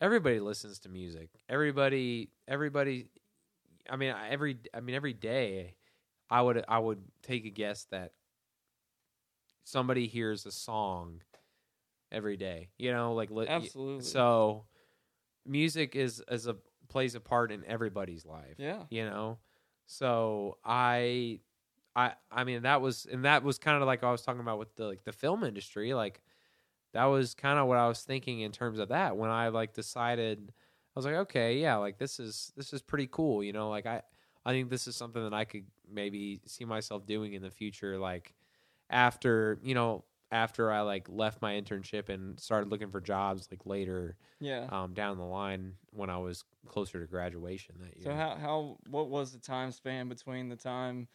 everybody 0.02 0.40
listens 0.40 0.80
to 0.80 0.90
music. 0.90 1.30
Everybody, 1.48 2.30
everybody. 2.48 3.08
I 3.90 3.96
mean, 3.96 4.14
every 4.30 4.58
I 4.74 4.82
mean 4.82 4.96
every 4.96 5.14
day, 5.14 5.76
I 6.30 6.42
would 6.42 6.64
I 6.68 6.80
would 6.80 7.02
take 7.24 7.46
a 7.46 7.50
guess 7.50 7.86
that 7.92 8.12
somebody 9.64 10.08
hears 10.08 10.46
a 10.46 10.52
song 10.52 11.22
every 12.12 12.38
day. 12.38 12.70
You 12.78 12.92
know, 12.92 13.14
like 13.14 13.30
li- 13.32 13.48
Absolutely. 13.48 14.04
So, 14.04 14.66
music 15.46 15.96
is 15.96 16.22
is 16.30 16.48
a 16.48 16.56
plays 16.90 17.16
a 17.16 17.20
part 17.22 17.52
in 17.54 17.64
everybody's 17.66 18.26
life 18.26 18.56
Yeah. 18.58 18.84
you 18.90 19.06
know 19.06 19.38
so 19.86 20.58
i 20.66 21.40
i 21.96 22.12
i 22.30 22.44
mean 22.44 22.64
that 22.64 22.82
was 22.82 23.08
and 23.10 23.24
that 23.24 23.44
was 23.44 23.58
kind 23.58 23.82
of 23.82 23.88
like 23.88 24.04
i 24.04 24.12
was 24.12 24.22
talking 24.24 24.42
about 24.42 24.60
with 24.60 24.76
the 24.76 24.84
like 24.88 25.06
the 25.06 25.14
film 25.14 25.46
industry 25.46 25.94
like 25.94 26.22
that 26.93 27.06
was 27.06 27.34
kind 27.34 27.60
of 27.60 27.67
what 27.67 27.77
i 27.77 27.88
was 27.88 28.01
thinking 28.01 28.41
in 28.41 28.51
terms 28.51 28.80
of 28.80 28.89
that 28.89 29.15
when 29.17 29.30
i 29.30 29.47
like 29.49 29.73
decided 29.73 30.51
i 30.51 30.99
was 30.99 31.06
like 31.06 31.15
okay 31.15 31.58
yeah 31.58 31.75
like 31.75 31.97
this 31.97 32.19
is 32.19 32.51
this 32.56 32.73
is 32.73 32.82
pretty 32.82 33.08
cool 33.12 33.43
you 33.43 33.54
know 33.54 33.69
like 33.69 33.86
i 33.86 34.01
i 34.45 34.51
think 34.51 34.69
this 34.69 34.88
is 34.88 34.95
something 34.95 35.23
that 35.23 35.34
i 35.34 35.45
could 35.45 35.65
maybe 35.91 36.39
see 36.45 36.65
myself 36.65 37.06
doing 37.06 37.34
in 37.34 37.41
the 37.41 37.51
future 37.51 37.97
like 37.97 38.34
after 38.89 39.60
you 39.63 39.73
know 39.75 40.04
after 40.32 40.71
i 40.71 40.82
like 40.82 41.08
left 41.10 41.41
my 41.41 41.54
internship 41.54 42.10
and 42.10 42.39
started 42.39 42.69
looking 42.69 42.89
for 42.89 43.01
jobs 43.01 43.47
like 43.51 43.65
later 43.65 44.15
Yeah. 44.39 44.67
um, 44.69 44.93
down 44.93 45.17
the 45.17 45.25
line 45.25 45.73
when 45.91 46.10
I 46.10 46.17
was 46.17 46.45
closer 46.67 46.99
to 47.01 47.06
graduation 47.08 47.75
that 47.82 47.97
year. 47.97 48.06
So 48.06 48.13
how 48.13 48.36
how 48.36 48.77
what 48.89 49.10
was 49.10 49.34
the 49.34 49.39
time 49.39 49.71
span 49.71 50.08
between 50.08 50.47
the 50.49 50.56
time 50.56 51.08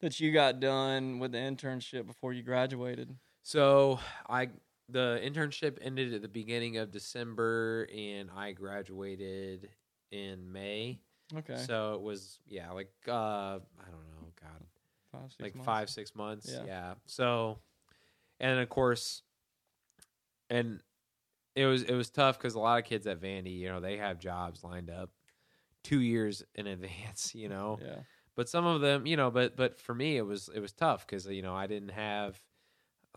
that 0.00 0.20
you 0.20 0.32
got 0.32 0.60
done 0.60 1.18
with 1.18 1.32
the 1.32 1.38
internship 1.38 2.06
before 2.06 2.32
you 2.34 2.42
graduated? 2.42 3.16
So 3.42 3.98
I 4.28 4.50
the 4.90 5.20
internship 5.24 5.78
ended 5.80 6.12
at 6.14 6.22
the 6.22 6.28
beginning 6.28 6.76
of 6.78 6.90
December, 6.90 7.88
and 7.96 8.30
I 8.36 8.52
graduated 8.52 9.68
in 10.10 10.50
May. 10.52 11.00
Okay. 11.36 11.56
So 11.66 11.94
it 11.94 12.02
was 12.02 12.38
yeah, 12.48 12.70
like 12.72 12.92
uh, 13.08 13.12
I 13.12 13.88
don't 13.90 14.08
know, 14.10 14.32
God, 14.40 14.64
five, 15.12 15.30
like 15.40 15.54
months. 15.54 15.66
five 15.66 15.90
six 15.90 16.14
months. 16.14 16.50
Yeah. 16.52 16.64
Yeah. 16.66 16.94
So, 17.06 17.58
and 18.40 18.58
of 18.60 18.68
course, 18.68 19.22
and 20.48 20.80
it 21.54 21.66
was 21.66 21.82
it 21.82 21.94
was 21.94 22.10
tough 22.10 22.38
because 22.38 22.54
a 22.54 22.60
lot 22.60 22.78
of 22.78 22.84
kids 22.84 23.06
at 23.06 23.20
Vandy, 23.20 23.56
you 23.58 23.68
know, 23.68 23.80
they 23.80 23.96
have 23.98 24.18
jobs 24.18 24.64
lined 24.64 24.90
up 24.90 25.10
two 25.84 26.00
years 26.00 26.42
in 26.54 26.66
advance. 26.66 27.32
You 27.34 27.48
know, 27.48 27.78
Yeah. 27.80 28.00
but 28.34 28.48
some 28.48 28.66
of 28.66 28.80
them, 28.80 29.06
you 29.06 29.16
know, 29.16 29.30
but 29.30 29.56
but 29.56 29.80
for 29.80 29.94
me, 29.94 30.16
it 30.16 30.22
was 30.26 30.48
it 30.52 30.60
was 30.60 30.72
tough 30.72 31.06
because 31.06 31.26
you 31.26 31.42
know 31.42 31.54
I 31.54 31.66
didn't 31.68 31.90
have 31.90 32.40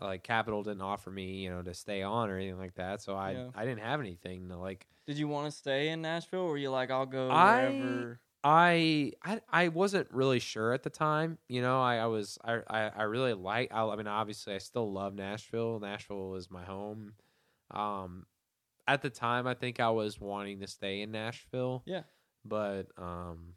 like 0.00 0.22
Capitol 0.22 0.62
didn't 0.62 0.82
offer 0.82 1.10
me 1.10 1.36
you 1.44 1.50
know 1.50 1.62
to 1.62 1.74
stay 1.74 2.02
on 2.02 2.30
or 2.30 2.36
anything 2.36 2.58
like 2.58 2.74
that, 2.74 3.02
so 3.02 3.14
I 3.14 3.32
Yeah. 3.32 3.48
I 3.54 3.64
didn't 3.64 3.82
have 3.82 4.00
anything 4.00 4.48
to 4.48 4.56
like. 4.56 4.86
Did 5.06 5.18
you 5.18 5.28
want 5.28 5.46
to 5.50 5.56
stay 5.56 5.88
in 5.90 6.00
Nashville, 6.02 6.40
or 6.40 6.48
were 6.50 6.56
you 6.58 6.70
like, 6.70 6.90
I'll 6.90 7.06
go 7.06 7.28
I- 7.30 7.68
wherever? 7.68 8.20
I, 8.46 9.12
I 9.24 9.40
I 9.50 9.68
wasn't 9.68 10.08
really 10.10 10.38
sure 10.38 10.74
at 10.74 10.82
the 10.82 10.90
time. 10.90 11.38
You 11.48 11.62
know, 11.62 11.80
I, 11.80 11.96
I 11.96 12.06
was 12.06 12.36
I, 12.44 12.58
I, 12.68 12.90
I 12.94 13.02
really 13.04 13.32
like. 13.32 13.72
I, 13.72 13.82
I 13.86 13.96
mean, 13.96 14.06
obviously, 14.06 14.54
I 14.54 14.58
still 14.58 14.92
love 14.92 15.14
Nashville. 15.14 15.80
Nashville 15.80 16.34
is 16.34 16.50
my 16.50 16.62
home. 16.62 17.14
Um, 17.70 18.26
at 18.86 19.00
the 19.00 19.08
time, 19.08 19.46
I 19.46 19.54
think 19.54 19.80
I 19.80 19.88
was 19.90 20.20
wanting 20.20 20.60
to 20.60 20.66
stay 20.66 21.00
in 21.00 21.10
Nashville. 21.10 21.82
Yeah. 21.86 22.02
but 22.44 22.88
um, 22.98 23.54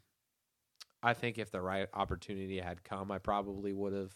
I 1.02 1.12
think 1.12 1.36
if 1.36 1.50
the 1.50 1.60
right 1.60 1.86
opportunity 1.92 2.58
had 2.58 2.82
come, 2.82 3.10
I 3.12 3.18
probably 3.18 3.74
would 3.74 3.92
have 3.92 4.14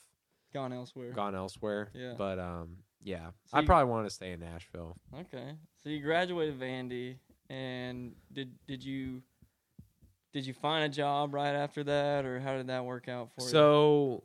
Gone 0.52 0.72
elsewhere. 0.72 1.12
gone 1.12 1.34
elsewhere. 1.34 1.90
Yeah. 1.94 2.14
but 2.18 2.38
um, 2.38 2.76
yeah, 3.02 3.28
So 3.46 3.56
I 3.56 3.60
you- 3.60 3.66
probably 3.66 3.90
want 3.90 4.06
to 4.06 4.10
stay 4.14 4.32
in 4.32 4.40
Nashville. 4.40 4.96
Okay. 5.20 5.54
So 5.82 5.88
you 5.88 6.00
graduated 6.00 6.58
Vandy, 6.60 7.16
and 7.50 8.14
did 8.32 8.52
did 8.66 8.84
you 8.84 9.22
did 10.32 10.46
you 10.46 10.54
find 10.54 10.84
a 10.84 10.88
job 10.88 11.34
right 11.34 11.54
after 11.54 11.84
that, 11.84 12.24
or 12.24 12.40
how 12.40 12.56
did 12.56 12.68
that 12.68 12.84
work 12.84 13.08
out 13.08 13.30
for 13.34 13.42
you? 13.44 13.48
So 13.50 14.24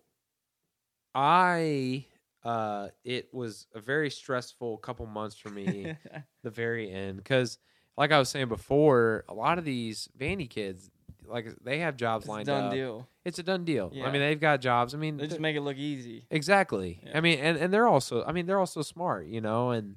I 1.16 2.06
uh 2.44 2.90
it 3.04 3.34
was 3.34 3.68
a 3.74 3.80
very 3.80 4.10
stressful 4.10 4.78
couple 4.78 5.06
months 5.08 5.36
for 5.36 5.50
me 5.50 5.96
the 6.44 6.50
very 6.50 6.92
end 6.92 7.24
cuz 7.26 7.58
like 7.98 8.12
I 8.12 8.20
was 8.20 8.30
saying 8.30 8.48
before 8.48 9.24
a 9.28 9.34
lot 9.34 9.58
of 9.58 9.66
these 9.66 10.08
Vandy 10.18 10.50
kids 10.50 10.92
like 11.28 11.48
they 11.63 11.80
have 11.80 11.98
jobs 11.98 12.24
it's 12.24 12.30
a 12.30 12.32
lined 12.32 12.46
done 12.48 12.63
up. 12.66 12.72
deal. 12.74 13.08
It's 13.26 13.40
a 13.40 13.44
done 13.44 13.66
deal. 13.66 13.92
Yeah. 13.94 14.06
I 14.08 14.12
mean 14.12 14.22
they've 14.22 14.40
got 14.40 14.62
jobs. 14.62 14.94
I 14.94 14.98
mean 14.98 15.18
They 15.18 15.28
just 15.28 15.40
make 15.40 15.56
it 15.56 15.62
look 15.62 15.78
easy. 15.78 16.26
exactly. 16.30 17.00
Yeah. 17.06 17.18
I 17.18 17.22
mean 17.22 17.40
and 17.40 17.58
and 17.58 17.74
they're 17.74 17.88
also 17.88 18.24
I 18.26 18.32
mean 18.32 18.46
they're 18.46 18.60
also 18.60 18.82
smart, 18.82 19.28
you 19.28 19.42
know, 19.42 19.72
and 19.72 19.96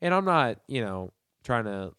and 0.00 0.12
I'm 0.14 0.24
not, 0.24 0.58
you 0.68 0.80
know, 0.84 1.12
trying 1.44 1.64
to 1.64 1.92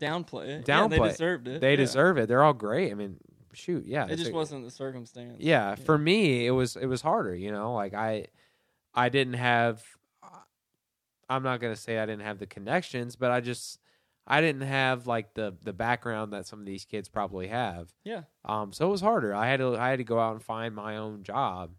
Downplay 0.00 0.46
it. 0.48 0.64
Yeah, 0.68 0.86
they 0.88 0.96
Downplay 0.98 1.06
it. 1.06 1.10
deserved 1.12 1.48
it. 1.48 1.60
they 1.60 1.70
yeah. 1.70 1.76
deserve 1.76 2.18
it. 2.18 2.28
They're 2.28 2.42
all 2.42 2.52
great. 2.52 2.90
I 2.90 2.94
mean, 2.94 3.18
shoot, 3.52 3.86
yeah. 3.86 4.06
It 4.08 4.16
just 4.16 4.30
a- 4.30 4.34
wasn't 4.34 4.64
the 4.64 4.70
circumstance. 4.70 5.36
yeah, 5.38 5.76
for 5.76 5.96
me 5.96 6.46
it 6.46 6.50
was 6.50 6.76
it 6.76 6.86
was 6.86 7.00
harder 7.02 7.34
you 7.34 7.52
know 7.52 7.72
like 7.74 7.94
i 7.94 8.26
i 8.94 9.08
didn't 9.08 9.34
have 9.34 9.82
i'm 11.30 11.42
not 11.42 11.60
going 11.60 11.72
to 11.74 11.80
say 11.80 11.98
i 11.98 12.06
didn't 12.06 12.22
have 12.22 12.38
the 12.38 12.46
connections 12.46 13.16
but 13.16 13.30
i 13.30 13.40
just 13.40 13.78
i 14.26 14.40
didn't 14.40 14.62
have 14.62 15.06
like 15.06 15.34
the 15.34 15.54
the 15.62 15.72
background 15.72 16.32
that 16.32 16.46
some 16.46 16.60
of 16.60 16.66
these 16.66 16.84
kids 16.84 17.08
probably 17.08 17.48
have 17.48 17.92
Yeah. 18.04 18.22
um 18.44 18.72
so 18.72 18.86
it 18.86 18.90
was 18.90 19.00
harder 19.00 19.34
i 19.34 19.46
had 19.48 19.58
to 19.60 19.76
i 19.76 19.90
had 19.90 19.98
to 19.98 20.04
go 20.04 20.18
out 20.18 20.32
and 20.32 20.42
find 20.42 20.74
my 20.74 20.96
own 20.96 21.22
job 21.22 21.72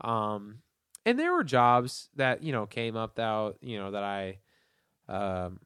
um 0.00 0.58
and 1.06 1.18
there 1.18 1.32
were 1.32 1.44
jobs 1.44 2.08
that 2.16 2.42
you 2.42 2.52
know 2.52 2.66
came 2.66 2.96
up 2.96 3.16
that 3.16 3.54
you 3.60 3.78
know 3.78 3.90
that 3.92 4.02
i 4.04 4.38
um 5.08 5.60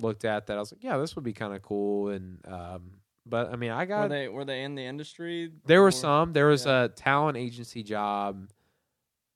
looked 0.00 0.24
at 0.24 0.46
that 0.46 0.56
i 0.56 0.60
was 0.60 0.72
like 0.72 0.82
yeah 0.84 0.96
this 0.98 1.14
would 1.16 1.24
be 1.24 1.32
kind 1.32 1.54
of 1.54 1.62
cool 1.62 2.08
and 2.08 2.38
um 2.46 2.92
but 3.26 3.52
i 3.52 3.56
mean 3.56 3.70
i 3.70 3.84
got 3.84 4.02
Were 4.02 4.08
they 4.08 4.28
were 4.28 4.44
they 4.44 4.62
in 4.62 4.74
the 4.74 4.84
industry? 4.84 5.50
there 5.66 5.82
were 5.82 5.90
some. 5.90 6.32
There 6.32 6.46
was 6.46 6.66
yeah. 6.66 6.84
a 6.84 6.88
talent 6.88 7.38
agency 7.38 7.82
job, 7.82 8.48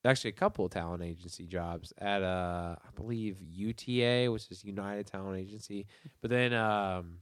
actually 0.05 0.31
a 0.31 0.35
couple 0.35 0.65
of 0.65 0.71
talent 0.71 1.03
agency 1.03 1.47
jobs 1.47 1.93
at 1.99 2.23
uh, 2.23 2.77
I 2.79 2.91
believe 2.95 3.37
UTA, 3.41 4.31
which 4.31 4.51
is 4.51 4.65
United 4.65 5.07
Talent 5.07 5.39
Agency. 5.39 5.87
But 6.21 6.31
then, 6.31 6.53
um, 6.53 7.19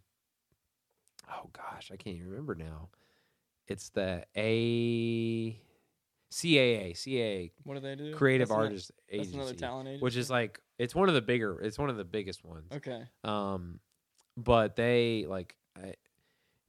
oh 1.31 1.49
gosh, 1.53 1.91
I 1.93 1.97
can't 1.97 2.17
even 2.17 2.29
remember 2.29 2.55
now. 2.55 2.89
It's 3.69 3.89
the 3.89 4.25
A 4.37 5.61
CAA 6.31 6.93
CAA 6.93 7.51
What 7.65 7.75
do 7.75 7.81
they 7.81 7.95
do? 7.97 8.15
Creative 8.15 8.49
That's 8.49 8.59
Artist 8.59 8.93
That's 9.09 9.21
Agency, 9.21 9.37
another 9.39 9.55
talent 9.55 9.89
agency. 9.89 10.03
which 10.05 10.17
is 10.17 10.31
like 10.31 10.61
it's 10.79 10.95
one 10.95 11.09
of 11.09 11.15
the 11.15 11.23
bigger. 11.23 11.61
It's 11.61 11.79
one 11.79 11.91
of 11.91 11.97
the 11.97 12.05
biggest 12.05 12.45
ones. 12.45 12.71
okay. 12.75 13.03
Um, 13.25 13.81
but 14.37 14.77
they 14.77 15.25
like 15.29 15.57
I, 15.77 15.95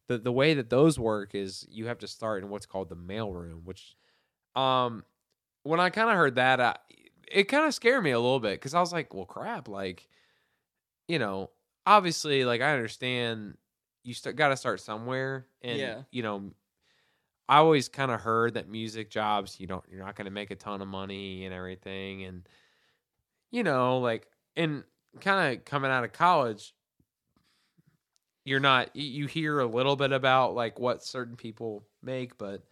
the 0.08 0.18
the 0.18 0.32
way 0.32 0.54
that 0.54 0.70
those 0.70 0.98
work 0.98 1.36
is 1.36 1.68
you 1.70 1.88
have 1.88 2.00
to 2.00 2.08
start 2.08 2.44
in 2.44 2.50
what's 2.50 2.66
called 2.66 2.90
the 2.90 2.96
mailroom, 2.96 3.64
which, 3.66 3.96
um, 4.56 5.04
when 5.68 5.80
I 5.80 5.90
kind 5.90 6.10
of 6.10 6.16
heard 6.16 6.36
that, 6.36 6.60
I, 6.60 6.76
it 7.32 7.46
kind 7.46 7.66
of 7.66 7.74
scared 7.74 8.04
me 8.04 8.12
a 8.12 8.20
little 8.20 8.40
bit 8.40 8.54
because 8.54 8.74
I 8.74 8.80
was 8.80 8.92
like, 8.94 9.14
well, 9.14 9.26
crap, 9.26 9.68
like, 9.68 10.08
you 11.08 11.20
know, 11.20 11.50
obviously, 11.86 12.46
like 12.46 12.62
I 12.62 12.74
understand 12.74 13.58
you 14.04 14.14
st- 14.14 14.36
got 14.36 14.50
to 14.50 14.58
start 14.58 14.80
somewhere, 14.82 15.48
and 15.62 15.78
Yeah. 15.80 16.02
you 16.12 16.24
know. 16.24 16.52
I 17.50 17.60
always 17.60 17.88
kind 17.88 18.12
of 18.12 18.20
heard 18.20 18.56
that 18.56 18.68
music 18.68 19.10
jobs 19.10 19.58
you 19.58 19.68
don't 19.68 19.86
you're 19.90 20.04
not 20.04 20.18
going 20.18 20.26
to 20.26 20.32
make 20.32 20.52
a 20.52 20.56
ton 20.56 20.82
of 20.82 20.88
money 20.90 21.46
and 21.46 21.54
everything 21.54 22.26
and 22.26 22.46
you 23.52 23.64
know 23.64 24.00
like 24.00 24.28
and 24.58 24.84
kind 25.22 25.56
of 25.56 25.64
coming 25.64 25.90
out 25.90 26.04
of 26.04 26.12
college 26.12 26.74
you're 28.44 28.60
not 28.60 28.94
you- 28.96 29.10
you 29.22 29.28
hear 29.28 29.60
a 29.60 29.66
little 29.66 29.96
bit 29.96 30.12
about 30.12 30.56
like 30.56 30.78
what 30.78 31.04
certain 31.06 31.38
people 31.38 31.88
make 32.02 32.38
but 32.38 32.64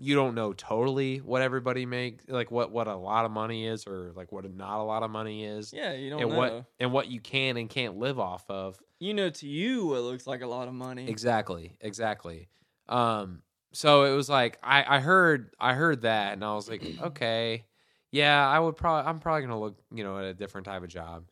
you 0.00 0.14
don't 0.14 0.34
know 0.34 0.52
totally 0.52 1.18
what 1.18 1.42
everybody 1.42 1.84
makes 1.84 2.24
like 2.28 2.50
what 2.50 2.70
what 2.70 2.86
a 2.86 2.94
lot 2.94 3.24
of 3.24 3.30
money 3.30 3.66
is 3.66 3.86
or 3.86 4.12
like 4.14 4.30
what 4.30 4.48
not 4.54 4.78
a 4.80 4.82
lot 4.84 5.02
of 5.02 5.10
money 5.10 5.44
is 5.44 5.72
Yeah, 5.72 5.92
you 5.92 6.10
don't 6.10 6.20
and 6.22 6.30
know. 6.30 6.36
what 6.36 6.66
and 6.78 6.92
what 6.92 7.08
you 7.08 7.20
can 7.20 7.56
and 7.56 7.68
can't 7.68 7.96
live 7.98 8.18
off 8.20 8.48
of 8.48 8.80
You 9.00 9.14
know, 9.14 9.28
to 9.30 9.46
you, 9.48 9.94
it 9.96 10.00
looks 10.00 10.26
like 10.26 10.42
a 10.42 10.46
lot 10.46 10.68
of 10.68 10.74
money. 10.74 11.08
Exactly, 11.08 11.76
exactly. 11.80 12.48
Um, 12.88 13.42
so 13.72 14.04
it 14.04 14.14
was 14.14 14.28
like 14.28 14.58
I, 14.62 14.96
I 14.96 15.00
heard 15.00 15.54
I 15.58 15.74
heard 15.74 16.02
that 16.02 16.32
and 16.34 16.44
I 16.44 16.54
was 16.54 16.68
like, 16.68 16.82
okay, 17.02 17.64
yeah, 18.12 18.48
I 18.48 18.58
would 18.60 18.76
probably 18.76 19.08
I'm 19.08 19.18
probably 19.18 19.42
gonna 19.42 19.60
look 19.60 19.78
you 19.92 20.04
know 20.04 20.16
at 20.18 20.24
a 20.24 20.34
different 20.34 20.64
type 20.66 20.82
of 20.82 20.88
job. 20.88 21.28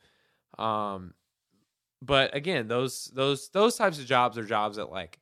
Um, 0.58 1.14
but 2.02 2.34
again, 2.34 2.68
those 2.68 3.06
those 3.14 3.48
those 3.50 3.76
types 3.76 3.98
of 3.98 4.06
jobs 4.06 4.36
are 4.38 4.44
jobs 4.44 4.76
that 4.76 4.90
like 4.90 5.18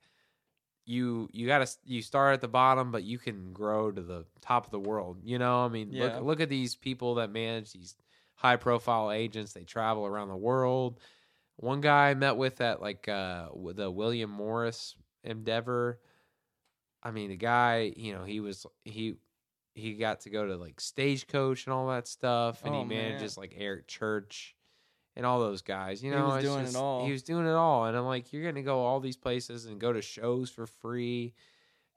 you 0.87 1.29
you 1.33 1.47
gotta 1.47 1.69
you 1.85 2.03
start 2.03 2.35
at 2.35 2.41
the 2.41 2.49
bottom, 2.49 2.91
but 2.91 3.05
you 3.05 3.19
can 3.19 3.53
grow 3.53 3.91
to 3.91 4.03
the 4.03 4.25
top 4.41 4.67
of 4.67 4.71
the 4.71 4.79
world. 4.81 5.19
You 5.25 5.39
know, 5.39 5.65
I 5.65 5.69
mean, 5.69 5.91
Yeah. 5.91 6.17
look 6.17 6.23
look 6.25 6.41
at 6.41 6.49
these 6.49 6.77
people 6.77 7.17
that 7.17 7.31
manage 7.31 7.73
these 7.73 7.97
high 8.35 8.57
profile 8.57 9.11
agents. 9.11 9.53
They 9.53 9.65
travel 9.65 10.07
around 10.07 10.29
the 10.29 10.37
world. 10.37 11.01
One 11.57 11.81
guy 11.81 12.11
I 12.11 12.15
met 12.15 12.37
with 12.37 12.61
at 12.61 12.81
like 12.83 13.09
uh 13.09 13.49
the 13.75 13.91
William 13.91 14.31
Morris 14.31 14.97
Endeavor. 15.23 16.01
I 17.03 17.11
mean, 17.11 17.31
the 17.31 17.37
guy, 17.37 17.93
you 17.97 18.15
know, 18.15 18.25
he 18.25 18.41
was 18.41 18.67
he 18.85 19.17
he 19.75 19.95
got 19.95 20.21
to 20.21 20.31
go 20.31 20.47
to 20.47 20.57
like 20.57 20.81
stagecoach 20.81 21.67
and 21.67 21.75
all 21.75 21.89
that 21.89 22.09
stuff, 22.09 22.65
and 22.65 22.75
Oh, 22.75 22.79
he 22.79 22.85
man. 22.85 23.13
manages 23.13 23.37
like 23.37 23.55
Eric 23.57 23.87
Church 23.89 24.54
and 25.17 25.25
all 25.25 25.41
those 25.41 25.63
guys. 25.63 26.03
You 26.03 26.11
know, 26.11 26.31
He 26.31 26.35
was 26.37 26.45
doing 26.45 26.67
it 26.67 26.77
all. 26.77 27.07
He 27.07 27.13
was 27.13 27.23
doing 27.23 27.47
it 27.47 27.53
all, 27.53 27.87
and 27.87 27.97
I'm 27.97 28.05
like, 28.05 28.33
you're 28.33 28.45
gonna 28.45 28.63
go 28.63 28.81
all 28.81 29.01
these 29.01 29.17
places 29.17 29.67
and 29.67 29.81
go 29.81 29.93
to 29.93 30.03
shows 30.03 30.51
for 30.51 30.67
free, 30.67 31.35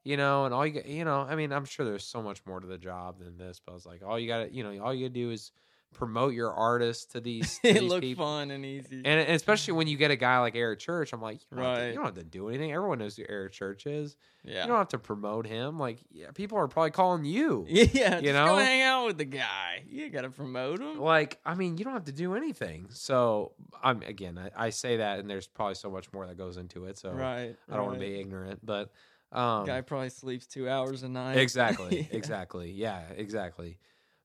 you 0.04 0.16
know, 0.16 0.44
and 0.44 0.54
all 0.54 0.66
you 0.66 0.82
you 0.84 1.04
know, 1.04 1.20
I 1.28 1.34
mean, 1.36 1.52
I'm 1.52 1.64
sure 1.64 1.84
there's 1.84 2.04
so 2.06 2.22
much 2.22 2.44
more 2.46 2.60
to 2.60 2.66
the 2.66 2.78
job 2.78 3.18
than 3.18 3.36
this, 3.38 3.60
but 3.64 3.72
I 3.72 3.74
was 3.74 3.86
like, 3.86 4.02
all 4.04 4.18
you 4.18 4.28
got 4.28 4.44
to, 4.44 4.52
you 4.52 4.62
know, 4.62 4.82
all 4.82 4.94
you 4.94 5.06
gotta 5.08 5.14
do 5.14 5.30
is 5.30 5.52
promote 5.94 6.32
your 6.32 6.52
artist 6.52 7.12
to 7.12 7.20
these, 7.20 7.58
to 7.64 7.68
it 7.68 7.80
these 7.80 7.82
looked 7.82 8.02
people. 8.02 8.24
fun 8.24 8.50
and 8.50 8.64
easy. 8.64 8.96
And 8.96 9.06
and 9.20 9.30
especially 9.30 9.74
when 9.74 9.88
you 9.88 9.96
get 9.96 10.10
a 10.10 10.16
guy 10.16 10.38
like 10.40 10.54
Eric 10.54 10.78
Church, 10.78 11.12
I'm 11.12 11.20
like, 11.20 11.40
you 11.50 11.56
don't, 11.56 11.64
have 11.64 11.74
to, 11.76 11.80
Right. 11.82 11.88
you 11.88 11.94
don't 11.94 12.04
have 12.04 12.14
to 12.14 12.24
do 12.24 12.48
anything. 12.48 12.72
Everyone 12.72 12.98
knows 12.98 13.16
who 13.16 13.24
Eric 13.28 13.52
Church 13.52 13.86
is. 13.86 14.16
yeah. 14.44 14.62
You 14.62 14.68
don't 14.68 14.78
have 14.78 14.88
to 14.88 14.98
promote 14.98 15.46
him. 15.46 15.78
Like, 15.78 15.98
yeah, 16.12 16.30
people 16.32 16.56
are 16.58 16.68
probably 16.68 16.90
calling 16.92 17.24
you. 17.24 17.66
yeah, 17.68 18.20
you 18.20 18.32
know? 18.32 18.46
go 18.46 18.56
hang 18.56 18.82
out 18.82 19.06
with 19.06 19.18
the 19.18 19.24
guy. 19.24 19.82
You 19.88 20.08
gotta 20.10 20.30
promote 20.30 20.80
him. 20.80 20.98
Like, 21.00 21.40
I 21.44 21.54
mean, 21.54 21.78
you 21.78 21.84
don't 21.84 21.94
have 21.94 22.04
to 22.04 22.12
do 22.12 22.34
anything. 22.34 22.86
So, 22.90 23.52
I'm 23.82 24.02
again, 24.02 24.38
I, 24.38 24.66
I 24.66 24.70
say 24.70 24.98
that, 24.98 25.18
and 25.18 25.28
there's 25.28 25.48
probably 25.48 25.74
so 25.74 25.90
much 25.90 26.12
more 26.12 26.26
that 26.26 26.36
goes 26.38 26.56
into 26.58 26.84
it. 26.84 26.98
So, 26.98 27.10
right. 27.10 27.56
I 27.70 27.76
don't 27.76 27.86
want 27.86 27.98
to 27.98 28.06
be 28.06 28.20
ignorant, 28.20 28.64
but 28.64 28.90
um, 29.32 29.66
Guy 29.66 29.80
probably 29.82 30.08
sleeps 30.10 30.46
two 30.46 30.68
hours 30.68 31.02
a 31.02 31.08
night. 31.08 31.36
exactly, 31.36 32.00
Yeah. 32.10 32.16
exactly, 32.16 32.70
yeah, 32.70 33.02
exactly. 33.16 33.78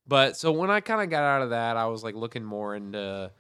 But 0.08 0.36
so 0.38 0.52
when 0.52 0.70
I 0.70 0.82
kind 0.82 1.02
of 1.02 1.10
got 1.10 1.24
out 1.24 1.42
of 1.42 1.52
that, 1.52 1.78
I 1.78 1.86
was 1.88 2.04
like 2.04 2.16
looking 2.16 2.44
more 2.44 2.76
into. 2.76 3.32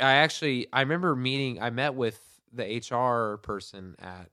I 0.00 0.12
actually 0.14 0.68
I 0.72 0.80
remember 0.80 1.14
meeting. 1.14 1.60
I 1.60 1.70
met 1.70 1.94
with 1.94 2.20
the 2.52 2.64
HR 2.64 3.38
person 3.38 3.94
at 3.98 4.30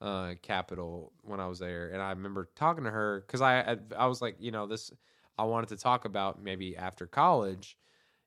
uh 0.00 0.34
Capitol 0.42 1.12
when 1.22 1.40
I 1.40 1.46
was 1.46 1.58
there, 1.58 1.90
and 1.90 2.02
I 2.02 2.10
remember 2.10 2.48
talking 2.56 2.84
to 2.84 2.90
her 2.90 3.22
because 3.26 3.40
I 3.40 3.78
I 3.96 4.06
was 4.06 4.20
like, 4.20 4.36
you 4.40 4.50
know, 4.50 4.66
this 4.66 4.90
I 5.38 5.44
wanted 5.44 5.68
to 5.70 5.76
talk 5.76 6.04
about 6.04 6.42
maybe 6.42 6.76
after 6.76 7.06
college, 7.06 7.76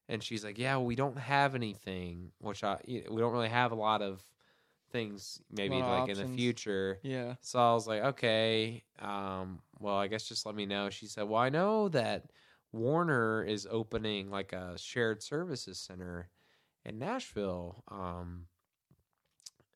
and 0.07 0.23
she's 0.23 0.43
like, 0.45 0.57
"Yeah, 0.57 0.77
we 0.77 0.95
don't 0.95 1.17
have 1.17 1.55
anything, 1.55 2.31
which 2.39 2.63
I 2.63 2.79
we 2.87 3.19
don't 3.19 3.33
really 3.33 3.49
have 3.49 3.71
a 3.73 3.75
lot 3.75 4.01
of 4.01 4.23
things 4.91 5.41
maybe 5.51 5.81
like 5.81 6.09
in 6.09 6.17
the 6.17 6.25
future." 6.27 6.99
Yeah. 7.03 7.35
So 7.41 7.59
I 7.59 7.73
was 7.73 7.87
like, 7.87 8.03
"Okay, 8.03 8.83
um, 8.99 9.61
well, 9.79 9.95
I 9.95 10.07
guess 10.07 10.27
just 10.27 10.45
let 10.45 10.55
me 10.55 10.65
know." 10.65 10.89
She 10.89 11.07
said, 11.07 11.23
"Well, 11.27 11.41
I 11.41 11.49
know 11.49 11.89
that 11.89 12.31
Warner 12.73 13.43
is 13.43 13.67
opening 13.69 14.29
like 14.29 14.51
a 14.51 14.77
shared 14.77 15.23
services 15.23 15.77
center 15.79 16.29
in 16.83 16.99
Nashville." 16.99 17.83
Um, 17.89 18.47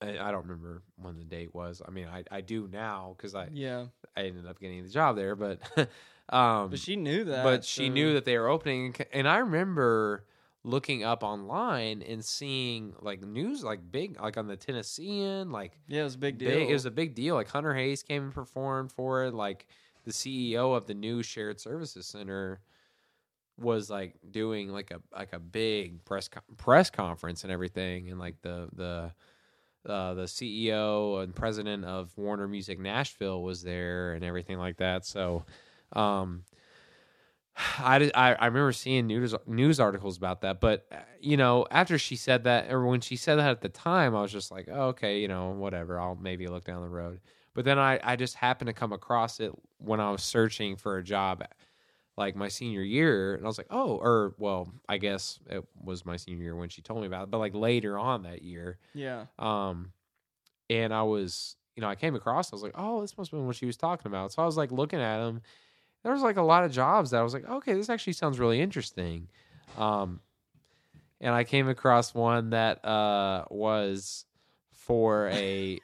I, 0.01 0.17
I 0.19 0.31
don't 0.31 0.43
remember 0.43 0.83
when 0.97 1.17
the 1.17 1.23
date 1.23 1.53
was. 1.55 1.81
I 1.87 1.91
mean, 1.91 2.07
I, 2.07 2.23
I 2.29 2.41
do 2.41 2.67
now 2.71 3.15
because 3.17 3.33
I 3.35 3.49
Yeah. 3.51 3.85
I 4.15 4.23
ended 4.23 4.45
up 4.47 4.59
getting 4.59 4.83
the 4.83 4.89
job 4.89 5.15
there, 5.15 5.35
but 5.35 5.59
um, 6.29 6.69
But 6.71 6.79
she 6.79 6.95
knew 6.95 7.23
that. 7.25 7.43
but 7.43 7.63
she 7.65 7.89
knew 7.89 8.13
that 8.13 8.25
they 8.25 8.37
were 8.37 8.47
opening 8.47 8.95
and 9.13 9.27
i 9.27 9.37
remember 9.37 10.25
looking 10.63 11.03
up 11.03 11.23
online 11.23 12.01
and 12.01 12.23
seeing 12.25 12.93
like 13.01 13.21
news 13.21 13.63
like 13.63 13.79
big 13.91 14.19
like 14.19 14.37
on 14.37 14.47
the 14.47 14.57
tennessean 14.57 15.51
like 15.51 15.79
Yeah, 15.87 16.01
it 16.01 16.03
was 16.05 16.15
a 16.15 16.19
big 16.19 16.37
deal. 16.37 16.49
big, 16.49 16.69
it 16.69 16.73
was 16.73 16.85
a 16.85 16.91
big 16.91 17.15
deal 17.15 17.35
like 17.35 17.47
hunter 17.47 17.73
hayes 17.73 18.03
came 18.03 18.23
and 18.23 18.33
performed 18.33 18.91
for 18.91 19.23
it 19.25 19.33
like 19.33 19.67
the 20.03 20.11
ceo 20.11 20.75
of 20.75 20.85
the 20.87 20.93
new 20.93 21.23
shared 21.23 21.59
services 21.59 22.05
center 22.07 22.59
was 23.58 23.89
like 23.89 24.16
doing 24.30 24.70
like 24.70 24.91
a 24.91 25.01
like 25.16 25.34
a 25.34 25.39
big 25.39 26.03
press 26.05 26.28
co- 26.28 26.41
press 26.58 26.89
conference 26.89 27.43
and 27.43 27.51
everything 27.51 28.10
and 28.10 28.20
like 28.20 28.41
the 28.41 28.70
the 28.74 29.12
uh, 29.88 30.14
the 30.14 30.24
CEO 30.24 31.24
and 31.24 31.34
president 31.34 31.86
of 31.86 32.12
Warner 32.18 32.47
Music 32.47 32.80
Nashville 32.80 33.41
was 33.41 33.64
there 33.64 34.14
and 34.14 34.24
everything 34.24 34.58
like 34.58 34.78
that. 34.78 35.05
So, 35.05 35.45
um, 35.93 36.43
I, 37.80 38.12
I 38.14 38.34
I 38.34 38.45
remember 38.47 38.72
seeing 38.74 39.08
news 39.08 39.34
news 39.45 39.80
articles 39.80 40.18
about 40.18 40.41
that, 40.41 40.60
but 40.60 40.86
uh, 40.91 40.97
you 41.20 41.38
know, 41.38 41.66
after 41.72 41.97
she 41.97 42.16
said 42.16 42.43
that, 42.43 42.72
or 42.72 42.86
when 42.86 43.01
she 43.01 43.16
said 43.16 43.36
that 43.36 43.49
at 43.49 43.62
the 43.62 43.70
time, 43.70 44.16
I 44.16 44.22
was 44.22 44.32
just 44.32 44.51
like, 44.51 44.68
oh, 44.72 44.88
okay, 44.89 45.20
you 45.20 45.28
know, 45.28 45.51
whatever. 45.51 45.99
I'll 45.99 46.16
maybe 46.16 46.47
look 46.47 46.66
down 46.66 46.82
the 46.82 46.89
road. 46.89 47.20
But 47.53 47.66
then 47.66 47.80
I 47.80 47.99
I 48.03 48.16
just 48.16 48.36
happened 48.36 48.68
to 48.68 48.74
come 48.74 48.93
across 48.93 49.39
it 49.39 49.51
when 49.80 49.99
I 49.99 50.12
was 50.12 50.22
searching 50.22 50.76
for 50.76 50.97
a 50.97 51.03
job, 51.03 51.43
like 52.18 52.36
my 52.36 52.47
senior 52.47 52.82
year, 52.82 53.36
and 53.36 53.45
I 53.45 53.47
was 53.47 53.57
like, 53.59 53.68
oh, 53.70 53.97
or 53.97 54.34
well, 54.39 54.72
I 54.89 54.97
guess 54.97 55.39
it 55.49 55.63
was 55.82 56.05
my 56.05 56.18
senior 56.18 56.43
year 56.43 56.55
when 56.55 56.70
she 56.70 56.82
told 56.82 57.01
me 57.01 57.07
about 57.07 57.24
it, 57.24 57.32
but 57.32 57.38
like 57.38 57.53
later 57.53 57.97
on 57.97 58.24
that 58.24 58.41
year, 58.41 58.80
Yeah. 58.95 59.26
um, 59.38 59.91
and 60.70 60.91
I 60.93 61.03
was, 61.03 61.55
you 61.76 61.82
know, 61.82 61.88
I 61.88 61.95
came 61.95 62.15
across. 62.15 62.51
I 62.51 62.55
was 62.55 62.63
like, 62.63 62.74
oh, 62.76 63.01
this 63.01 63.15
must 63.18 63.30
have 63.32 63.39
been 63.39 63.45
what 63.47 63.55
she 63.55 63.68
was 63.68 63.78
talking 63.78 64.07
about. 64.11 64.34
So 64.34 64.41
I 64.41 64.45
was 64.45 64.57
like 64.57 64.72
looking 64.72 64.99
at 64.99 65.20
them. 65.20 65.41
There 66.03 66.11
was 66.11 66.22
like 66.24 66.38
a 66.38 66.41
lot 66.41 66.63
of 66.63 66.72
jobs 66.72 67.11
that 67.11 67.20
I 67.20 67.24
was 67.24 67.34
like, 67.34 67.47
okay, 67.47 67.74
this 67.74 67.89
actually 67.89 68.13
sounds 68.13 68.39
really 68.39 68.59
interesting. 68.61 69.28
Um, 69.78 70.20
and 71.22 71.34
I 71.34 71.43
came 71.43 71.68
across 71.70 72.13
one 72.15 72.49
that 72.51 72.84
uh 72.84 73.45
was 73.49 74.26
for 74.74 75.28
a, 75.30 75.80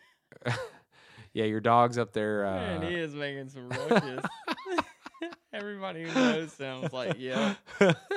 yeah, 1.34 1.46
your 1.46 1.60
dog's 1.60 1.98
up 1.98 2.14
there. 2.14 2.46
Uh, 2.46 2.56
Man, 2.56 2.82
he 2.92 2.96
is 2.98 3.14
making 3.14 3.50
some 3.50 3.70
ruckus. 3.90 4.26
Everybody 5.54 6.04
who 6.04 6.14
knows 6.20 6.52
sounds 6.54 6.92
like, 6.94 7.18
yeah, 7.20 7.56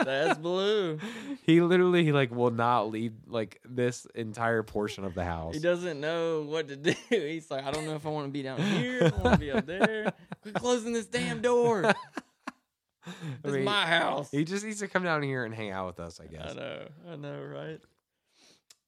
that's 0.02 0.38
blue. 0.40 0.98
he 1.44 1.60
literally 1.60 2.10
like 2.12 2.30
will 2.30 2.50
not 2.50 2.90
leave 2.90 3.12
like 3.26 3.60
this 3.68 4.06
entire 4.14 4.62
portion 4.62 5.04
of 5.04 5.14
the 5.14 5.24
house. 5.24 5.54
He 5.54 5.60
doesn't 5.60 6.00
know 6.00 6.42
what 6.42 6.68
to 6.68 6.76
do. 6.76 6.94
He's 7.10 7.50
like, 7.50 7.64
I 7.64 7.70
don't 7.70 7.84
know 7.86 7.94
if 7.94 8.06
I 8.06 8.08
want 8.08 8.26
to 8.26 8.32
be 8.32 8.42
down 8.42 8.60
here, 8.60 9.04
if 9.04 9.14
I 9.14 9.22
want 9.22 9.34
to 9.34 9.40
be 9.40 9.50
up 9.50 9.66
there. 9.66 10.12
Quit 10.42 10.54
closing 10.54 10.92
this 10.92 11.06
damn 11.06 11.42
door. 11.42 11.84
I 11.84 11.94
It's 13.44 13.52
mean, 13.54 13.64
my 13.64 13.86
house. 13.86 14.30
He 14.30 14.44
just 14.44 14.64
needs 14.64 14.80
to 14.80 14.88
come 14.88 15.04
down 15.04 15.22
here 15.22 15.44
and 15.44 15.54
hang 15.54 15.70
out 15.70 15.86
with 15.86 16.00
us, 16.00 16.18
I 16.20 16.26
guess. 16.26 16.52
I 16.52 16.54
know, 16.54 16.88
I 17.12 17.16
know, 17.16 17.42
right? 17.42 17.80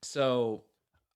So 0.03 0.63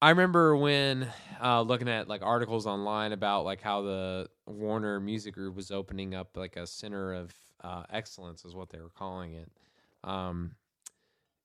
I 0.03 0.11
remember 0.11 0.57
when 0.57 1.09
uh, 1.41 1.63
looking 1.63 1.89
at 1.89 2.09
like 2.09 2.23
articles 2.23 2.67
online 2.67 3.13
about 3.13 3.45
like 3.45 3.61
how 3.61 3.83
the 3.83 4.29
Warner 4.47 4.99
Music 4.99 5.33
Group 5.33 5.55
was 5.55 5.71
opening 5.71 6.13
up 6.13 6.37
like 6.37 6.57
a 6.57 6.67
center 6.67 7.15
of 7.15 7.33
uh, 7.63 7.85
excellence, 7.89 8.45
is 8.45 8.53
what 8.57 8.69
they 8.69 8.81
were 8.81 8.91
calling 8.91 9.35
it. 9.35 9.49
Um, 10.03 10.57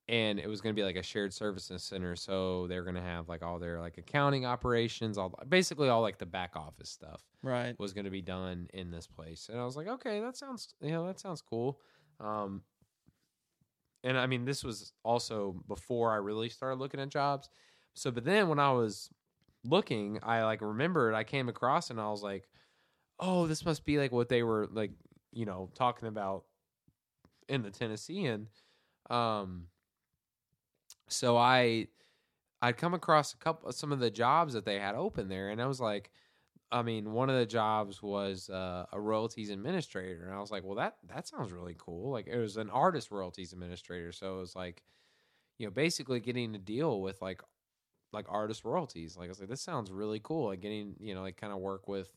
and 0.09 0.39
it 0.39 0.47
was 0.47 0.59
going 0.59 0.73
to 0.73 0.79
be 0.79 0.83
like 0.83 0.95
a 0.95 1.03
shared 1.03 1.33
services 1.33 1.83
center, 1.83 2.15
so 2.15 2.65
they're 2.65 2.81
going 2.81 2.95
to 2.95 3.01
have 3.01 3.29
like 3.29 3.43
all 3.43 3.59
their 3.59 3.79
like 3.79 3.99
accounting 3.99 4.43
operations, 4.43 5.19
all 5.19 5.37
basically 5.47 5.89
all 5.89 6.01
like 6.01 6.17
the 6.17 6.25
back 6.25 6.55
office 6.55 6.89
stuff 6.89 7.21
Right. 7.43 7.75
was 7.77 7.93
going 7.93 8.05
to 8.05 8.11
be 8.11 8.23
done 8.23 8.69
in 8.73 8.89
this 8.89 9.05
place. 9.05 9.49
And 9.51 9.59
I 9.59 9.65
was 9.65 9.77
like, 9.77 9.87
okay, 9.87 10.19
that 10.21 10.35
sounds, 10.35 10.73
you 10.81 10.91
know, 10.91 11.05
that 11.05 11.19
sounds 11.19 11.43
cool. 11.43 11.79
Um, 12.19 12.63
and 14.03 14.17
I 14.17 14.25
mean, 14.25 14.45
this 14.45 14.63
was 14.63 14.93
also 15.03 15.61
before 15.67 16.11
I 16.11 16.15
really 16.15 16.49
started 16.49 16.79
looking 16.79 16.99
at 16.99 17.09
jobs. 17.09 17.49
So, 17.97 18.11
but 18.11 18.25
then 18.25 18.47
when 18.47 18.59
I 18.59 18.71
was 18.73 19.09
looking, 19.65 20.19
I 20.21 20.43
like 20.43 20.61
remembered 20.61 21.15
I 21.15 21.23
came 21.23 21.49
across 21.49 21.89
and 21.89 21.99
I 21.99 22.09
was 22.09 22.21
like, 22.21 22.47
oh, 23.19 23.47
this 23.47 23.65
must 23.65 23.85
be 23.85 23.97
like 23.97 24.11
what 24.11 24.29
they 24.29 24.43
were 24.43 24.67
like, 24.71 24.91
you 25.33 25.47
know, 25.47 25.71
talking 25.73 26.07
about 26.07 26.43
in 27.49 27.63
the 27.63 27.71
Tennessean. 27.71 28.49
Um, 29.09 29.65
so 31.09 31.37
I, 31.37 31.87
I'd 32.61 32.77
come 32.77 32.93
across 32.93 33.33
a 33.33 33.37
couple, 33.37 33.71
some 33.71 33.91
of 33.91 33.99
the 33.99 34.11
jobs 34.11 34.53
that 34.53 34.63
they 34.63 34.77
had 34.77 34.93
open 34.93 35.27
there, 35.27 35.49
and 35.49 35.59
I 35.59 35.65
was 35.65 35.81
like, 35.81 36.11
I 36.71 36.83
mean, 36.83 37.13
one 37.13 37.31
of 37.31 37.37
the 37.39 37.45
jobs 37.47 38.03
was 38.03 38.47
uh, 38.49 38.85
a 38.91 38.99
royalties 38.99 39.49
administrator, 39.49 40.25
and 40.25 40.35
I 40.35 40.39
was 40.39 40.51
like, 40.51 40.63
well, 40.63 40.75
that 40.75 40.97
that 41.07 41.27
sounds 41.27 41.51
really 41.51 41.75
cool. 41.79 42.11
Like 42.11 42.27
it 42.27 42.37
was 42.37 42.57
an 42.57 42.69
artist 42.69 43.09
royalties 43.09 43.53
administrator, 43.53 44.11
so 44.11 44.35
it 44.35 44.39
was 44.39 44.55
like, 44.55 44.83
you 45.57 45.65
know, 45.65 45.71
basically 45.71 46.19
getting 46.19 46.53
to 46.53 46.59
deal 46.59 47.01
with 47.01 47.21
like 47.21 47.41
like 48.13 48.25
artist 48.29 48.63
royalties. 48.65 49.17
Like 49.17 49.27
I 49.27 49.29
was 49.29 49.39
like, 49.39 49.49
this 49.49 49.61
sounds 49.61 49.91
really 49.91 50.19
cool. 50.23 50.47
Like 50.47 50.61
getting 50.61 50.95
you 50.99 51.13
know 51.15 51.21
like 51.21 51.37
kind 51.37 51.53
of 51.53 51.59
work 51.59 51.87
with. 51.87 52.09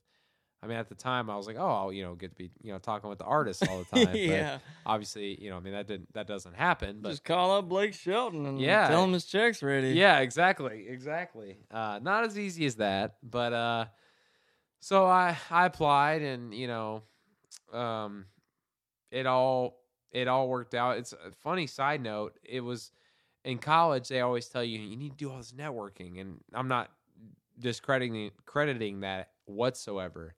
I 0.63 0.67
mean, 0.67 0.77
at 0.77 0.91
the 0.91 0.95
time, 0.95 1.31
I 1.31 1.37
was 1.39 1.47
like, 1.47 1.57
oh, 1.59 1.67
I'll 1.67 1.93
you 1.93 2.03
know 2.03 2.15
get 2.15 2.31
to 2.33 2.37
be 2.37 2.51
you 2.63 2.71
know 2.73 2.79
talking 2.79 3.09
with 3.09 3.19
the 3.19 3.25
artists 3.25 3.63
all 3.67 3.79
the 3.79 3.85
time. 4.07 4.15
yeah. 4.17 4.59
But 4.85 4.91
obviously, 4.91 5.43
you 5.43 5.49
know, 5.51 5.57
I 5.57 5.61
mean 5.61 5.73
that 5.73 5.87
didn't 5.87 6.13
that 6.13 6.27
doesn't 6.27 6.55
happen. 6.55 6.99
But 7.01 7.11
Just 7.11 7.25
call 7.25 7.57
up 7.57 7.69
Blake 7.69 7.95
Shelton 7.95 8.45
and 8.45 8.61
Yeah. 8.61 8.87
tell 8.89 9.03
him 9.05 9.13
his 9.15 9.25
check's 9.25 9.63
ready. 9.63 9.93
yeah, 9.93 10.19
exactly, 10.21 10.87
exactly. 10.89 11.57
Uh, 11.71 11.99
not 12.03 12.25
as 12.25 12.39
easy 12.39 12.67
as 12.67 12.75
that, 12.77 13.17
but 13.23 13.53
uh, 13.55 13.85
so 14.81 15.07
I 15.07 15.37
I 15.51 15.65
applied, 15.67 16.21
and 16.23 16.53
you 16.55 16.67
know, 16.67 17.03
um, 17.73 18.27
it 19.11 19.27
all 19.27 19.81
it 20.13 20.29
all 20.29 20.49
worked 20.49 20.75
out. 20.75 20.99
It's 20.99 21.13
a 21.15 21.31
funny 21.43 21.67
side 21.67 22.03
note. 22.03 22.39
It 22.45 22.61
was 22.61 22.91
in 23.45 23.59
college. 23.59 24.09
They 24.09 24.21
always 24.21 24.47
tell 24.49 24.65
you 24.65 24.79
you 24.79 24.97
need 24.97 25.11
to 25.13 25.17
do 25.17 25.31
all 25.31 25.39
this 25.39 25.53
networking, 25.53 26.21
and 26.21 26.41
I'm 26.53 26.69
not 26.69 26.91
discrediting 27.59 28.31
crediting 28.47 29.01
that 29.01 29.31
whatsoever. 29.47 30.35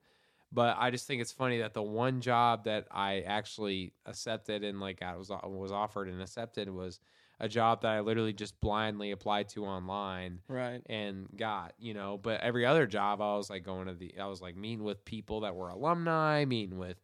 But 0.55 0.77
I 0.79 0.91
just 0.91 1.07
think 1.07 1.23
it's 1.23 1.33
funny 1.33 1.61
that 1.61 1.73
the 1.73 1.83
one 1.83 2.21
job 2.21 2.65
that 2.65 2.87
I 2.91 3.21
actually 3.21 3.95
accepted 4.05 4.65
and 4.65 4.81
like 4.81 5.01
I 5.03 5.17
was 5.17 5.31
uh, 5.31 5.39
was 5.45 5.73
offered 5.73 6.09
and 6.09 6.21
accepted 6.21 6.69
was 6.69 7.01
a 7.41 7.49
job 7.49 7.83
that 7.83 7.89
I 7.91 8.01
literally 8.01 8.35
just 8.35 8.61
blindly 8.61 9.11
applied 9.11 9.49
to 9.51 9.65
online 9.65 10.41
Right. 10.49 10.83
and 10.87 11.27
got, 11.37 11.73
you 11.79 11.95
know. 11.95 12.19
But 12.19 12.43
every 12.43 12.67
other 12.67 12.87
job, 12.87 13.21
I 13.23 13.35
was 13.37 13.49
like 13.49 13.65
going 13.65 13.87
to 13.87 13.95
the, 13.95 14.15
I 14.21 14.27
was 14.27 14.43
like 14.43 14.55
meeting 14.55 14.85
with 14.85 15.05
people 15.07 15.41
that 15.41 15.57
were 15.57 15.71
alumni, 15.71 16.45
meeting 16.45 16.77
with 16.79 16.99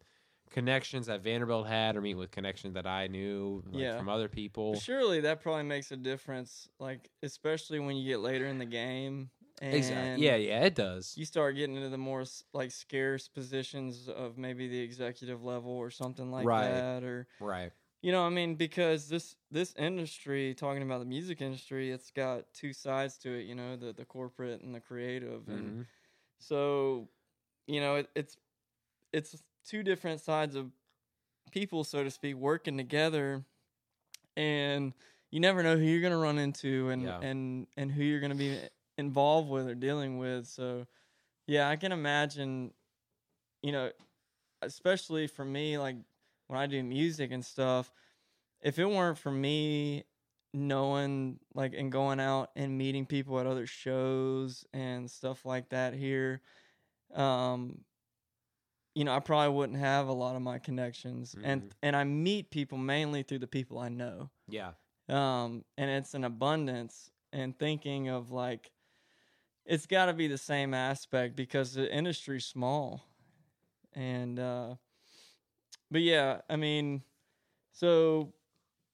connections 0.49 1.07
that 1.07 1.21
Vanderbilt 1.21 1.67
had, 1.67 1.95
or 1.95 2.01
meet 2.01 2.15
with 2.15 2.31
connections 2.31 2.73
that 2.73 2.87
I 2.87 3.07
knew 3.07 3.63
like, 3.71 3.79
Yeah. 3.81 3.97
from 3.97 4.09
other 4.09 4.27
people. 4.27 4.73
But 4.73 4.81
surely 4.81 5.21
that 5.21 5.41
probably 5.41 5.63
makes 5.63 5.91
a 5.91 5.97
difference, 5.97 6.67
like 6.79 7.09
especially 7.23 7.79
when 7.79 7.95
you 7.95 8.07
get 8.07 8.19
later 8.19 8.45
in 8.47 8.57
the 8.59 8.65
game. 8.65 9.29
And 9.61 9.75
Exactly. 9.75 10.25
Yeah, 10.25 10.35
yeah, 10.35 10.65
it 10.65 10.75
does. 10.75 11.15
You 11.17 11.25
start 11.25 11.55
getting 11.55 11.75
into 11.75 11.89
the 11.89 11.97
more 11.97 12.23
like 12.53 12.71
scarce 12.71 13.27
positions 13.27 14.07
of 14.07 14.37
maybe 14.37 14.67
the 14.67 14.79
executive 14.79 15.43
level 15.43 15.71
or 15.71 15.89
something 15.89 16.31
like 16.31 16.47
Right. 16.47 16.71
that, 16.71 17.03
or 17.03 17.27
Right. 17.39 17.71
you 18.01 18.11
know, 18.13 18.25
I 18.25 18.29
mean, 18.29 18.55
because 18.55 19.09
this 19.09 19.35
this 19.51 19.73
industry, 19.75 20.53
talking 20.53 20.83
about 20.83 20.99
the 20.99 21.05
music 21.05 21.41
industry, 21.41 21.91
it's 21.91 22.11
got 22.11 22.45
two 22.53 22.71
sides 22.71 23.17
to 23.19 23.33
it. 23.33 23.43
You 23.45 23.55
know, 23.55 23.75
the 23.75 23.91
the 23.91 24.05
corporate 24.05 24.61
and 24.61 24.73
the 24.73 24.79
creative, 24.79 25.49
and 25.49 25.81
Mhm. 25.81 25.85
so 26.39 27.09
you 27.67 27.81
know, 27.81 27.95
it, 27.97 28.09
it's 28.15 28.37
it's 29.13 29.43
two 29.65 29.83
different 29.83 30.21
sides 30.21 30.55
of 30.55 30.71
people, 31.51 31.83
so 31.83 32.03
to 32.03 32.11
speak, 32.11 32.35
working 32.35 32.77
together, 32.77 33.43
and 34.37 34.93
you 35.31 35.39
never 35.39 35.63
know 35.63 35.77
who 35.77 35.83
you're 35.83 36.01
gonna 36.01 36.17
run 36.17 36.37
into, 36.37 36.89
and 36.89 37.03
Yeah. 37.03 37.19
and 37.21 37.67
and 37.77 37.91
who 37.91 38.03
you're 38.03 38.19
gonna 38.21 38.35
be 38.35 38.59
involved 38.97 39.49
with 39.49 39.67
or 39.67 39.75
dealing 39.75 40.17
with. 40.17 40.47
So, 40.47 40.85
yeah, 41.47 41.69
I 41.69 41.75
can 41.75 41.91
imagine, 41.91 42.73
you 43.61 43.71
know, 43.71 43.91
especially 44.61 45.27
for 45.27 45.45
me, 45.45 45.77
like 45.77 45.95
when 46.47 46.59
I 46.59 46.67
do 46.67 46.83
music 46.83 47.31
and 47.31 47.45
stuff, 47.45 47.91
if 48.61 48.79
it 48.79 48.85
weren't 48.85 49.17
for 49.17 49.31
me 49.31 50.05
knowing 50.53 51.39
like 51.53 51.73
and 51.75 51.91
going 51.91 52.19
out 52.19 52.49
and 52.55 52.77
meeting 52.77 53.05
people 53.05 53.39
at 53.39 53.47
other 53.47 53.67
shows 53.67 54.65
and 54.73 55.09
stuff 55.09 55.45
like 55.45 55.69
that 55.69 55.93
here 55.93 56.41
um 57.15 57.79
you 58.95 59.03
know 59.05 59.13
I 59.15 59.19
probably 59.19 59.55
wouldn't 59.55 59.79
have 59.79 60.07
a 60.07 60.13
lot 60.13 60.35
of 60.35 60.41
my 60.41 60.59
connections 60.59 61.35
and 61.43 61.63
Mhm. 61.63 61.71
and 61.83 61.95
I 61.95 62.03
meet 62.03 62.51
people 62.51 62.77
mainly 62.77 63.23
through 63.23 63.39
the 63.39 63.47
people 63.47 63.77
I 63.79 63.89
know 63.89 64.31
Yeah. 64.47 64.73
um, 65.09 65.65
and 65.77 65.89
it's 65.91 66.13
an 66.13 66.23
abundance. 66.23 67.11
And 67.31 67.57
thinking 67.59 68.09
of 68.09 68.31
like, 68.31 68.71
it's 69.65 69.85
got 69.85 70.07
to 70.07 70.13
be 70.13 70.27
the 70.27 70.37
same 70.37 70.73
aspect 70.73 71.35
because 71.35 71.73
the 71.73 71.91
industry's 71.93 72.45
small, 72.45 73.03
and 73.93 74.39
uh, 74.39 74.75
but 75.91 76.01
yeah, 76.01 76.41
I 76.49 76.55
mean, 76.55 77.03
so 77.71 78.33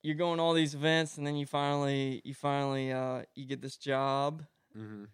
you're 0.03 0.15
going 0.15 0.37
to 0.37 0.43
all 0.43 0.53
these 0.53 0.75
events, 0.75 1.17
and 1.17 1.27
then 1.27 1.35
you 1.35 1.45
finally 1.45 2.21
you 2.25 2.33
finally 2.33 2.91
uh, 2.91 3.23
you 3.35 3.45
get 3.45 3.61
this 3.61 3.77
job. 3.77 4.43
hmm 4.73 5.05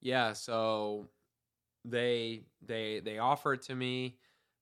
Yeah, 0.00 0.32
so 0.34 1.08
they 1.90 2.42
they 2.66 3.00
they 3.00 3.18
offered 3.18 3.62
to 3.62 3.74
me 3.74 4.16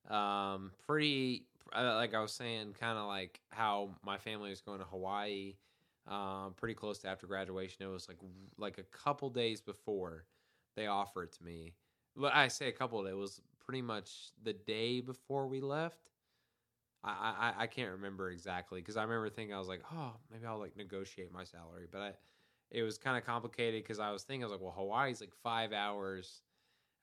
um 0.09 0.71
pretty 0.85 1.45
uh, 1.75 1.95
like 1.95 2.13
I 2.13 2.21
was 2.21 2.31
saying 2.31 2.75
kind 2.79 2.97
of 2.97 3.07
like 3.07 3.41
how 3.49 3.89
my 4.03 4.17
family 4.17 4.49
was 4.49 4.61
going 4.61 4.79
to 4.79 4.85
Hawaii 4.85 5.55
um 6.07 6.53
pretty 6.55 6.73
close 6.73 6.99
to 6.99 7.09
after 7.09 7.27
graduation. 7.27 7.85
It 7.85 7.89
was 7.89 8.07
like 8.07 8.17
like 8.57 8.77
a 8.77 8.83
couple 8.83 9.29
days 9.29 9.61
before 9.61 10.25
they 10.75 10.87
offered 10.87 11.23
it 11.23 11.31
to 11.33 11.43
me. 11.43 11.73
I 12.23 12.47
say 12.47 12.67
a 12.67 12.71
couple 12.71 13.03
days, 13.03 13.11
it 13.11 13.17
was 13.17 13.41
pretty 13.65 13.81
much 13.81 14.31
the 14.43 14.53
day 14.53 15.01
before 15.01 15.47
we 15.47 15.59
left. 15.59 16.11
I 17.03 17.53
I, 17.57 17.63
I 17.63 17.67
can't 17.67 17.91
remember 17.91 18.31
exactly 18.31 18.79
because 18.79 18.95
I 18.95 19.03
remember 19.03 19.29
thinking 19.29 19.53
I 19.53 19.59
was 19.59 19.67
like 19.67 19.83
oh 19.93 20.13
maybe 20.31 20.45
I'll 20.45 20.59
like 20.59 20.77
negotiate 20.77 21.33
my 21.33 21.43
salary. 21.43 21.87
But 21.91 22.01
I 22.01 22.11
it 22.71 22.83
was 22.83 22.97
kind 22.97 23.17
of 23.17 23.25
complicated 23.25 23.83
because 23.83 23.99
I 23.99 24.11
was 24.11 24.23
thinking 24.23 24.43
I 24.43 24.45
was 24.45 24.51
like, 24.51 24.61
well, 24.61 24.73
Hawaii's 24.75 25.21
like 25.21 25.33
five 25.41 25.71
hours 25.71 26.41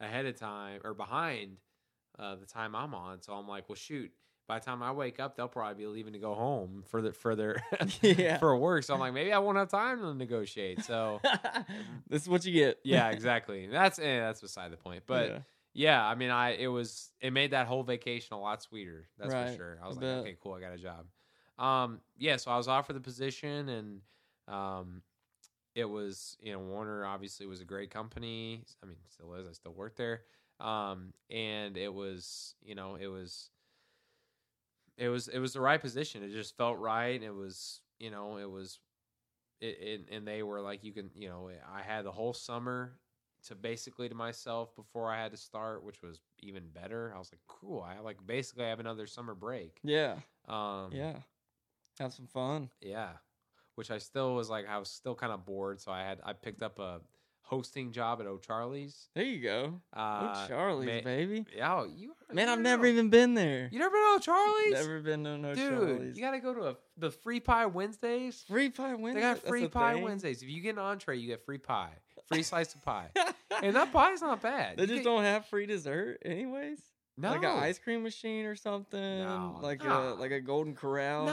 ahead 0.04 0.26
of 0.26 0.36
time 0.38 0.80
or 0.84 0.94
behind 0.94 1.56
uh, 2.18 2.36
the 2.36 2.46
time 2.46 2.74
I'm 2.74 2.94
on. 2.94 3.22
So 3.22 3.32
I'm 3.32 3.48
like, 3.48 3.68
well, 3.68 3.76
shoot. 3.76 4.12
By 4.46 4.58
the 4.58 4.64
time 4.66 4.82
I 4.82 4.92
wake 4.92 5.18
up, 5.20 5.36
they'll 5.36 5.48
probably 5.48 5.82
be 5.84 5.86
leaving 5.86 6.12
to 6.12 6.18
go 6.18 6.34
home 6.34 6.84
for 6.86 7.00
the 7.00 7.12
for 7.12 7.34
their 7.34 7.62
Yeah. 8.02 8.38
for 8.38 8.56
work. 8.58 8.84
So 8.84 8.92
I'm 8.92 9.00
like, 9.00 9.14
maybe 9.14 9.32
I 9.32 9.38
won't 9.38 9.56
have 9.56 9.68
time 9.70 10.00
to 10.02 10.12
negotiate. 10.12 10.82
So 10.84 11.20
this 12.10 12.22
is 12.22 12.28
what 12.28 12.44
you 12.44 12.52
get. 12.52 12.78
yeah, 12.84 13.08
exactly. 13.10 13.66
That's 13.66 13.98
eh, 13.98 14.20
that's 14.20 14.42
beside 14.42 14.70
the 14.70 14.76
point. 14.76 15.04
But 15.06 15.30
Yeah. 15.30 15.38
yeah, 15.72 16.06
I 16.06 16.14
mean, 16.14 16.28
I 16.30 16.50
it 16.56 16.66
was 16.66 17.10
it 17.22 17.32
made 17.32 17.52
that 17.52 17.66
whole 17.66 17.82
vacation 17.82 18.34
a 18.34 18.40
lot 18.40 18.60
sweeter. 18.62 19.06
That's 19.18 19.32
Right, 19.32 19.48
for 19.50 19.56
sure. 19.56 19.78
I 19.82 19.88
was 19.88 19.96
I 19.96 20.00
like, 20.00 20.08
bet. 20.10 20.18
okay, 20.20 20.36
cool, 20.42 20.52
I 20.52 20.60
got 20.60 20.72
a 20.74 20.78
job. 20.78 21.06
Um, 21.58 22.00
yeah, 22.18 22.36
so 22.36 22.50
I 22.50 22.58
was 22.58 22.68
offered 22.68 22.94
the 22.96 23.00
position, 23.00 23.68
and 23.70 24.00
um, 24.46 25.00
it 25.74 25.84
was 25.84 26.36
you 26.40 26.52
know 26.52 26.58
Warner 26.60 27.04
obviously 27.04 27.46
was 27.46 27.60
a 27.60 27.64
great 27.64 27.90
company. 27.90 28.64
I 28.82 28.86
mean, 28.86 28.96
still 29.08 29.34
is. 29.34 29.46
I 29.48 29.52
still 29.52 29.72
work 29.74 29.96
there. 29.96 30.22
Um, 30.60 31.12
and 31.30 31.76
it 31.76 31.92
was 31.92 32.54
you 32.62 32.74
know 32.74 32.96
it 33.00 33.08
was 33.08 33.50
it 34.96 35.08
was 35.08 35.28
it 35.28 35.38
was 35.38 35.52
the 35.52 35.60
right 35.60 35.80
position. 35.80 36.22
It 36.22 36.32
just 36.32 36.56
felt 36.56 36.78
right. 36.78 37.20
It 37.20 37.34
was 37.34 37.80
you 37.98 38.10
know 38.10 38.36
it 38.38 38.50
was 38.50 38.78
it, 39.60 39.78
it 39.80 40.08
and 40.12 40.26
they 40.26 40.42
were 40.42 40.60
like 40.60 40.84
you 40.84 40.92
can 40.92 41.10
you 41.14 41.28
know 41.28 41.50
I 41.72 41.82
had 41.82 42.04
the 42.04 42.12
whole 42.12 42.32
summer 42.34 42.98
to 43.48 43.54
basically 43.54 44.08
to 44.08 44.14
myself 44.14 44.74
before 44.74 45.10
I 45.10 45.20
had 45.20 45.32
to 45.32 45.36
start, 45.36 45.84
which 45.84 46.00
was 46.02 46.20
even 46.40 46.62
better. 46.72 47.12
I 47.14 47.18
was 47.18 47.30
like, 47.30 47.40
cool. 47.46 47.82
I 47.82 47.98
like 48.00 48.16
basically 48.26 48.64
I 48.64 48.68
have 48.68 48.80
another 48.80 49.06
summer 49.06 49.34
break. 49.34 49.78
Yeah. 49.82 50.16
Um, 50.48 50.90
Yeah. 50.92 51.16
Have 51.98 52.12
some 52.12 52.26
fun. 52.26 52.70
yeah. 52.80 53.10
Which 53.76 53.90
I 53.90 53.98
still 53.98 54.34
was 54.34 54.48
like, 54.48 54.68
I 54.68 54.78
was 54.78 54.88
still 54.88 55.14
kind 55.14 55.32
of 55.32 55.44
bored, 55.44 55.80
so 55.80 55.90
I 55.90 56.02
had 56.02 56.20
I 56.24 56.32
picked 56.32 56.62
up 56.62 56.78
a 56.78 57.00
hosting 57.42 57.92
job 57.92 58.20
at 58.20 58.26
O'Charlie's. 58.26 59.08
There 59.14 59.24
you 59.24 59.42
go. 59.42 59.80
Uh, 59.92 60.32
oh, 60.34 60.48
Charlie's, 60.48 60.86
ma- 60.86 61.00
baby. 61.10 61.44
Yeah, 61.54 61.84
you 61.84 62.14
Man, 62.32 62.48
I've 62.48 62.58
never 62.60 62.84
know. 62.84 62.88
even 62.88 63.10
been 63.10 63.34
there. 63.34 63.68
You 63.70 63.78
never 63.80 63.90
been 63.90 64.00
to 64.22 64.30
O'Charlie's? 64.30 64.72
Never 64.72 65.00
been 65.00 65.24
to 65.24 65.36
no 65.38 65.54
Dude, 65.54 65.70
Charlie's. 65.70 66.16
you 66.16 66.22
got 66.22 66.30
to 66.30 66.38
go 66.40 66.54
to 66.54 66.68
a, 66.68 66.76
the 66.96 67.10
free 67.10 67.40
pie 67.40 67.66
Wednesdays. 67.66 68.44
free 68.48 68.70
pie 68.70 68.94
Wednesday. 68.94 69.20
They 69.20 69.26
got 69.26 69.38
free 69.40 69.64
a 69.64 69.68
pie? 69.68 69.96
Wednesdays. 69.96 70.42
If 70.42 70.48
you 70.48 70.62
get 70.62 70.70
an 70.76 70.78
entree, 70.78 71.18
you 71.18 71.26
get 71.26 71.44
free 71.44 71.58
pie, 71.58 71.92
free 72.28 72.42
slice 72.42 72.74
of 72.74 72.82
pie, 72.82 73.10
and 73.62 73.76
that 73.76 73.92
pie's 73.92 74.22
not 74.22 74.40
bad. 74.40 74.76
they 74.78 74.82
You 74.84 74.86
just 74.88 74.98
get- 74.98 75.04
don't 75.04 75.24
have 75.24 75.44
free 75.46 75.66
dessert, 75.66 76.18
anyways. 76.24 76.78
no, 77.18 77.30
Like 77.32 77.40
an 77.44 77.58
ice 77.62 77.78
cream 77.78 78.02
machine 78.02 78.46
or 78.46 78.56
something. 78.56 78.98
No, 79.00 79.58
like 79.62 79.84
no. 79.84 80.14
a 80.14 80.14
like 80.14 80.30
a 80.32 80.40
Golden 80.40 80.74
Corral. 80.74 81.26
No, 81.26 81.32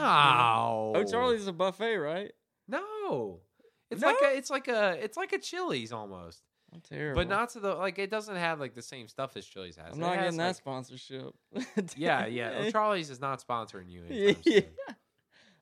Oh, 1.08 1.12
Charlie's 1.12 1.42
is 1.42 1.48
a 1.48 1.54
buffet, 1.54 1.98
right? 1.98 2.32
No, 2.68 3.42
it's 3.90 4.02
No? 4.02 4.08
like 4.08 4.18
a, 4.24 4.38
it's 4.38 4.50
like 4.50 4.68
a, 4.68 4.98
it's 5.04 5.18
like 5.18 5.34
a 5.34 5.38
Chili's 5.40 5.92
almost, 5.92 6.42
I'm 6.74 6.82
terrible. 6.82 7.20
but 7.22 7.28
not 7.28 7.50
to 7.52 7.60
the 7.60 7.76
like. 7.76 8.00
It 8.00 8.10
doesn't 8.10 8.36
have 8.36 8.60
like 8.60 8.74
the 8.76 8.82
same 8.82 9.08
stuff 9.08 9.36
as 9.36 9.46
Chili's 9.46 9.76
has. 9.76 9.88
I'm 9.94 10.00
It 10.00 10.02
not 10.02 10.16
has, 10.16 10.24
getting 10.26 10.38
that 10.38 10.48
like- 10.48 10.56
sponsorship. 10.56 11.34
Yeah, 11.96 12.26
yeah. 12.28 12.60
Well, 12.62 12.72
Charlie's 12.72 13.10
is 13.10 13.20
not 13.20 13.46
sponsoring 13.46 13.90
you. 13.90 14.36
yeah. 14.46 14.62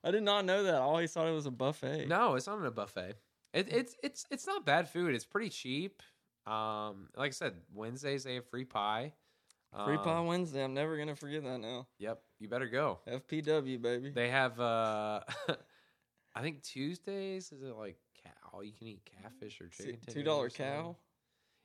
I 0.04 0.12
did 0.12 0.24
not 0.24 0.46
know 0.46 0.64
that. 0.64 0.76
I 0.76 0.80
always 0.80 1.12
thought 1.12 1.28
it 1.28 1.32
was 1.34 1.46
a 1.46 1.52
buffet. 1.52 2.08
No, 2.08 2.36
it's 2.36 2.48
not 2.48 2.60
in 2.60 2.66
a 2.66 2.72
buffet. 2.72 3.16
It, 3.54 3.68
it's 3.74 3.96
it's 4.04 4.26
it's 4.30 4.46
not 4.48 4.66
bad 4.66 4.88
food. 4.88 5.16
It's 5.16 5.26
pretty 5.26 5.50
cheap. 5.50 6.02
Um, 6.46 7.10
like 7.18 7.30
I 7.30 7.32
said, 7.32 7.54
Wednesdays 7.74 8.24
they 8.24 8.36
have 8.36 8.46
free 8.48 8.66
pie. 8.66 9.14
Free 9.86 9.98
Um, 9.98 10.04
Pie 10.04 10.22
Wednesday. 10.22 10.64
I'm 10.64 10.74
never 10.74 10.98
gonna 10.98 11.16
forget 11.16 11.44
that 11.44 11.60
now. 11.60 11.88
Yep, 12.00 12.22
you 12.40 12.48
better 12.48 12.68
go. 12.68 13.00
FPW 13.08 13.82
baby. 13.82 14.10
They 14.12 14.30
have 14.30 14.60
uh 14.60 15.22
I 16.36 16.42
think 16.42 16.64
Tuesdays 16.64 17.52
is 17.52 17.62
it 17.64 17.76
like 17.76 17.98
all 18.52 18.64
you 18.64 18.74
can 18.74 18.88
eat 18.88 19.02
catfish 19.22 19.62
or 19.62 19.68
chicken 19.68 20.00
Two 20.08 20.24
dollar 20.24 20.50
cow. 20.50 20.96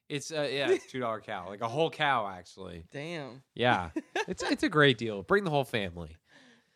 It's 0.09 0.31
uh 0.31 0.49
yeah, 0.53 0.71
it's 0.71 0.87
two 0.87 1.01
dollar 1.01 1.21
cow. 1.21 1.49
Like 1.49 1.63
a 1.63 1.69
whole 1.69 1.91
cow 1.91 2.27
actually. 2.29 2.85
Damn. 2.93 3.43
Yeah. 3.55 3.91
It's 4.27 4.43
it's 4.43 4.63
a 4.63 4.69
great 4.71 4.97
deal. 4.97 5.23
Bring 5.23 5.45
the 5.45 5.51
whole 5.51 5.65
family. 5.65 6.17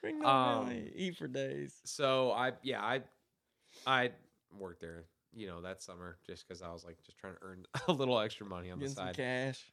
Bring 0.03 0.19
that 0.21 0.29
Um, 0.29 0.67
belly. 0.67 0.93
Eat 0.95 1.17
for 1.17 1.27
days. 1.29 1.81
So 1.85 2.31
I 2.33 2.53
yeah, 2.63 2.83
I 2.83 3.03
I 3.87 4.11
worked 4.59 4.81
there, 4.81 5.05
you 5.35 5.47
know, 5.47 5.63
that 5.63 5.83
summer 5.83 6.19
just 6.27 6.47
cuz 6.47 6.61
I 6.63 6.71
was 6.73 6.85
like 6.85 7.03
just 7.05 7.17
trying 7.19 7.35
to 7.35 7.41
earn 7.43 7.65
a 7.89 7.93
little 7.93 8.19
extra 8.21 8.45
money 8.47 8.71
on 8.71 8.79
Getting 8.79 8.95
the 8.95 9.01
side. 9.01 9.17
cash. 9.17 9.65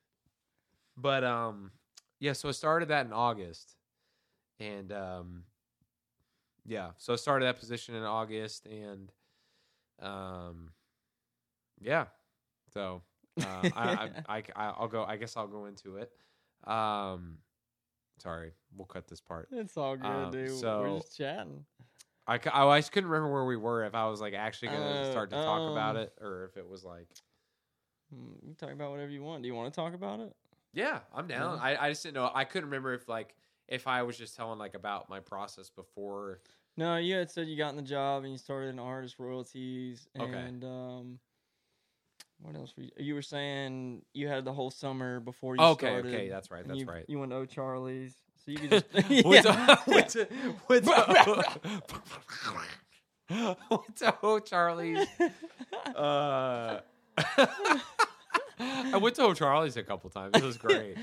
But 0.97 1.23
um 1.25 1.71
yeah, 2.19 2.31
so 2.33 2.47
I 2.49 2.53
started 2.53 2.87
that 2.89 3.05
in 3.05 3.11
August. 3.13 3.75
And 4.59 4.91
um 4.91 5.43
yeah, 6.65 6.91
so 6.97 7.13
I 7.13 7.15
started 7.17 7.45
that 7.45 7.59
position 7.59 7.95
in 7.95 8.03
August 8.03 8.65
and 8.65 9.11
um 10.01 10.71
yeah. 11.79 12.05
So 12.73 13.01
uh, 13.39 13.43
I, 13.75 14.09
I, 14.27 14.43
I 14.55 14.63
I'll 14.77 14.87
go 14.87 15.03
I 15.03 15.17
guess 15.17 15.35
I'll 15.37 15.47
go 15.47 15.65
into 15.65 15.97
it. 15.97 16.11
Um 16.69 17.37
sorry, 18.19 18.53
we'll 18.75 18.85
cut 18.85 19.07
this 19.07 19.21
part. 19.21 19.49
It's 19.51 19.77
all 19.77 19.97
good, 19.97 20.05
Um, 20.07 20.31
dude. 20.31 20.49
so- 20.51 20.79
We're 20.81 20.97
just 20.99 21.17
chatting. 21.17 21.65
I, 22.27 22.39
c- 22.39 22.49
I 22.51 22.79
just 22.79 22.91
couldn't 22.91 23.11
remember 23.11 23.31
where 23.31 23.45
we 23.45 23.55
were 23.55 23.83
if 23.85 23.93
I 23.93 24.07
was 24.07 24.19
like 24.19 24.33
actually 24.33 24.69
going 24.69 24.79
to 24.81 25.01
Uh, 25.01 25.11
start 25.11 25.29
to 25.29 25.35
talk 25.35 25.69
about 25.69 25.95
um, 25.95 26.01
it 26.01 26.13
or 26.19 26.45
if 26.45 26.57
it 26.57 26.67
was 26.67 26.83
like 26.83 27.07
Hmm, 28.11 28.31
You 28.41 28.47
can 28.47 28.55
talk 28.55 28.71
about 28.71 28.89
whatever 28.91 29.11
you 29.11 29.21
want. 29.23 29.43
Do 29.43 29.47
you 29.47 29.53
want 29.53 29.71
to 29.71 29.79
talk 29.79 29.93
about 29.93 30.19
it? 30.21 30.35
yeah, 30.73 30.99
I'm 31.13 31.27
down. 31.27 31.57
Yeah. 31.57 31.63
I, 31.63 31.85
I 31.85 31.89
just 31.89 32.01
didn't 32.01 32.15
know. 32.15 32.31
I 32.33 32.43
couldn't 32.45 32.65
remember 32.69 32.93
if 32.95 33.07
like 33.07 33.35
if 33.67 33.87
I 33.87 34.03
was 34.03 34.17
just 34.17 34.35
telling 34.35 34.59
like 34.59 34.73
about 34.75 35.09
my 35.09 35.19
process 35.19 35.69
before 35.69 36.41
No, 36.77 36.97
you 36.97 37.15
had 37.15 37.31
said 37.31 37.47
you 37.47 37.57
got 37.57 37.69
in 37.69 37.77
the 37.77 37.81
job 37.81 38.23
and 38.23 38.31
you 38.31 38.37
started 38.37 38.69
in 38.69 38.79
artist 38.79 39.15
royalties. 39.19 40.07
Okay. 40.19 40.37
And 40.37 40.63
um, 40.63 41.19
what 42.41 42.55
else 42.55 42.73
were 42.77 42.83
you? 42.83 42.91
You 42.97 43.13
were 43.15 43.21
saying 43.21 44.03
you 44.13 44.27
had 44.27 44.45
the 44.45 44.53
whole 44.53 44.71
summer 44.71 45.19
before 45.19 45.55
you 45.55 45.63
Okay, 45.63 45.87
started. 45.87 46.05
okay, 46.07 46.17
okay, 46.17 46.29
that's 46.29 46.51
right, 46.51 46.67
that's 46.67 46.79
you, 46.79 46.85
right. 46.85 47.05
You 47.07 47.19
went 47.19 47.31
to 47.31 47.37
O'Charlie's. 47.37 48.13
So 48.43 48.51
you 48.51 48.57
could 48.57 48.69
just. 48.71 48.85
went 49.25 49.25
Yeah. 49.25 49.41
to 49.41 49.79
went 49.87 50.09
to 50.09 50.27
went 50.69 50.85
to, 50.85 51.43
went 53.69 53.95
to 53.97 54.15
Oh 54.21 54.39
Charlie's. 54.39 55.07
Uh, 55.95 56.81
I 58.59 58.97
went 59.01 59.15
to 59.15 59.23
Oh 59.23 59.33
Charlie's 59.33 59.77
a 59.77 59.83
couple 59.83 60.09
times. 60.09 60.35
It 60.37 60.43
was 60.43 60.57
great. 60.57 60.97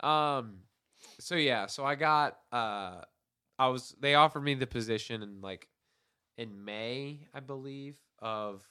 Um, 0.00 0.60
so 1.18 1.34
yeah, 1.34 1.66
so 1.66 1.84
I 1.84 1.94
got 1.94 2.38
uh, 2.52 3.02
I 3.58 3.68
was 3.68 3.94
they 4.00 4.14
offered 4.14 4.42
me 4.42 4.54
the 4.54 4.66
position 4.66 5.22
in 5.22 5.40
like 5.40 5.68
in 6.36 6.64
May, 6.64 7.26
I 7.34 7.40
believe, 7.40 7.98
of 8.20 8.62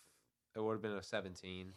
it 0.55 0.61
would 0.61 0.73
have 0.73 0.81
been 0.81 0.91
a 0.91 1.03
seventeen, 1.03 1.73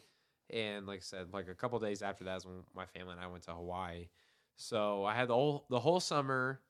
and 0.49 0.87
like 0.87 0.99
I 0.99 1.03
said, 1.03 1.33
like 1.33 1.49
a 1.49 1.55
couple 1.55 1.79
days 1.79 2.03
after 2.03 2.25
that 2.25 2.37
is 2.37 2.47
when 2.47 2.63
my 2.75 2.87
family 2.87 3.13
and 3.13 3.21
I 3.21 3.27
went 3.27 3.45
to 3.45 3.53
Hawaii. 3.53 4.09
So 4.57 5.05
I 5.05 5.15
had 5.15 5.29
the 5.29 5.35
whole 5.35 5.65
the 5.71 5.81
whole 5.81 6.01
summer 6.01 6.61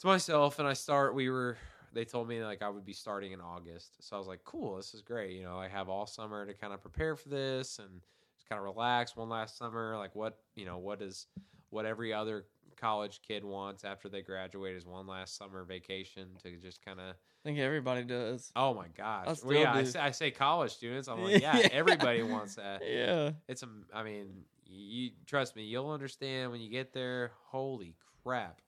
to 0.00 0.06
myself, 0.06 0.58
and 0.58 0.68
I 0.68 0.74
start. 0.74 1.14
We 1.14 1.30
were 1.30 1.56
they 1.92 2.04
told 2.04 2.28
me 2.28 2.42
like 2.44 2.62
I 2.62 2.68
would 2.68 2.84
be 2.84 2.92
starting 2.92 3.32
in 3.32 3.40
August, 3.40 3.96
so 4.00 4.16
I 4.16 4.18
was 4.18 4.28
like, 4.28 4.44
cool, 4.44 4.76
this 4.76 4.94
is 4.94 5.02
great. 5.02 5.32
You 5.32 5.42
know, 5.44 5.58
I 5.58 5.68
have 5.68 5.88
all 5.88 6.06
summer 6.06 6.46
to 6.46 6.54
kind 6.54 6.72
of 6.72 6.82
prepare 6.82 7.16
for 7.16 7.28
this 7.28 7.78
and 7.78 8.02
just 8.36 8.48
kind 8.48 8.58
of 8.58 8.64
relax. 8.64 9.16
One 9.16 9.28
last 9.28 9.56
summer, 9.56 9.96
like 9.96 10.14
what 10.14 10.38
you 10.54 10.66
know, 10.66 10.78
what 10.78 11.02
is 11.02 11.26
what 11.70 11.86
every 11.86 12.12
other 12.12 12.44
college 12.76 13.20
kid 13.26 13.44
wants 13.44 13.84
after 13.84 14.08
they 14.08 14.22
graduate 14.22 14.76
is 14.76 14.86
one 14.86 15.06
last 15.06 15.36
summer 15.36 15.64
vacation 15.64 16.28
to 16.42 16.56
just 16.56 16.84
kind 16.84 17.00
of 17.00 17.06
I 17.10 17.48
think 17.48 17.58
everybody 17.58 18.04
does. 18.04 18.50
oh 18.56 18.74
my 18.74 18.88
gosh 18.96 19.26
I 19.28 19.34
well, 19.46 19.56
yeah 19.62 19.72
I 19.72 19.84
say, 19.84 19.98
I 20.00 20.10
say 20.10 20.30
college 20.30 20.72
students 20.72 21.08
i'm 21.08 21.20
like 21.22 21.40
yeah 21.40 21.58
Yeah. 21.58 21.68
everybody 21.72 22.22
wants 22.22 22.56
that 22.56 22.82
Yeah. 22.88 23.30
it's 23.48 23.62
a 23.62 23.68
i 23.94 24.02
mean 24.02 24.44
you 24.66 25.10
trust 25.26 25.54
me 25.56 25.62
you'll 25.64 25.90
understand 25.90 26.50
when 26.52 26.60
you 26.60 26.70
get 26.70 26.92
there 26.92 27.32
holy 27.46 27.94
crap 28.24 28.60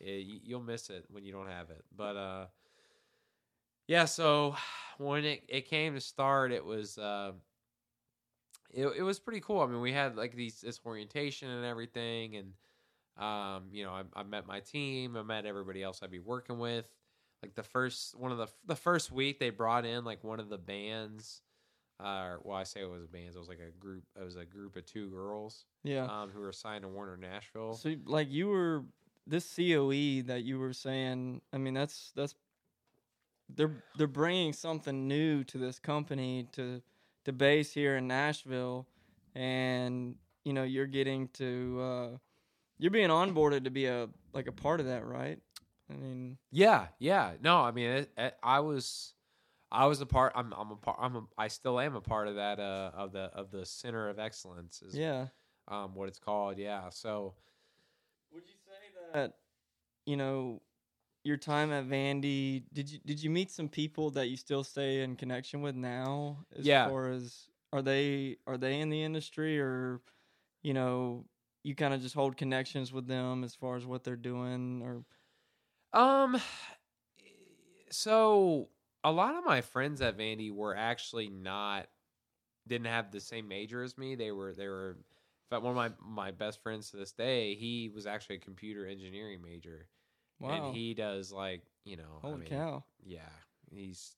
you, 0.00 0.40
you'll 0.44 0.62
miss 0.62 0.90
it 0.90 1.04
when 1.10 1.24
you 1.24 1.32
don't 1.32 1.48
have 1.48 1.70
it 1.70 1.84
but 1.96 2.16
uh 2.16 2.46
yeah, 3.86 4.04
so 4.04 4.54
when 4.98 5.24
it, 5.24 5.44
it 5.48 5.66
came 5.70 5.94
to 5.94 6.00
start, 6.02 6.52
it 6.52 6.62
was 6.62 6.98
uh, 6.98 7.32
it 8.70 8.86
it 8.98 9.02
was 9.02 9.18
pretty 9.18 9.40
cool. 9.40 9.60
I 9.60 9.66
mean, 9.66 9.80
we 9.80 9.92
had 9.94 10.14
like 10.14 10.34
these 10.34 10.60
this 10.60 10.78
orientation 10.84 11.48
and 11.48 11.64
everything, 11.64 12.36
and 12.36 12.52
um, 13.18 13.64
you 13.72 13.84
know, 13.84 13.90
I, 13.90 14.02
I 14.14 14.22
met 14.22 14.46
my 14.46 14.60
team, 14.60 15.16
I 15.16 15.22
met 15.22 15.44
everybody 15.46 15.82
else 15.82 16.00
I'd 16.02 16.10
be 16.10 16.18
working 16.18 16.58
with. 16.58 16.88
Like 17.42 17.54
the 17.54 17.62
first 17.62 18.16
one 18.16 18.32
of 18.32 18.38
the 18.38 18.48
the 18.66 18.74
first 18.76 19.12
week, 19.12 19.38
they 19.38 19.50
brought 19.50 19.84
in 19.84 20.04
like 20.04 20.24
one 20.24 20.40
of 20.40 20.48
the 20.48 20.58
bands. 20.58 21.40
Uh, 22.00 22.36
well, 22.44 22.56
I 22.56 22.62
say 22.62 22.80
it 22.80 22.88
was 22.90 23.06
bands. 23.06 23.34
It 23.34 23.38
was 23.40 23.48
like 23.48 23.60
a 23.60 23.70
group. 23.78 24.04
It 24.20 24.24
was 24.24 24.36
a 24.36 24.44
group 24.44 24.76
of 24.76 24.86
two 24.86 25.08
girls 25.10 25.64
Yeah. 25.82 26.04
um, 26.04 26.30
who 26.30 26.40
were 26.40 26.52
signed 26.52 26.82
to 26.82 26.88
Warner 26.88 27.16
Nashville. 27.16 27.74
So 27.74 27.94
like 28.06 28.30
you 28.30 28.48
were 28.48 28.84
this 29.26 29.44
COE 29.56 30.22
that 30.26 30.42
you 30.44 30.58
were 30.58 30.72
saying, 30.72 31.40
I 31.52 31.58
mean 31.58 31.74
that's 31.74 32.12
that's 32.14 32.34
they're 33.54 33.82
they're 33.96 34.06
bringing 34.06 34.52
something 34.52 35.08
new 35.08 35.42
to 35.44 35.58
this 35.58 35.78
company 35.78 36.46
to 36.52 36.82
to 37.24 37.32
base 37.32 37.72
here 37.72 37.96
in 37.96 38.06
Nashville 38.06 38.86
and 39.34 40.16
you 40.44 40.52
know 40.52 40.62
you're 40.64 40.86
getting 40.86 41.28
to 41.28 41.80
uh 41.80 42.16
you're 42.78 42.90
being 42.90 43.08
onboarded 43.10 43.64
to 43.64 43.70
be 43.70 43.86
a 43.86 44.08
like 44.32 44.46
a 44.46 44.52
part 44.52 44.80
of 44.80 44.86
that, 44.86 45.04
right? 45.06 45.38
I 45.90 45.94
mean, 45.96 46.36
Yeah, 46.50 46.88
yeah. 46.98 47.32
No, 47.42 47.60
I 47.60 47.70
mean, 47.70 47.86
it, 47.90 48.12
it, 48.16 48.36
I 48.42 48.60
was, 48.60 49.14
I 49.72 49.86
was 49.86 50.00
a 50.02 50.06
part. 50.06 50.32
I'm, 50.36 50.52
I'm 50.52 50.70
a 50.70 50.76
part. 50.76 50.98
I'm 51.00 51.16
a, 51.16 51.22
I 51.38 51.48
still 51.48 51.80
am 51.80 51.96
a 51.96 52.00
part 52.00 52.28
of 52.28 52.34
that. 52.36 52.60
Uh, 52.60 52.90
of 52.94 53.12
the 53.12 53.30
of 53.34 53.50
the 53.50 53.64
Center 53.64 54.08
of 54.08 54.18
Excellence 54.18 54.82
is 54.82 54.94
yeah. 54.94 55.28
um 55.66 55.94
what 55.94 56.08
it's 56.08 56.18
called. 56.18 56.58
Yeah. 56.58 56.90
So 56.90 57.34
Would 58.32 58.44
you 58.46 58.54
say 58.66 59.12
that 59.14 59.34
you 60.04 60.16
know 60.16 60.60
your 61.24 61.36
time 61.38 61.72
at 61.72 61.86
Vandy? 61.88 62.64
Did 62.72 62.90
you 62.90 62.98
did 63.04 63.22
you 63.22 63.30
meet 63.30 63.50
some 63.50 63.68
people 63.68 64.10
that 64.10 64.28
you 64.28 64.36
still 64.36 64.64
stay 64.64 65.02
in 65.02 65.16
connection 65.16 65.62
with 65.62 65.74
now? 65.74 66.44
As 66.56 66.66
Yeah. 66.66 66.88
far 66.88 67.08
as 67.08 67.48
are 67.72 67.82
they 67.82 68.36
are 68.46 68.58
they 68.58 68.80
in 68.80 68.90
the 68.90 69.02
industry 69.02 69.58
or 69.58 70.00
you 70.62 70.74
know 70.74 71.24
you 71.68 71.74
kind 71.74 71.92
of 71.92 72.00
just 72.00 72.14
hold 72.14 72.36
connections 72.36 72.92
with 72.92 73.06
them 73.06 73.44
as 73.44 73.54
far 73.54 73.76
as 73.76 73.84
what 73.84 74.02
they're 74.02 74.16
doing 74.16 74.80
or 74.82 75.04
um, 75.92 76.40
so 77.90 78.68
a 79.04 79.12
lot 79.12 79.36
of 79.36 79.44
my 79.44 79.60
friends 79.60 80.00
at 80.00 80.18
Vandy 80.18 80.50
were 80.50 80.76
actually 80.76 81.28
not 81.28 81.86
didn't 82.66 82.86
have 82.88 83.10
the 83.10 83.20
same 83.20 83.48
major 83.48 83.82
as 83.82 83.96
me. 83.96 84.14
They 84.14 84.30
were 84.30 84.52
they 84.52 84.68
were. 84.68 84.90
In 85.50 85.56
fact, 85.56 85.62
one 85.62 85.70
of 85.70 85.76
my 85.76 85.90
my 86.06 86.30
best 86.30 86.62
friends 86.62 86.90
to 86.90 86.98
this 86.98 87.12
day, 87.12 87.54
he 87.54 87.90
was 87.94 88.06
actually 88.06 88.36
a 88.36 88.40
computer 88.40 88.86
engineering 88.86 89.40
major. 89.42 89.86
wow 90.40 90.66
and 90.68 90.76
he 90.76 90.94
does 90.94 91.32
like 91.32 91.62
you 91.84 91.96
know 91.96 92.20
I 92.22 92.26
holy 92.26 92.40
mean, 92.40 92.48
cow 92.48 92.84
yeah 93.04 93.30
he's 93.70 94.14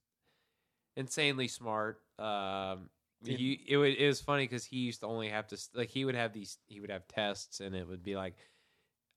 insanely 0.96 1.48
smart 1.48 2.01
um. 2.18 2.90
You, 3.23 3.59
it, 3.66 3.77
wa- 3.77 3.85
it 3.85 4.07
was 4.07 4.21
funny 4.21 4.45
because 4.45 4.64
he 4.64 4.79
used 4.79 5.01
to 5.01 5.07
only 5.07 5.29
have 5.29 5.47
to 5.49 5.59
like 5.75 5.89
he 5.89 6.05
would 6.05 6.14
have 6.14 6.33
these 6.33 6.59
he 6.66 6.81
would 6.81 6.91
have 6.91 7.07
tests 7.07 7.61
and 7.61 7.75
it 7.75 7.87
would 7.87 8.03
be 8.03 8.16
like 8.16 8.35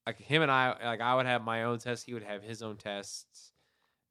like 0.05 0.17
him 0.19 0.41
and 0.41 0.51
i 0.51 0.75
like 0.83 0.99
i 0.99 1.15
would 1.15 1.25
have 1.25 1.43
my 1.43 1.63
own 1.63 1.79
tests 1.79 2.05
he 2.05 2.13
would 2.13 2.23
have 2.23 2.43
his 2.43 2.61
own 2.61 2.77
tests. 2.77 3.51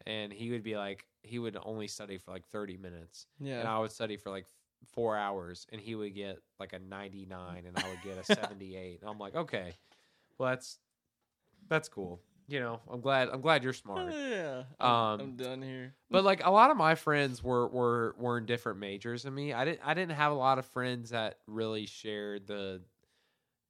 And 0.04 0.32
he 0.32 0.50
would 0.50 0.64
be 0.64 0.76
like 0.76 1.06
he 1.22 1.38
would 1.38 1.56
only 1.62 1.86
study 1.86 2.18
for 2.18 2.32
like 2.32 2.44
30 2.46 2.76
minutes. 2.76 3.26
Yeah. 3.38 3.60
And 3.60 3.68
i 3.68 3.78
would 3.78 3.92
study 3.92 4.16
for 4.16 4.30
like 4.30 4.46
four 4.92 5.16
hours 5.16 5.66
and 5.70 5.80
he 5.80 5.94
would 5.94 6.12
get 6.14 6.38
like 6.58 6.72
a 6.72 6.78
99 6.80 7.64
and 7.66 7.78
i 7.78 7.88
would 7.88 8.02
get 8.02 8.18
a 8.18 8.24
78 8.40 9.00
and 9.00 9.08
i'm 9.08 9.18
like 9.18 9.36
okay. 9.36 9.74
Well 10.38 10.50
that's 10.50 10.78
that's 11.68 11.88
cool 11.88 12.20
you 12.48 12.60
know 12.60 12.80
i'm 12.90 13.00
glad 13.00 13.28
i'm 13.30 13.40
glad 13.40 13.62
you're 13.62 13.72
smart 13.72 14.12
yeah 14.12 14.64
I'm, 14.80 14.90
Um, 14.90 15.20
I'm 15.20 15.36
done 15.36 15.62
here 15.62 15.94
but 16.10 16.24
like 16.24 16.44
a 16.44 16.50
lot 16.50 16.70
of 16.70 16.76
my 16.76 16.94
friends 16.94 17.42
were 17.42 17.68
were 17.68 18.14
were 18.18 18.38
in 18.38 18.46
different 18.46 18.78
majors 18.78 19.22
than 19.22 19.34
me. 19.34 19.52
I 19.52 19.64
didn't 19.64 19.80
I 19.84 19.94
didn't 19.94 20.16
have 20.16 20.32
a 20.32 20.34
lot 20.36 20.58
of 20.58 20.66
friends 20.66 21.10
that 21.10 21.38
really 21.46 21.86
shared 21.86 22.46
the 22.46 22.82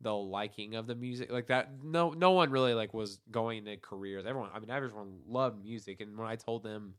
the 0.00 0.12
liking 0.12 0.74
of 0.74 0.88
the 0.88 0.96
music 0.96 1.30
like 1.30 1.46
that. 1.46 1.70
No 1.84 2.10
no 2.10 2.32
one 2.32 2.50
really 2.50 2.74
like 2.74 2.92
was 2.92 3.20
going 3.30 3.58
into 3.58 3.76
careers. 3.76 4.26
Everyone 4.26 4.50
I 4.52 4.58
mean 4.58 4.70
everyone 4.70 5.20
loved 5.28 5.62
music 5.62 6.00
and 6.00 6.16
when 6.18 6.26
I 6.26 6.34
told 6.36 6.64
them 6.64 6.94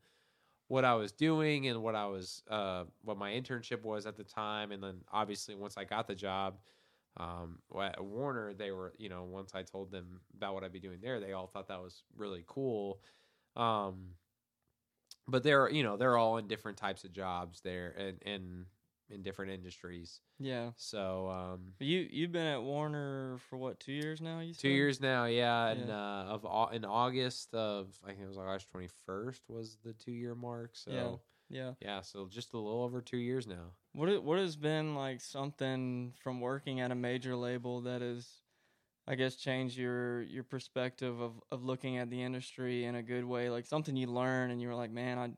what 0.69 0.85
I 0.85 0.95
was 0.95 1.11
doing 1.11 1.67
and 1.67 1.83
what 1.83 1.95
I 1.95 2.05
was 2.05 2.41
uh 2.49 2.85
what 3.03 3.17
my 3.17 3.31
internship 3.31 3.83
was 3.83 4.05
at 4.05 4.15
the 4.15 4.23
time 4.23 4.71
and 4.71 4.81
then 4.81 5.01
obviously 5.11 5.55
once 5.55 5.75
I 5.77 5.83
got 5.83 6.07
the 6.07 6.15
job 6.15 6.55
um 7.17 7.59
at 7.79 8.03
Warner 8.03 8.53
they 8.53 8.71
were 8.71 8.93
you 8.97 9.09
know 9.09 9.23
once 9.23 9.53
I 9.53 9.63
told 9.63 9.91
them 9.91 10.21
about 10.35 10.53
what 10.55 10.63
I'd 10.63 10.71
be 10.73 10.79
doing 10.79 10.99
there 11.01 11.19
they 11.19 11.33
all 11.33 11.47
thought 11.47 11.67
that 11.67 11.81
was 11.81 12.03
really 12.15 12.43
cool. 12.47 12.99
Um 13.55 14.15
but 15.27 15.43
they're 15.43 15.69
you 15.69 15.83
know 15.83 15.97
they're 15.97 16.17
all 16.17 16.37
in 16.37 16.47
different 16.47 16.77
types 16.77 17.03
of 17.03 17.13
jobs 17.13 17.61
there 17.61 17.91
and 17.97 18.21
in 18.23 18.65
in 19.09 19.21
different 19.21 19.51
industries. 19.51 20.21
Yeah. 20.39 20.71
So 20.75 21.29
um 21.29 21.73
you 21.79 22.07
you've 22.09 22.31
been 22.31 22.47
at 22.47 22.63
Warner 22.63 23.37
for 23.49 23.57
what 23.57 23.79
two 23.79 23.91
years 23.93 24.19
now 24.21 24.39
you 24.39 24.53
two 24.53 24.69
years 24.69 24.99
now 24.99 25.25
yeah. 25.25 25.67
And 25.67 25.87
Yeah. 25.89 25.95
uh 25.95 26.39
of 26.43 26.73
in 26.73 26.83
august 26.85 27.53
of 27.53 27.95
i 28.03 28.07
think 28.07 28.21
it 28.21 28.27
was 28.27 28.37
august 28.37 28.67
21st 28.73 29.41
was 29.49 29.77
the 29.83 29.93
two 29.93 30.11
year 30.11 30.35
mark 30.35 30.71
so 30.73 30.91
Yeah. 30.91 31.15
Yeah 31.53 31.73
yeah 31.79 32.01
so 32.01 32.27
just 32.27 32.53
a 32.53 32.57
little 32.57 32.83
over 32.83 33.01
two 33.01 33.17
years 33.17 33.47
now 33.47 33.71
What 33.93 34.23
what 34.23 34.39
has 34.39 34.55
been 34.55 34.95
like 34.95 35.21
something 35.21 36.13
from 36.19 36.41
working 36.41 36.81
at 36.81 36.91
a 36.91 36.95
major 36.95 37.35
label 37.35 37.81
that 37.81 38.01
has, 38.01 38.27
I 39.07 39.15
guess, 39.15 39.35
changed 39.35 39.77
your 39.77 40.21
your 40.23 40.43
perspective 40.43 41.19
of 41.21 41.41
of 41.51 41.63
looking 41.63 41.97
at 41.97 42.09
the 42.09 42.21
industry 42.23 42.85
in 42.85 42.95
a 42.95 43.03
good 43.03 43.25
way? 43.25 43.49
Like 43.49 43.65
something 43.65 43.95
you 43.97 44.07
learn 44.07 44.51
and 44.51 44.61
you 44.61 44.69
were 44.69 44.75
like, 44.75 44.91
man, 44.91 45.19
I 45.19 45.33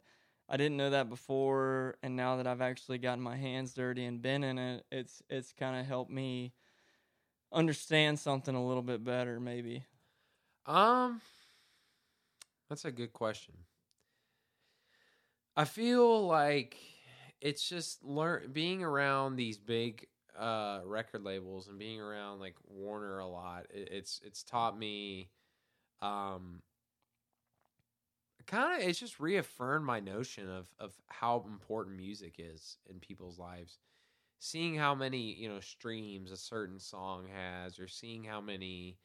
I 0.53 0.57
didn't 0.57 0.78
know 0.78 0.91
that 0.91 1.09
before, 1.09 1.97
and 2.03 2.16
now 2.16 2.38
that 2.38 2.47
I've 2.47 2.61
actually 2.61 2.99
gotten 2.99 3.24
my 3.24 3.38
hands 3.38 3.74
dirty 3.74 4.05
and 4.05 4.22
been 4.22 4.43
in 4.43 4.59
it, 4.59 4.86
it's 4.91 5.24
it's 5.30 5.53
kind 5.53 5.80
of 5.80 5.86
helped 5.88 6.11
me 6.11 6.53
understand 7.51 8.20
something 8.20 8.55
a 8.55 8.66
little 8.68 8.84
bit 8.84 9.03
better, 9.03 9.39
maybe. 9.39 9.86
Um, 10.68 11.22
that's 12.70 12.86
a 12.86 12.91
good 12.91 13.13
question. 13.13 13.55
I 15.56 15.66
feel 15.66 16.28
like 16.28 16.78
it's 17.41 17.68
just 17.68 18.03
learn 18.03 18.51
being 18.51 18.84
around 18.84 19.36
these 19.36 19.58
big 19.58 20.08
uh 20.38 20.82
record 20.84 21.24
labels 21.24 21.70
and 21.70 21.80
being 21.80 22.01
around 22.01 22.39
like 22.39 22.56
Warner 22.68 23.20
a 23.20 23.28
lot. 23.28 23.68
It, 23.70 23.89
it's 23.91 24.22
it's 24.24 24.43
taught 24.43 24.78
me 24.78 25.30
um 26.01 26.62
kind 28.47 28.82
of 28.82 28.88
it's 28.88 28.99
just 28.99 29.20
reaffirmed 29.20 29.86
my 29.86 29.99
notion 29.99 30.49
of 30.49 30.68
of 30.80 30.93
how 31.08 31.43
important 31.47 31.97
music 31.97 32.36
is 32.38 32.78
in 32.89 32.99
people's 32.99 33.39
lives. 33.39 33.80
Seeing 34.39 34.76
how 34.76 34.95
many, 34.95 35.34
you 35.34 35.49
know, 35.49 35.60
streams 35.62 36.32
a 36.32 36.38
certain 36.38 36.80
song 36.80 37.28
has 37.34 37.80
or 37.80 37.88
seeing 37.88 38.24
how 38.24 38.41
many 38.41 38.97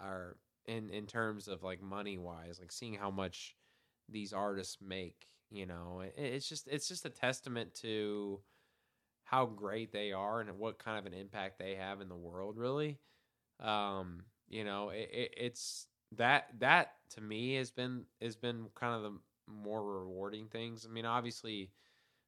are 0.00 0.36
in 0.66 0.90
in 0.90 1.06
terms 1.06 1.48
of 1.48 1.62
like 1.62 1.82
money 1.82 2.18
wise 2.18 2.60
like 2.60 2.72
seeing 2.72 2.94
how 2.94 3.10
much 3.10 3.56
these 4.08 4.32
artists 4.32 4.78
make 4.80 5.28
you 5.50 5.66
know 5.66 6.02
it, 6.04 6.14
it's 6.16 6.48
just 6.48 6.68
it's 6.68 6.88
just 6.88 7.06
a 7.06 7.10
testament 7.10 7.74
to 7.74 8.40
how 9.24 9.46
great 9.46 9.92
they 9.92 10.12
are 10.12 10.40
and 10.40 10.58
what 10.58 10.78
kind 10.82 10.98
of 10.98 11.06
an 11.06 11.18
impact 11.18 11.58
they 11.58 11.74
have 11.74 12.00
in 12.00 12.08
the 12.08 12.16
world 12.16 12.56
really 12.56 12.98
um 13.60 14.20
you 14.48 14.64
know 14.64 14.90
it, 14.90 15.08
it, 15.12 15.34
it's 15.36 15.86
that 16.16 16.46
that 16.58 16.92
to 17.10 17.20
me 17.20 17.54
has 17.54 17.70
been 17.70 18.04
has 18.22 18.36
been 18.36 18.66
kind 18.74 18.94
of 18.94 19.02
the 19.02 19.18
more 19.52 20.00
rewarding 20.00 20.46
things 20.46 20.86
i 20.88 20.92
mean 20.92 21.06
obviously 21.06 21.70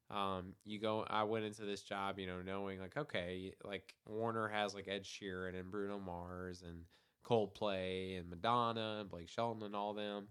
um 0.09 0.53
you 0.65 0.79
go 0.79 1.05
i 1.09 1.23
went 1.23 1.45
into 1.45 1.63
this 1.63 1.81
job 1.81 2.19
you 2.19 2.27
know 2.27 2.41
knowing 2.41 2.79
like 2.79 2.97
okay 2.97 3.53
like 3.63 3.93
warner 4.05 4.47
has 4.47 4.73
like 4.73 4.87
ed 4.87 5.03
sheeran 5.03 5.57
and 5.57 5.71
bruno 5.71 5.99
mars 5.99 6.63
and 6.67 6.81
Coldplay 7.23 8.19
and 8.19 8.29
Madonna 8.29 8.97
and 9.01 9.09
Blake 9.09 9.29
Shelton 9.29 9.63
and 9.63 9.75
all 9.75 9.93
them. 9.93 10.27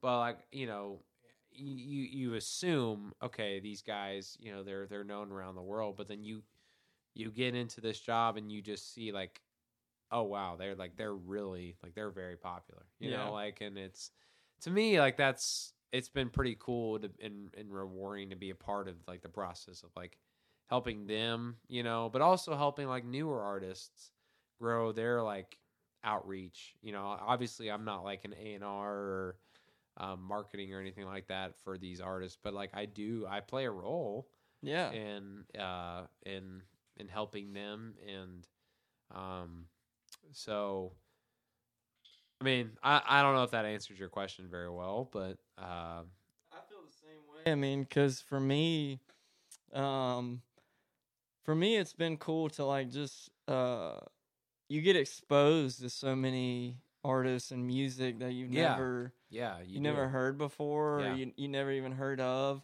But 0.00 0.18
like, 0.18 0.38
you 0.50 0.66
know, 0.66 1.00
you 1.54 2.02
you 2.02 2.34
assume 2.34 3.12
okay, 3.22 3.60
these 3.60 3.82
guys, 3.82 4.36
you 4.40 4.52
know, 4.52 4.62
they're 4.62 4.86
they're 4.86 5.04
known 5.04 5.30
around 5.32 5.54
the 5.54 5.62
world, 5.62 5.96
but 5.96 6.08
then 6.08 6.22
you 6.24 6.42
you 7.14 7.30
get 7.30 7.54
into 7.54 7.80
this 7.80 8.00
job 8.00 8.36
and 8.36 8.50
you 8.50 8.62
just 8.62 8.94
see 8.94 9.12
like 9.12 9.40
oh 10.10 10.22
wow, 10.22 10.56
they're 10.58 10.74
like 10.74 10.96
they're 10.96 11.14
really 11.14 11.76
like 11.82 11.94
they're 11.94 12.10
very 12.10 12.36
popular. 12.36 12.84
You 13.00 13.10
Yeah. 13.10 13.28
know, 13.28 13.32
like 13.32 13.60
and 13.60 13.78
it's 13.78 14.10
to 14.62 14.70
me 14.70 15.00
like 15.00 15.16
that's 15.16 15.72
it's 15.92 16.08
been 16.08 16.30
pretty 16.30 16.56
cool 16.58 16.98
to, 17.00 17.10
and 17.22 17.54
and 17.56 17.72
rewarding 17.72 18.30
to 18.30 18.36
be 18.36 18.50
a 18.50 18.54
part 18.54 18.88
of 18.88 18.96
like 19.06 19.22
the 19.22 19.28
process 19.28 19.82
of 19.82 19.90
like 19.96 20.18
helping 20.68 21.06
them, 21.06 21.56
you 21.68 21.82
know, 21.82 22.08
but 22.12 22.22
also 22.22 22.56
helping 22.56 22.88
like 22.88 23.04
newer 23.04 23.42
artists 23.42 24.10
grow 24.60 24.92
their 24.92 25.22
like 25.22 25.58
outreach. 26.04 26.74
You 26.82 26.92
know, 26.92 27.04
obviously 27.20 27.70
I'm 27.70 27.84
not 27.84 28.04
like 28.04 28.24
an 28.24 28.34
A 28.40 28.54
and 28.54 28.64
R 28.64 28.94
or 28.94 29.36
um, 29.98 30.22
marketing 30.22 30.72
or 30.74 30.80
anything 30.80 31.06
like 31.06 31.26
that 31.28 31.54
for 31.64 31.78
these 31.78 32.00
artists, 32.00 32.38
but 32.42 32.54
like 32.54 32.70
I 32.74 32.86
do, 32.86 33.26
I 33.28 33.40
play 33.40 33.64
a 33.66 33.70
role 33.70 34.28
Yeah. 34.62 34.92
in 34.92 35.44
uh 35.58 36.02
in 36.24 36.62
in 36.96 37.08
helping 37.08 37.52
them 37.52 37.94
and 38.06 38.46
um 39.10 39.64
so 40.32 40.92
I 42.40 42.44
mean 42.44 42.70
I 42.82 43.02
I 43.06 43.22
don't 43.22 43.34
know 43.34 43.42
if 43.44 43.50
that 43.52 43.64
answers 43.64 43.98
your 43.98 44.08
question 44.08 44.46
very 44.50 44.70
well, 44.70 45.08
but 45.12 45.38
uh 45.58 46.02
I 46.52 46.60
feel 46.68 46.78
the 46.84 46.92
same 46.92 47.20
way. 47.30 47.42
way. 47.44 47.52
I 47.52 47.54
mean, 47.54 47.82
because 47.82 48.20
for 48.20 48.38
me, 48.40 49.00
um, 49.72 50.42
for 51.44 51.54
me, 51.54 51.76
it's 51.76 51.92
been 51.94 52.16
cool 52.18 52.48
to 52.50 52.64
like 52.64 52.90
just 52.90 53.30
uh, 53.48 53.98
you 54.68 54.80
get 54.82 54.96
exposed 54.96 55.80
to 55.80 55.90
so 55.90 56.14
many 56.14 56.76
artists 57.04 57.50
and 57.50 57.66
music 57.66 58.18
that 58.20 58.32
you've 58.32 58.50
Yeah. 58.50 58.68
never 58.74 59.12
Yeah, 59.32 59.58
you, 59.60 59.74
you, 59.74 59.80
never 59.80 60.08
heard 60.08 60.38
before, 60.38 61.00
Yeah. 61.00 61.12
or 61.12 61.16
you 61.16 61.32
you 61.36 61.48
never 61.48 61.72
even 61.72 61.92
heard 61.92 62.20
of. 62.20 62.62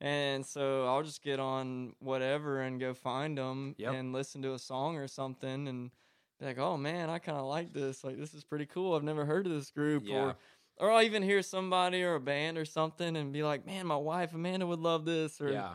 And 0.00 0.44
so 0.44 0.86
I'll 0.86 1.02
just 1.02 1.22
get 1.22 1.40
on 1.40 1.94
whatever 2.00 2.60
and 2.60 2.78
go 2.78 2.92
find 2.94 3.38
them 3.38 3.74
Yep. 3.78 3.94
and 3.94 4.12
listen 4.12 4.42
to 4.42 4.52
a 4.54 4.58
song 4.58 4.96
or 4.96 5.08
something 5.08 5.66
and 5.68 5.90
be 6.38 6.46
like, 6.46 6.58
oh 6.58 6.76
man, 6.76 7.08
I 7.10 7.18
kind 7.18 7.38
of 7.38 7.46
like 7.46 7.72
this. 7.72 8.04
Like 8.04 8.18
this 8.18 8.34
is 8.34 8.44
pretty 8.44 8.66
cool. 8.66 8.94
I've 8.94 9.02
never 9.02 9.24
heard 9.24 9.46
of 9.46 9.52
this 9.52 9.70
group. 9.70 10.04
Yeah. 10.06 10.16
Or 10.16 10.36
or 10.80 10.92
I'll 10.92 11.02
even 11.02 11.22
hear 11.24 11.42
somebody 11.42 12.04
or 12.04 12.14
a 12.14 12.20
band 12.20 12.58
or 12.58 12.64
something 12.64 13.16
and 13.16 13.32
be 13.32 13.42
like, 13.42 13.66
man, 13.66 13.86
my 13.86 13.96
wife 13.96 14.34
Amanda 14.34 14.66
would 14.66 14.78
love 14.80 15.04
this. 15.04 15.40
Or 15.40 15.50
Yeah, 15.50 15.74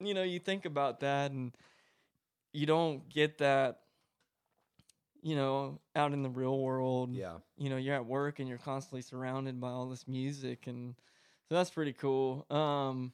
you 0.00 0.14
know, 0.14 0.22
you 0.22 0.38
think 0.38 0.64
about 0.66 1.00
that 1.00 1.30
and 1.30 1.54
you 2.52 2.66
don't 2.66 3.08
get 3.08 3.38
that, 3.38 3.80
you 5.22 5.36
know, 5.36 5.78
out 5.94 6.12
in 6.12 6.22
the 6.22 6.30
real 6.30 6.58
world 6.58 7.14
yeah, 7.14 7.38
you 7.56 7.70
know 7.70 7.76
you're 7.76 7.94
at 7.94 8.06
work 8.06 8.38
and 8.38 8.48
you're 8.48 8.58
constantly 8.58 9.02
surrounded 9.02 9.60
by 9.60 9.70
all 9.70 9.88
this 9.88 10.06
music 10.08 10.66
and 10.66 10.94
so 11.48 11.54
that's 11.54 11.70
pretty 11.70 11.92
cool 11.92 12.46
um 12.50 13.12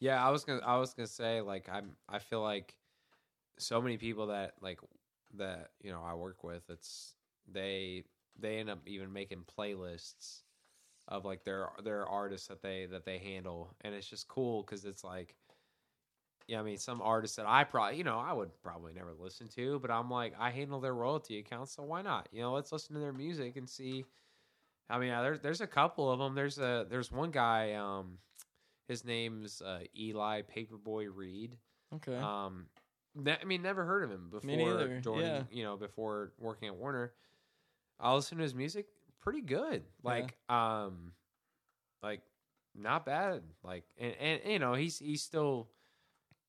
yeah. 0.00 0.24
I 0.26 0.30
was 0.30 0.44
gonna, 0.44 0.62
I 0.64 0.78
was 0.78 0.94
gonna 0.94 1.06
say, 1.06 1.42
like, 1.42 1.68
I'm, 1.70 1.92
I 2.08 2.18
feel 2.18 2.42
like 2.42 2.74
so 3.58 3.80
many 3.80 3.98
people 3.98 4.28
that 4.28 4.54
like 4.62 4.80
that 5.36 5.70
you 5.82 5.92
know 5.92 6.02
I 6.02 6.14
work 6.14 6.42
with, 6.42 6.62
it's 6.70 7.14
they 7.46 8.04
they 8.38 8.58
end 8.58 8.70
up 8.70 8.80
even 8.86 9.12
making 9.12 9.44
playlists 9.58 10.42
of 11.06 11.24
like 11.24 11.44
their 11.44 11.68
their 11.84 12.06
artists 12.06 12.48
that 12.48 12.62
they 12.62 12.86
that 12.86 13.04
they 13.04 13.18
handle, 13.18 13.74
and 13.82 13.94
it's 13.94 14.08
just 14.08 14.26
cool 14.28 14.62
because 14.62 14.84
it's 14.84 15.04
like. 15.04 15.36
Yeah, 16.46 16.60
I 16.60 16.62
mean, 16.62 16.78
some 16.78 17.00
artists 17.00 17.36
that 17.36 17.46
I 17.46 17.62
probably, 17.64 17.98
you 17.98 18.04
know, 18.04 18.18
I 18.18 18.32
would 18.32 18.50
probably 18.62 18.92
never 18.92 19.12
listen 19.18 19.46
to, 19.50 19.78
but 19.78 19.90
I'm 19.90 20.10
like, 20.10 20.34
I 20.38 20.50
handle 20.50 20.80
their 20.80 20.94
royalty 20.94 21.38
accounts, 21.38 21.72
so 21.74 21.84
why 21.84 22.02
not? 22.02 22.28
You 22.32 22.40
know, 22.42 22.52
let's 22.52 22.72
listen 22.72 22.94
to 22.94 23.00
their 23.00 23.12
music 23.12 23.56
and 23.56 23.68
see. 23.68 24.04
I 24.88 24.98
mean, 24.98 25.10
there's 25.10 25.38
there's 25.40 25.60
a 25.60 25.66
couple 25.68 26.10
of 26.10 26.18
them. 26.18 26.34
There's 26.34 26.58
a 26.58 26.86
there's 26.90 27.12
one 27.12 27.30
guy, 27.30 27.74
um, 27.74 28.18
his 28.88 29.04
name's 29.04 29.62
uh, 29.62 29.80
Eli 29.96 30.42
Paperboy 30.42 31.06
Reed. 31.14 31.56
okay 31.94 32.16
Um, 32.16 32.66
ne- 33.14 33.38
I 33.40 33.44
mean, 33.44 33.62
never 33.62 33.84
heard 33.84 34.02
of 34.02 34.10
him 34.10 34.30
before 34.30 34.40
joining. 35.00 35.22
yeah. 35.24 35.42
You 35.52 35.62
know, 35.62 35.76
before 35.76 36.32
working 36.40 36.66
at 36.66 36.74
Warner, 36.74 37.12
I 38.00 38.12
listen 38.14 38.38
to 38.38 38.42
his 38.42 38.54
music. 38.56 38.86
Pretty 39.20 39.42
good. 39.42 39.84
Like, 40.02 40.36
um, 40.48 41.12
like 42.02 42.22
not 42.74 43.06
bad. 43.06 43.42
Like, 43.62 43.84
and, 43.98 44.14
and 44.20 44.40
you 44.52 44.58
know, 44.58 44.74
he's 44.74 44.98
he's 44.98 45.22
still. 45.22 45.68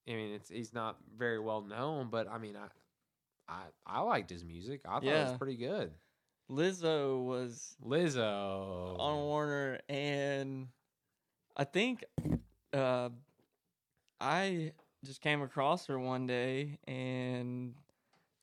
I 0.07 0.11
mean, 0.13 0.33
it's 0.33 0.49
he's 0.49 0.73
not 0.73 0.97
very 1.17 1.39
well 1.39 1.61
known, 1.61 2.09
but 2.09 2.27
I 2.29 2.37
mean, 2.37 2.55
I 2.55 2.67
I 3.51 3.61
I 3.85 3.99
liked 4.01 4.29
his 4.29 4.43
music. 4.43 4.81
I 4.85 4.93
thought 4.95 5.03
it 5.03 5.29
was 5.29 5.37
pretty 5.37 5.57
good. 5.57 5.91
lizzo 6.49 7.23
was 7.23 7.75
Lizzo 7.85 8.99
on 8.99 9.17
warner 9.19 9.79
and 9.87 10.67
i 11.55 11.63
think 11.63 12.03
uh 12.73 13.09
i 14.19 14.73
just 15.05 15.21
came 15.21 15.41
across 15.41 15.85
her 15.87 15.97
one 15.97 16.27
day 16.27 16.77
and 16.87 17.73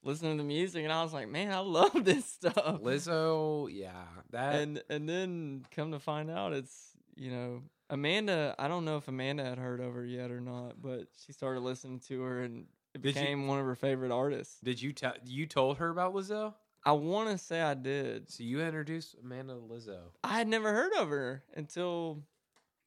listening 0.03 0.39
to 0.39 0.43
the 0.43 0.47
music 0.49 0.85
and 0.85 0.93
i 0.93 1.03
was 1.03 1.13
like 1.13 1.29
man 1.29 1.53
i 1.53 1.59
love 1.59 2.03
this 2.05 2.25
stuff 2.25 2.81
Lizzo, 2.83 3.69
yeah, 3.71 4.05
that 4.31 4.55
and 4.57 4.83
and 4.89 5.09
then 5.09 5.67
come 5.71 5.93
to 5.93 5.99
find 5.99 6.31
out 6.31 6.53
it's 6.53 6.93
you 7.17 7.31
know 7.31 7.63
Amanda 7.91 8.55
I 8.59 8.69
don't 8.69 8.85
know 8.85 8.97
if 8.99 9.09
Amanda 9.09 9.45
had 9.45 9.59
heard 9.59 9.81
of 9.81 9.95
her 9.95 10.05
yet 10.05 10.31
or 10.31 10.41
not 10.41 10.81
but 10.83 11.09
she 11.25 11.33
started 11.33 11.61
listening 11.61 12.01
to 12.09 12.21
her 12.23 12.43
and 12.43 12.67
it 12.95 13.03
Did 13.03 13.15
you- 13.15 13.21
became 13.21 13.47
one 13.47 13.59
of 13.61 13.67
her 13.67 13.75
favorite 13.77 14.11
artists. 14.13 14.59
Did 14.63 14.81
you 14.81 14.93
tell 14.93 15.15
you 15.25 15.47
told 15.47 15.79
her 15.79 15.91
about 15.91 16.15
Lizzo? 16.15 16.55
I 16.85 16.93
want 16.93 17.29
to 17.31 17.37
say 17.39 17.61
I 17.61 17.75
did. 17.75 18.31
So 18.31 18.43
you 18.45 18.63
introduced 18.63 19.17
Amanda 19.23 19.55
to 19.55 19.61
Lizzo. 19.61 19.99
I 20.25 20.39
had 20.39 20.49
never 20.49 20.73
heard 20.73 20.93
of 20.95 21.09
her 21.09 21.43
until 21.55 22.23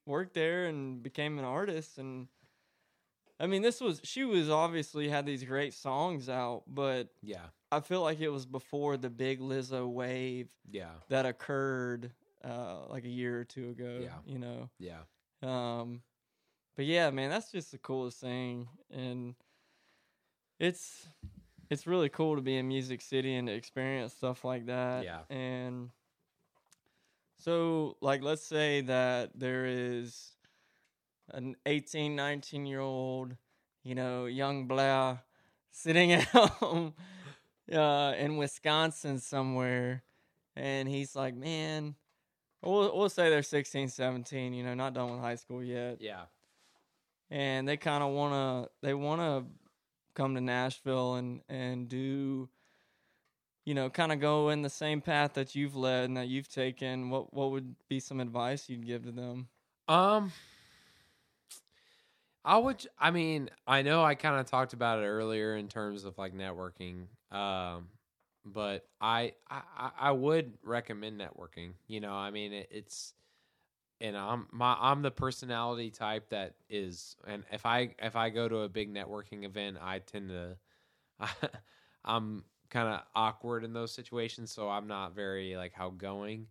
worked 0.06 0.34
there 0.34 0.66
and 0.66 1.02
became 1.02 1.38
an 1.38 1.44
artist 1.44 1.98
and 1.98 2.26
I 3.38 3.46
mean 3.46 3.62
this 3.62 3.80
was 3.80 4.00
she 4.04 4.24
was 4.24 4.48
obviously 4.50 5.08
had 5.08 5.26
these 5.26 5.44
great 5.44 5.74
songs 5.74 6.28
out 6.28 6.62
but 6.66 7.08
Yeah, 7.22 7.46
I 7.70 7.80
feel 7.80 8.02
like 8.02 8.20
it 8.20 8.28
was 8.28 8.46
before 8.46 8.96
the 8.96 9.10
big 9.10 9.40
Lizzo 9.40 9.88
wave 9.88 10.50
yeah, 10.70 10.90
that 11.08 11.26
occurred 11.26 12.12
uh 12.44 12.86
like 12.88 13.04
a 13.04 13.08
year 13.08 13.40
or 13.40 13.44
two 13.44 13.70
ago, 13.70 14.00
Yeah. 14.02 14.18
you 14.26 14.38
know. 14.38 14.68
yeah, 14.78 15.02
Um, 15.42 16.02
but 16.76 16.84
yeah, 16.86 17.10
man, 17.10 17.30
that's 17.30 17.52
just 17.52 17.70
the 17.72 17.78
coolest 17.78 18.20
thing, 18.20 18.68
and 18.90 19.34
it's 20.58 21.06
it's 21.70 21.86
really 21.86 22.08
cool 22.08 22.36
to 22.36 22.42
be 22.42 22.56
in 22.56 22.68
Music 22.68 23.00
City 23.00 23.34
and 23.34 23.48
to 23.48 23.54
experience 23.54 24.12
stuff 24.12 24.44
like 24.44 24.66
that. 24.66 25.04
Yeah. 25.04 25.20
and 25.30 25.90
so 27.38 27.96
like 28.00 28.22
let's 28.22 28.44
say 28.44 28.82
that 28.82 29.30
there 29.34 29.64
is 29.66 30.36
an 31.32 31.56
18, 31.66 32.14
19 32.14 32.66
year 32.66 32.80
old, 32.80 33.36
you 33.82 33.94
know, 33.94 34.26
young 34.26 34.66
Blair 34.66 35.20
sitting 35.70 36.12
at 36.12 36.24
home 36.28 36.94
uh, 37.72 38.12
in 38.18 38.36
Wisconsin 38.36 39.18
somewhere, 39.18 40.02
and 40.56 40.88
he's 40.88 41.14
like, 41.16 41.34
man. 41.34 41.94
We'll, 42.62 42.96
we'll 42.96 43.08
say 43.08 43.28
they're 43.28 43.42
16, 43.42 43.88
17, 43.88 44.54
you 44.54 44.62
know, 44.62 44.74
not 44.74 44.94
done 44.94 45.10
with 45.10 45.20
high 45.20 45.34
school 45.34 45.62
yet. 45.62 45.98
yeah, 46.00 46.22
And 47.30 47.66
they 47.66 47.76
kind 47.76 48.04
of 48.04 48.12
want 48.12 48.32
to, 48.32 48.70
they 48.86 48.94
want 48.94 49.20
to 49.20 49.44
come 50.14 50.34
to 50.34 50.40
Nashville 50.40 51.16
and, 51.16 51.40
and 51.48 51.88
do, 51.88 52.48
you 53.64 53.74
know, 53.74 53.90
kind 53.90 54.12
of 54.12 54.20
go 54.20 54.50
in 54.50 54.62
the 54.62 54.70
same 54.70 55.00
path 55.00 55.34
that 55.34 55.54
you've 55.54 55.74
led 55.74 56.04
and 56.04 56.16
that 56.16 56.28
you've 56.28 56.48
taken. 56.48 57.10
What, 57.10 57.34
what 57.34 57.50
would 57.50 57.74
be 57.88 57.98
some 57.98 58.20
advice 58.20 58.68
you'd 58.68 58.86
give 58.86 59.04
to 59.04 59.12
them? 59.12 59.48
Um, 59.88 60.32
I 62.44 62.58
would. 62.58 62.84
I 62.98 63.10
mean, 63.10 63.50
I 63.66 63.82
know 63.82 64.02
I 64.02 64.14
kind 64.14 64.40
of 64.40 64.46
talked 64.46 64.72
about 64.72 64.98
it 64.98 65.06
earlier 65.06 65.56
in 65.56 65.68
terms 65.68 66.04
of 66.04 66.18
like 66.18 66.34
networking. 66.34 67.06
Um, 67.30 67.88
but 68.44 68.86
I, 69.00 69.34
I, 69.50 69.62
I- 69.76 69.92
I 70.00 70.12
would 70.12 70.54
recommend 70.62 71.20
networking. 71.20 71.72
You 71.86 72.00
know, 72.00 72.12
I 72.12 72.30
mean, 72.30 72.52
it, 72.52 72.68
it's, 72.70 73.14
and 74.00 74.16
I'm 74.16 74.48
my 74.52 74.76
I'm 74.80 75.02
the 75.02 75.10
personality 75.12 75.90
type 75.90 76.30
that 76.30 76.54
is, 76.68 77.16
and 77.26 77.44
if 77.52 77.66
I 77.66 77.94
if 78.00 78.16
I 78.16 78.30
go 78.30 78.48
to 78.48 78.58
a 78.60 78.68
big 78.68 78.92
networking 78.92 79.44
event, 79.44 79.78
I 79.80 80.00
tend 80.00 80.30
to, 80.30 80.56
I'm 82.04 82.44
kind 82.70 82.88
of 82.88 83.02
awkward 83.14 83.64
in 83.64 83.72
those 83.72 83.92
situations, 83.92 84.50
so 84.50 84.68
I'm 84.68 84.86
not 84.86 85.14
very 85.14 85.56
like 85.56 85.72
outgoing. 85.78 86.46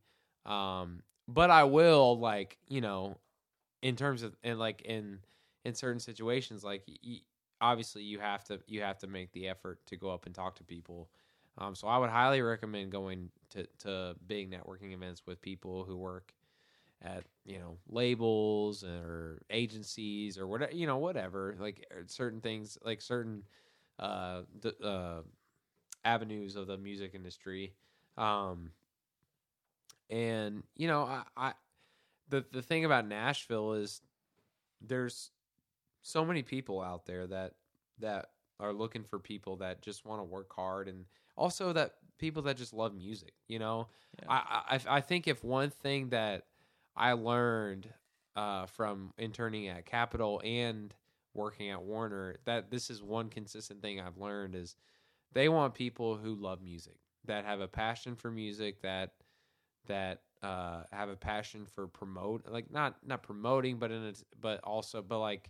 Um, 0.46 1.04
but 1.28 1.50
I 1.50 1.66
will 1.66 2.20
like 2.20 2.58
you 2.68 2.82
know, 2.82 3.18
in 3.82 3.96
terms 3.96 4.24
of 4.24 4.36
and 4.44 4.60
like 4.60 4.82
in 4.84 5.20
in 5.66 5.76
certain 5.76 6.00
situations, 6.00 6.64
like 6.64 6.84
y- 6.88 7.22
obviously 7.62 8.04
you 8.04 8.20
have 8.20 8.44
to 8.46 8.60
you 8.68 8.82
have 8.82 9.00
to 9.00 9.08
make 9.08 9.32
the 9.34 9.48
effort 9.48 9.86
to 9.88 9.98
go 9.98 10.10
up 10.12 10.26
and 10.26 10.36
talk 10.36 10.56
to 10.58 10.64
people. 10.64 11.10
Um, 11.62 11.76
so 11.76 11.88
I 11.88 11.98
would 12.00 12.10
highly 12.10 12.42
recommend 12.42 12.92
going 12.92 13.30
to 13.52 13.68
to 13.80 14.16
big 14.26 14.52
networking 14.52 14.94
events 14.94 15.22
with 15.28 15.42
people 15.42 15.84
who 15.84 15.96
work 15.96 16.34
at 17.04 17.24
you 17.46 17.60
know 17.60 17.78
labels 17.88 18.84
or 18.84 19.42
agencies 19.50 20.38
or 20.38 20.48
whatever 20.48 20.72
you 20.74 20.88
know 20.88 20.98
whatever 20.98 21.56
like 21.60 21.86
uh, 21.92 22.02
certain 22.08 22.42
things 22.42 22.78
like 22.84 23.02
certain 23.02 23.44
uh, 24.00 24.42
d- 24.60 24.72
uh 24.84 25.22
avenues 26.04 26.56
of 26.56 26.68
the 26.68 26.78
music 26.78 27.12
industry. 27.14 27.74
Um 28.18 28.72
and 30.10 30.64
you 30.76 30.88
know 30.88 31.04
I, 31.04 31.24
I 31.38 31.54
the 32.30 32.44
the 32.52 32.62
thing 32.62 32.86
about 32.86 33.08
Nashville 33.08 33.74
is 33.74 34.02
there's 34.82 35.32
so 36.02 36.26
many 36.26 36.42
people 36.42 36.82
out 36.82 37.06
there 37.06 37.28
that 37.28 37.54
that 38.00 38.32
are 38.60 38.74
looking 38.74 39.04
for 39.04 39.20
people 39.20 39.58
that 39.58 39.82
just 39.82 40.06
want 40.06 40.20
to 40.20 40.24
work 40.24 40.52
hard 40.56 40.88
and 40.88 41.06
also 41.36 41.74
that 41.74 41.96
people 42.18 42.44
that 42.44 42.58
just 42.58 42.74
love 42.74 42.94
music 42.94 43.34
you 43.48 43.60
know? 43.60 43.88
Yeah. 44.20 44.26
I, 44.30 44.62
I 44.76 44.98
I 44.98 45.02
think 45.02 45.28
if 45.28 45.44
one 45.44 45.70
thing 45.70 46.10
that 46.10 46.46
I 46.96 47.14
learned 47.14 47.88
uh, 48.36 48.66
from 48.66 49.14
interning 49.18 49.68
at 49.68 49.86
Capitol 49.86 50.42
and 50.44 50.94
working 51.34 51.70
at 51.70 51.82
Warner 51.82 52.38
that 52.46 52.70
this 52.70 52.90
is 52.90 53.02
one 53.02 53.30
consistent 53.30 53.82
thing 53.82 54.00
I've 54.00 54.18
learned 54.18 54.56
is 54.56 54.76
they 55.34 55.48
want 55.50 55.74
people 55.74 56.18
who 56.18 56.36
love 56.36 56.62
music 56.62 56.98
that 57.26 57.46
have 57.46 57.62
a 57.62 57.68
passion 57.68 58.16
for 58.16 58.30
music 58.32 58.82
that 58.82 59.12
that 59.88 60.22
uh, 60.44 60.84
have 60.92 61.10
a 61.10 61.16
passion 61.16 61.66
for 61.66 61.88
promote 61.88 62.48
like 62.50 62.72
not 62.72 62.98
not 63.06 63.24
promoting 63.24 63.78
but 63.78 63.92
in 63.92 64.04
a, 64.04 64.14
but 64.40 64.60
also 64.64 65.02
but 65.02 65.20
like 65.20 65.50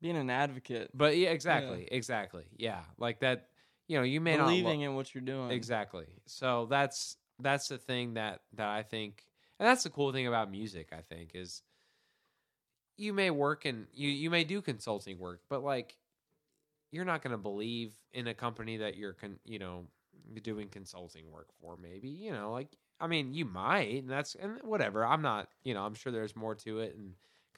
Being 0.00 0.16
an 0.16 0.30
advocate, 0.30 0.90
but 0.94 1.16
yeah. 1.16 1.30
exactly 1.30 1.86
exactly 1.90 2.44
yeah. 2.56 2.80
Like 2.98 3.20
that 3.20 3.48
you 3.92 3.98
know 3.98 4.04
you 4.04 4.22
may 4.22 4.38
believing 4.38 4.80
not 4.80 4.84
lo- 4.86 4.90
in 4.90 4.94
what 4.96 5.14
you're 5.14 5.20
doing. 5.22 5.50
Exactly. 5.50 6.06
So 6.26 6.66
that's 6.70 7.18
that's 7.38 7.68
the 7.68 7.76
thing 7.76 8.14
that 8.14 8.40
that 8.54 8.68
I 8.68 8.82
think, 8.82 9.26
and 9.60 9.68
that's 9.68 9.82
the 9.82 9.90
cool 9.90 10.12
thing 10.12 10.26
about 10.26 10.50
music. 10.50 10.88
I 10.96 11.02
think 11.02 11.32
is 11.34 11.62
you 12.96 13.12
may 13.12 13.30
work 13.30 13.66
and 13.66 13.86
you 13.92 14.08
you 14.08 14.30
may 14.30 14.44
do 14.44 14.62
consulting 14.62 15.18
work, 15.18 15.42
but 15.50 15.62
like 15.62 15.98
you're 16.90 17.04
not 17.04 17.22
going 17.22 17.32
to 17.32 17.38
believe 17.38 17.92
in 18.12 18.26
a 18.28 18.34
company 18.34 18.78
that 18.78 18.96
you're 18.96 19.12
con, 19.12 19.38
you 19.44 19.58
know 19.58 19.86
doing 20.42 20.68
consulting 20.68 21.30
work 21.30 21.48
for. 21.60 21.76
Maybe 21.76 22.08
you 22.08 22.32
know 22.32 22.50
like 22.50 22.68
I 22.98 23.08
mean 23.08 23.34
you 23.34 23.44
might, 23.44 24.00
and 24.02 24.10
that's 24.10 24.34
and 24.36 24.58
whatever. 24.62 25.04
I'm 25.04 25.20
not 25.22 25.48
you 25.64 25.74
know 25.74 25.84
I'm 25.84 25.94
sure 25.94 26.12
there's 26.12 26.34
more 26.34 26.54
to 26.54 26.78
it, 26.80 26.94
and 26.96 27.08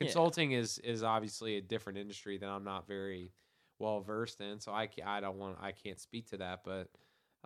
Yeah. 0.01 0.07
consulting 0.07 0.51
is 0.51 0.79
is 0.79 1.05
obviously 1.05 1.57
a 1.59 1.61
different 1.61 1.99
industry 1.99 2.39
that 2.39 2.49
I'm 2.49 2.65
not 2.65 2.89
very 2.89 3.31
well 3.79 4.01
versed 4.01 4.41
in, 4.41 4.61
so 4.61 4.73
I 4.73 4.89
I 5.05 5.21
don't 5.21 5.39
want 5.39 5.59
I 5.61 5.73
can't 5.73 6.01
speak 6.01 6.29
to 6.31 6.39
that, 6.39 6.61
but 6.65 6.89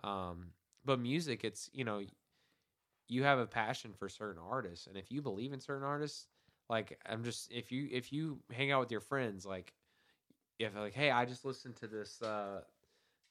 um 0.03 0.47
but 0.85 0.99
music 0.99 1.43
it's 1.43 1.69
you 1.73 1.83
know 1.83 2.01
you 3.09 3.23
have 3.23 3.39
a 3.39 3.45
passion 3.45 3.91
for 3.97 4.07
certain 4.07 4.41
artists 4.49 4.87
and 4.87 4.95
if 4.95 5.11
you 5.11 5.21
believe 5.21 5.51
in 5.51 5.59
certain 5.59 5.83
artists 5.83 6.27
like 6.69 6.97
i'm 7.05 7.21
just 7.21 7.51
if 7.51 7.69
you 7.69 7.89
if 7.91 8.13
you 8.13 8.39
hang 8.53 8.71
out 8.71 8.79
with 8.79 8.91
your 8.91 9.01
friends 9.01 9.45
like 9.45 9.73
if 10.57 10.73
like 10.73 10.93
hey 10.93 11.11
i 11.11 11.25
just 11.25 11.43
listened 11.43 11.75
to 11.75 11.85
this 11.85 12.21
uh 12.21 12.61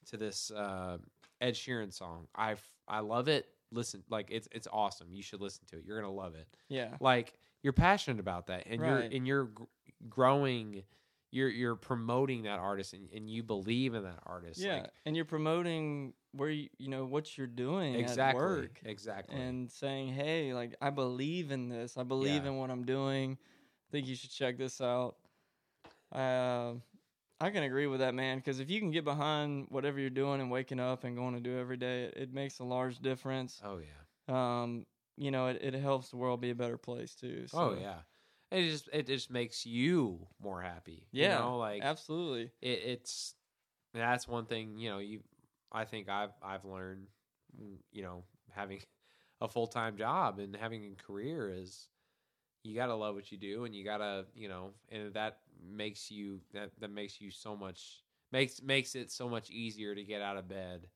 to 0.07 0.17
this 0.17 0.51
uh 0.51 0.99
ed 1.41 1.55
sheeran 1.55 1.93
song. 1.93 2.27
I 2.35 2.57
i 2.87 3.01
love 3.01 3.29
it. 3.29 3.47
Listen 3.71 4.03
like 4.09 4.29
it's 4.31 4.49
it's 4.53 4.69
awesome. 4.73 5.09
You 5.13 5.23
should 5.23 5.41
listen 5.41 5.65
to 5.69 5.77
it. 5.77 5.85
You're 5.87 6.01
gonna 6.01 6.13
love 6.13 6.35
it. 6.35 6.47
Yeah. 6.69 6.97
like 7.01 7.35
you're 7.63 7.73
passionate 7.73 8.21
about 8.21 8.47
that 8.47 8.65
and 8.67 8.81
you're 8.81 8.99
and 9.17 9.27
you're 9.27 9.45
gr- 9.45 9.65
growing 10.09 10.83
you're 11.31 11.49
you're 11.51 11.77
promoting 11.77 12.43
that 12.45 12.59
artist 12.59 12.93
and, 12.95 13.09
and 13.13 13.29
you 13.29 13.43
believe 13.43 13.95
in 13.95 14.03
that 14.05 14.21
artist 14.25 14.61
Yeah. 14.61 14.75
like, 14.77 14.91
and 15.07 15.15
you're 15.17 15.25
promoting 15.25 16.15
where 16.33 16.51
you, 16.51 16.69
you 16.79 16.89
know 16.89 17.05
what 17.05 17.37
you're 17.37 17.47
doing 17.47 17.95
exactly 17.97 18.41
at 18.41 18.45
work 18.45 18.81
exactly 18.85 19.37
and 19.39 19.71
saying, 19.71 20.09
"Hey, 20.15 20.53
like 20.55 20.75
I 20.81 20.91
believe 20.91 21.51
in 21.51 21.69
this. 21.69 21.97
I 21.97 22.03
believe 22.03 22.45
Yeah. 22.45 22.51
in 22.51 22.57
what 22.57 22.71
I'm 22.71 22.85
doing. 22.85 23.39
I 23.41 23.93
think 23.93 24.07
you 24.07 24.15
should 24.15 24.31
check 24.31 24.59
this 24.59 24.81
out." 24.81 25.17
Uh, 26.13 26.75
I 27.41 27.51
can 27.51 27.63
agree 27.63 27.87
with 27.87 28.01
that, 28.01 28.15
man. 28.15 28.39
Because 28.39 28.61
if 28.61 28.71
you 28.71 28.81
can 28.81 28.91
get 28.91 29.05
behind 29.05 29.67
whatever 29.69 30.01
you're 30.01 30.11
doing 30.11 30.41
and 30.41 30.51
waking 30.51 30.81
up 30.81 31.05
and 31.05 31.17
going 31.17 31.35
to 31.35 31.41
do 31.41 31.59
every 31.59 31.77
day, 31.77 32.05
it, 32.05 32.15
it 32.17 32.33
makes 32.33 32.59
a 32.59 32.65
large 32.65 32.99
difference. 33.01 33.61
oh 33.65 33.79
yeah 33.79 34.63
Um, 34.63 34.87
you 35.17 35.31
know, 35.31 35.49
it, 35.49 35.59
it 35.63 35.75
helps 35.75 36.11
the 36.11 36.17
world 36.17 36.41
be 36.41 36.51
a 36.51 36.55
better 36.55 36.79
place 36.79 37.15
too. 37.15 37.45
Oh 37.53 37.75
so- 37.75 37.79
yeah, 37.81 37.99
it 38.51 38.71
just 38.71 38.89
it 38.93 39.07
just 39.07 39.31
makes 39.31 39.67
you 39.67 40.27
more 40.41 40.61
happy. 40.63 41.07
yeah, 41.13 41.33
you 41.37 41.43
know, 41.43 41.59
like 41.59 41.83
absolutely. 41.83 42.51
it, 42.61 42.81
it's 42.85 43.35
that's 43.95 44.29
one 44.29 44.47
thing. 44.47 44.79
You 44.79 44.91
know, 44.91 44.99
you 44.99 45.21
I 45.73 45.85
think 45.85 46.09
I've 46.09 46.33
I've 46.43 46.65
learned. 46.65 47.07
mm, 47.61 47.77
You 47.93 48.03
know, 48.03 48.25
having 48.51 48.81
a 49.41 49.49
full 49.49 49.67
time 49.67 49.97
job 49.97 50.39
and 50.39 50.55
having 50.57 50.93
a 50.99 51.03
career 51.03 51.51
is 51.55 51.89
you 52.65 52.75
got 52.75 52.87
to 52.87 52.95
love 52.95 53.15
what 53.15 53.31
you 53.33 53.39
do, 53.39 53.65
and 53.65 53.75
you 53.75 53.85
got 53.85 53.99
to 53.99 54.27
you 54.35 54.49
know, 54.49 54.73
and 54.91 55.13
that 55.15 55.39
makes 55.63 56.11
you 56.11 56.41
that 56.53 56.71
that 56.81 56.91
makes 56.91 57.21
you 57.21 57.31
so 57.31 57.57
much 57.57 58.03
makes 58.33 58.63
makes 58.63 58.95
it 58.95 59.11
so 59.11 59.29
much 59.29 59.51
easier 59.51 59.95
to 59.95 60.05
get 60.05 60.23
out 60.23 60.37
of 60.37 60.49
bed 60.49 60.87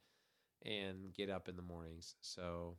and 0.64 1.12
get 1.14 1.30
up 1.30 1.48
in 1.48 1.57
the 1.57 1.62
mornings. 1.62 2.14
So 2.22 2.76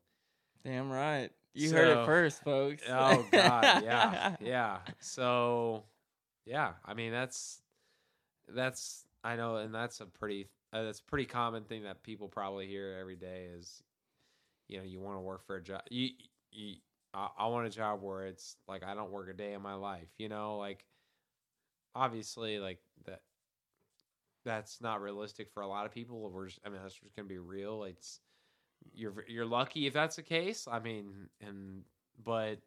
Damn 0.65 0.91
right. 0.91 1.29
You 1.53 1.71
heard 1.71 1.89
it 1.89 2.05
first, 2.05 2.43
folks. 2.43 2.83
Oh 2.89 3.25
God, 3.31 3.83
yeah, 3.83 4.35
yeah. 4.39 4.77
So, 4.99 5.83
yeah, 6.45 6.71
I 6.85 6.93
mean 6.93 7.11
that's 7.11 7.61
that's 8.47 9.05
I 9.23 9.35
know, 9.35 9.57
and 9.57 9.73
that's 9.73 10.01
a 10.01 10.05
pretty 10.05 10.47
uh, 10.71 10.83
that's 10.83 10.99
a 10.99 11.03
pretty 11.03 11.25
common 11.25 11.63
thing 11.63 11.83
that 11.83 12.01
people 12.01 12.27
probably 12.27 12.67
hear 12.67 12.97
every 12.99 13.15
day 13.15 13.47
is, 13.55 13.83
you 14.67 14.77
know, 14.77 14.83
you 14.83 14.99
want 14.99 15.17
to 15.17 15.21
work 15.21 15.45
for 15.45 15.57
a 15.57 15.61
job. 15.61 15.81
You, 15.89 16.09
you, 16.51 16.75
I, 17.13 17.29
I 17.37 17.47
want 17.47 17.67
a 17.67 17.69
job 17.69 18.01
where 18.01 18.25
it's 18.25 18.55
like 18.67 18.83
I 18.83 18.95
don't 18.95 19.11
work 19.11 19.29
a 19.29 19.33
day 19.33 19.53
in 19.53 19.61
my 19.61 19.75
life. 19.75 20.09
You 20.17 20.29
know, 20.29 20.57
like 20.57 20.85
obviously, 21.93 22.59
like 22.59 22.79
that. 23.05 23.21
That's 24.45 24.81
not 24.81 25.01
realistic 25.01 25.49
for 25.53 25.61
a 25.61 25.67
lot 25.67 25.85
of 25.85 25.93
people. 25.93 26.29
We're 26.29 26.47
just, 26.47 26.59
I 26.65 26.69
mean, 26.69 26.79
that's 26.81 26.95
just 26.95 27.15
gonna 27.15 27.29
be 27.29 27.37
real. 27.37 27.85
It's 27.85 28.19
you're 28.93 29.13
you're 29.27 29.45
lucky 29.45 29.87
if 29.87 29.93
that's 29.93 30.15
the 30.15 30.23
case. 30.23 30.67
I 30.69 30.79
mean, 30.79 31.29
and 31.41 31.83
but 32.23 32.59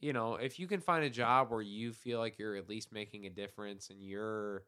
you 0.00 0.12
know, 0.12 0.36
if 0.36 0.58
you 0.58 0.66
can 0.66 0.80
find 0.80 1.04
a 1.04 1.10
job 1.10 1.50
where 1.50 1.60
you 1.62 1.92
feel 1.92 2.18
like 2.18 2.38
you're 2.38 2.56
at 2.56 2.68
least 2.68 2.92
making 2.92 3.26
a 3.26 3.30
difference 3.30 3.90
and 3.90 4.02
you're 4.02 4.64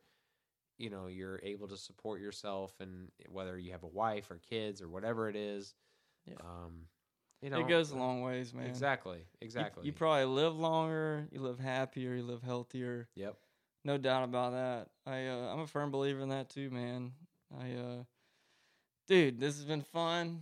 you 0.79 0.91
know, 0.91 1.07
you're 1.07 1.39
able 1.43 1.69
to 1.69 1.77
support 1.77 2.21
yourself 2.21 2.73
and 2.81 3.09
whether 3.29 3.57
you 3.59 3.73
have 3.73 3.83
a 3.85 3.89
wife 3.89 4.31
or 4.31 4.39
kids 4.39 4.83
or 4.83 4.89
whatever 4.89 5.29
it 5.29 5.37
is. 5.37 5.75
Yeah. 6.27 6.35
Um 6.41 6.87
you 7.41 7.51
know, 7.51 7.59
it 7.59 7.69
goes 7.69 7.91
a 7.91 7.97
long 7.97 8.23
ways, 8.23 8.55
man. 8.55 8.67
Exactly. 8.67 9.19
You- 9.19 9.25
Exactly. 9.41 9.85
You, 9.87 9.93
probably 9.93 10.25
live 10.27 10.57
longer, 10.57 11.27
you 11.33 11.41
live 11.41 11.59
happier, 11.59 12.15
you 12.15 12.23
live 12.23 12.43
healthier. 12.43 13.09
Yep. 13.17 13.37
No 13.85 13.99
doubt 13.99 14.23
about 14.25 14.53
that. 14.53 14.91
I 15.07 15.27
uh, 15.27 15.53
I'm 15.53 15.61
a 15.61 15.67
firm 15.67 15.91
believer 15.91 16.21
in 16.21 16.29
that 16.29 16.51
too, 16.51 16.71
man. 16.71 17.13
I 17.53 17.73
uh 17.73 18.05
dude, 19.13 19.39
this 19.39 19.57
has 19.57 19.67
been 19.67 19.83
fun. 19.83 20.41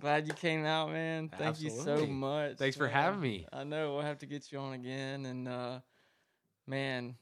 Glad 0.00 0.28
you 0.28 0.32
came 0.32 0.64
out, 0.64 0.92
man. 0.92 1.28
Thank 1.36 1.60
you 1.60 1.70
so 1.70 2.06
much. 2.06 2.56
Thanks 2.56 2.76
for 2.76 2.86
having 2.86 3.20
me. 3.20 3.48
I 3.52 3.64
know 3.64 3.94
we'll 3.94 4.02
have 4.02 4.18
to 4.18 4.26
get 4.26 4.52
you 4.52 4.58
on 4.60 4.74
again 4.74 5.26
and 5.26 5.48
uh 5.48 5.80
man, 6.68 7.16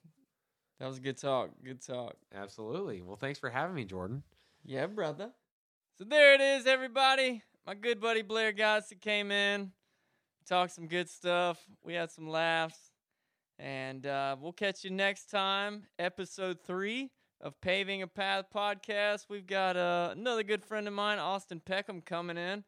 that 0.79 0.87
was 0.87 0.99
a 0.99 1.01
good 1.01 1.17
talk. 1.17 1.53
Good 1.65 1.81
talk. 1.81 2.17
Absolutely. 2.35 3.01
Well, 3.01 3.17
thanks 3.17 3.39
for 3.39 3.49
having 3.49 3.75
me, 3.75 3.87
Jordan. 3.87 4.23
Yeah, 4.63 4.85
brother. 4.89 5.31
So 5.97 6.05
there 6.05 6.35
it 6.35 6.43
is, 6.43 6.67
everybody. 6.67 7.43
My 7.67 7.73
good 7.73 7.99
buddy 7.99 8.21
Blair 8.21 8.53
Godsey 8.53 9.01
came 9.01 9.31
in, 9.31 9.73
talked 10.47 10.73
some 10.73 10.87
good 10.87 11.09
stuff. 11.09 11.59
We 11.83 11.95
had 11.95 12.11
some 12.11 12.29
laughs. 12.29 12.93
And 13.59 14.05
uh, 14.05 14.37
we'll 14.39 14.53
catch 14.53 14.85
you 14.85 14.91
next 14.91 15.31
time, 15.31 15.85
episode 15.99 16.59
three 16.61 17.11
of 17.41 17.61
Paving 17.61 18.03
a 18.03 18.07
Path 18.07 18.47
podcast. 18.55 19.27
We've 19.29 19.47
got 19.47 19.77
uh, 19.77 20.11
another 20.13 20.43
good 20.43 20.65
friend 20.65 20.89
of 20.89 20.95
mine, 20.95 21.19
Austin 21.19 21.61
Peckham, 21.65 22.01
coming 22.01 22.37
in. 22.37 22.65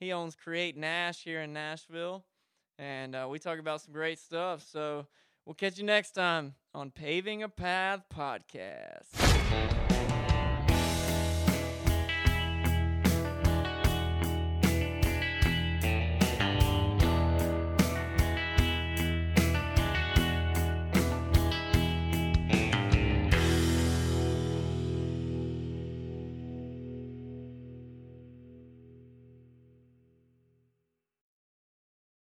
He 0.00 0.12
owns 0.12 0.34
Create 0.34 0.76
Nash 0.76 1.22
here 1.24 1.40
in 1.42 1.52
Nashville. 1.52 2.24
And 2.78 3.14
uh, 3.14 3.26
we 3.30 3.38
talk 3.38 3.58
about 3.58 3.80
some 3.80 3.92
great 3.92 4.18
stuff. 4.18 4.62
So 4.70 5.06
we'll 5.44 5.54
catch 5.54 5.78
you 5.78 5.84
next 5.84 6.12
time 6.12 6.54
on 6.74 6.90
Paving 6.90 7.42
a 7.42 7.48
Path 7.48 8.02
podcast. 8.14 9.25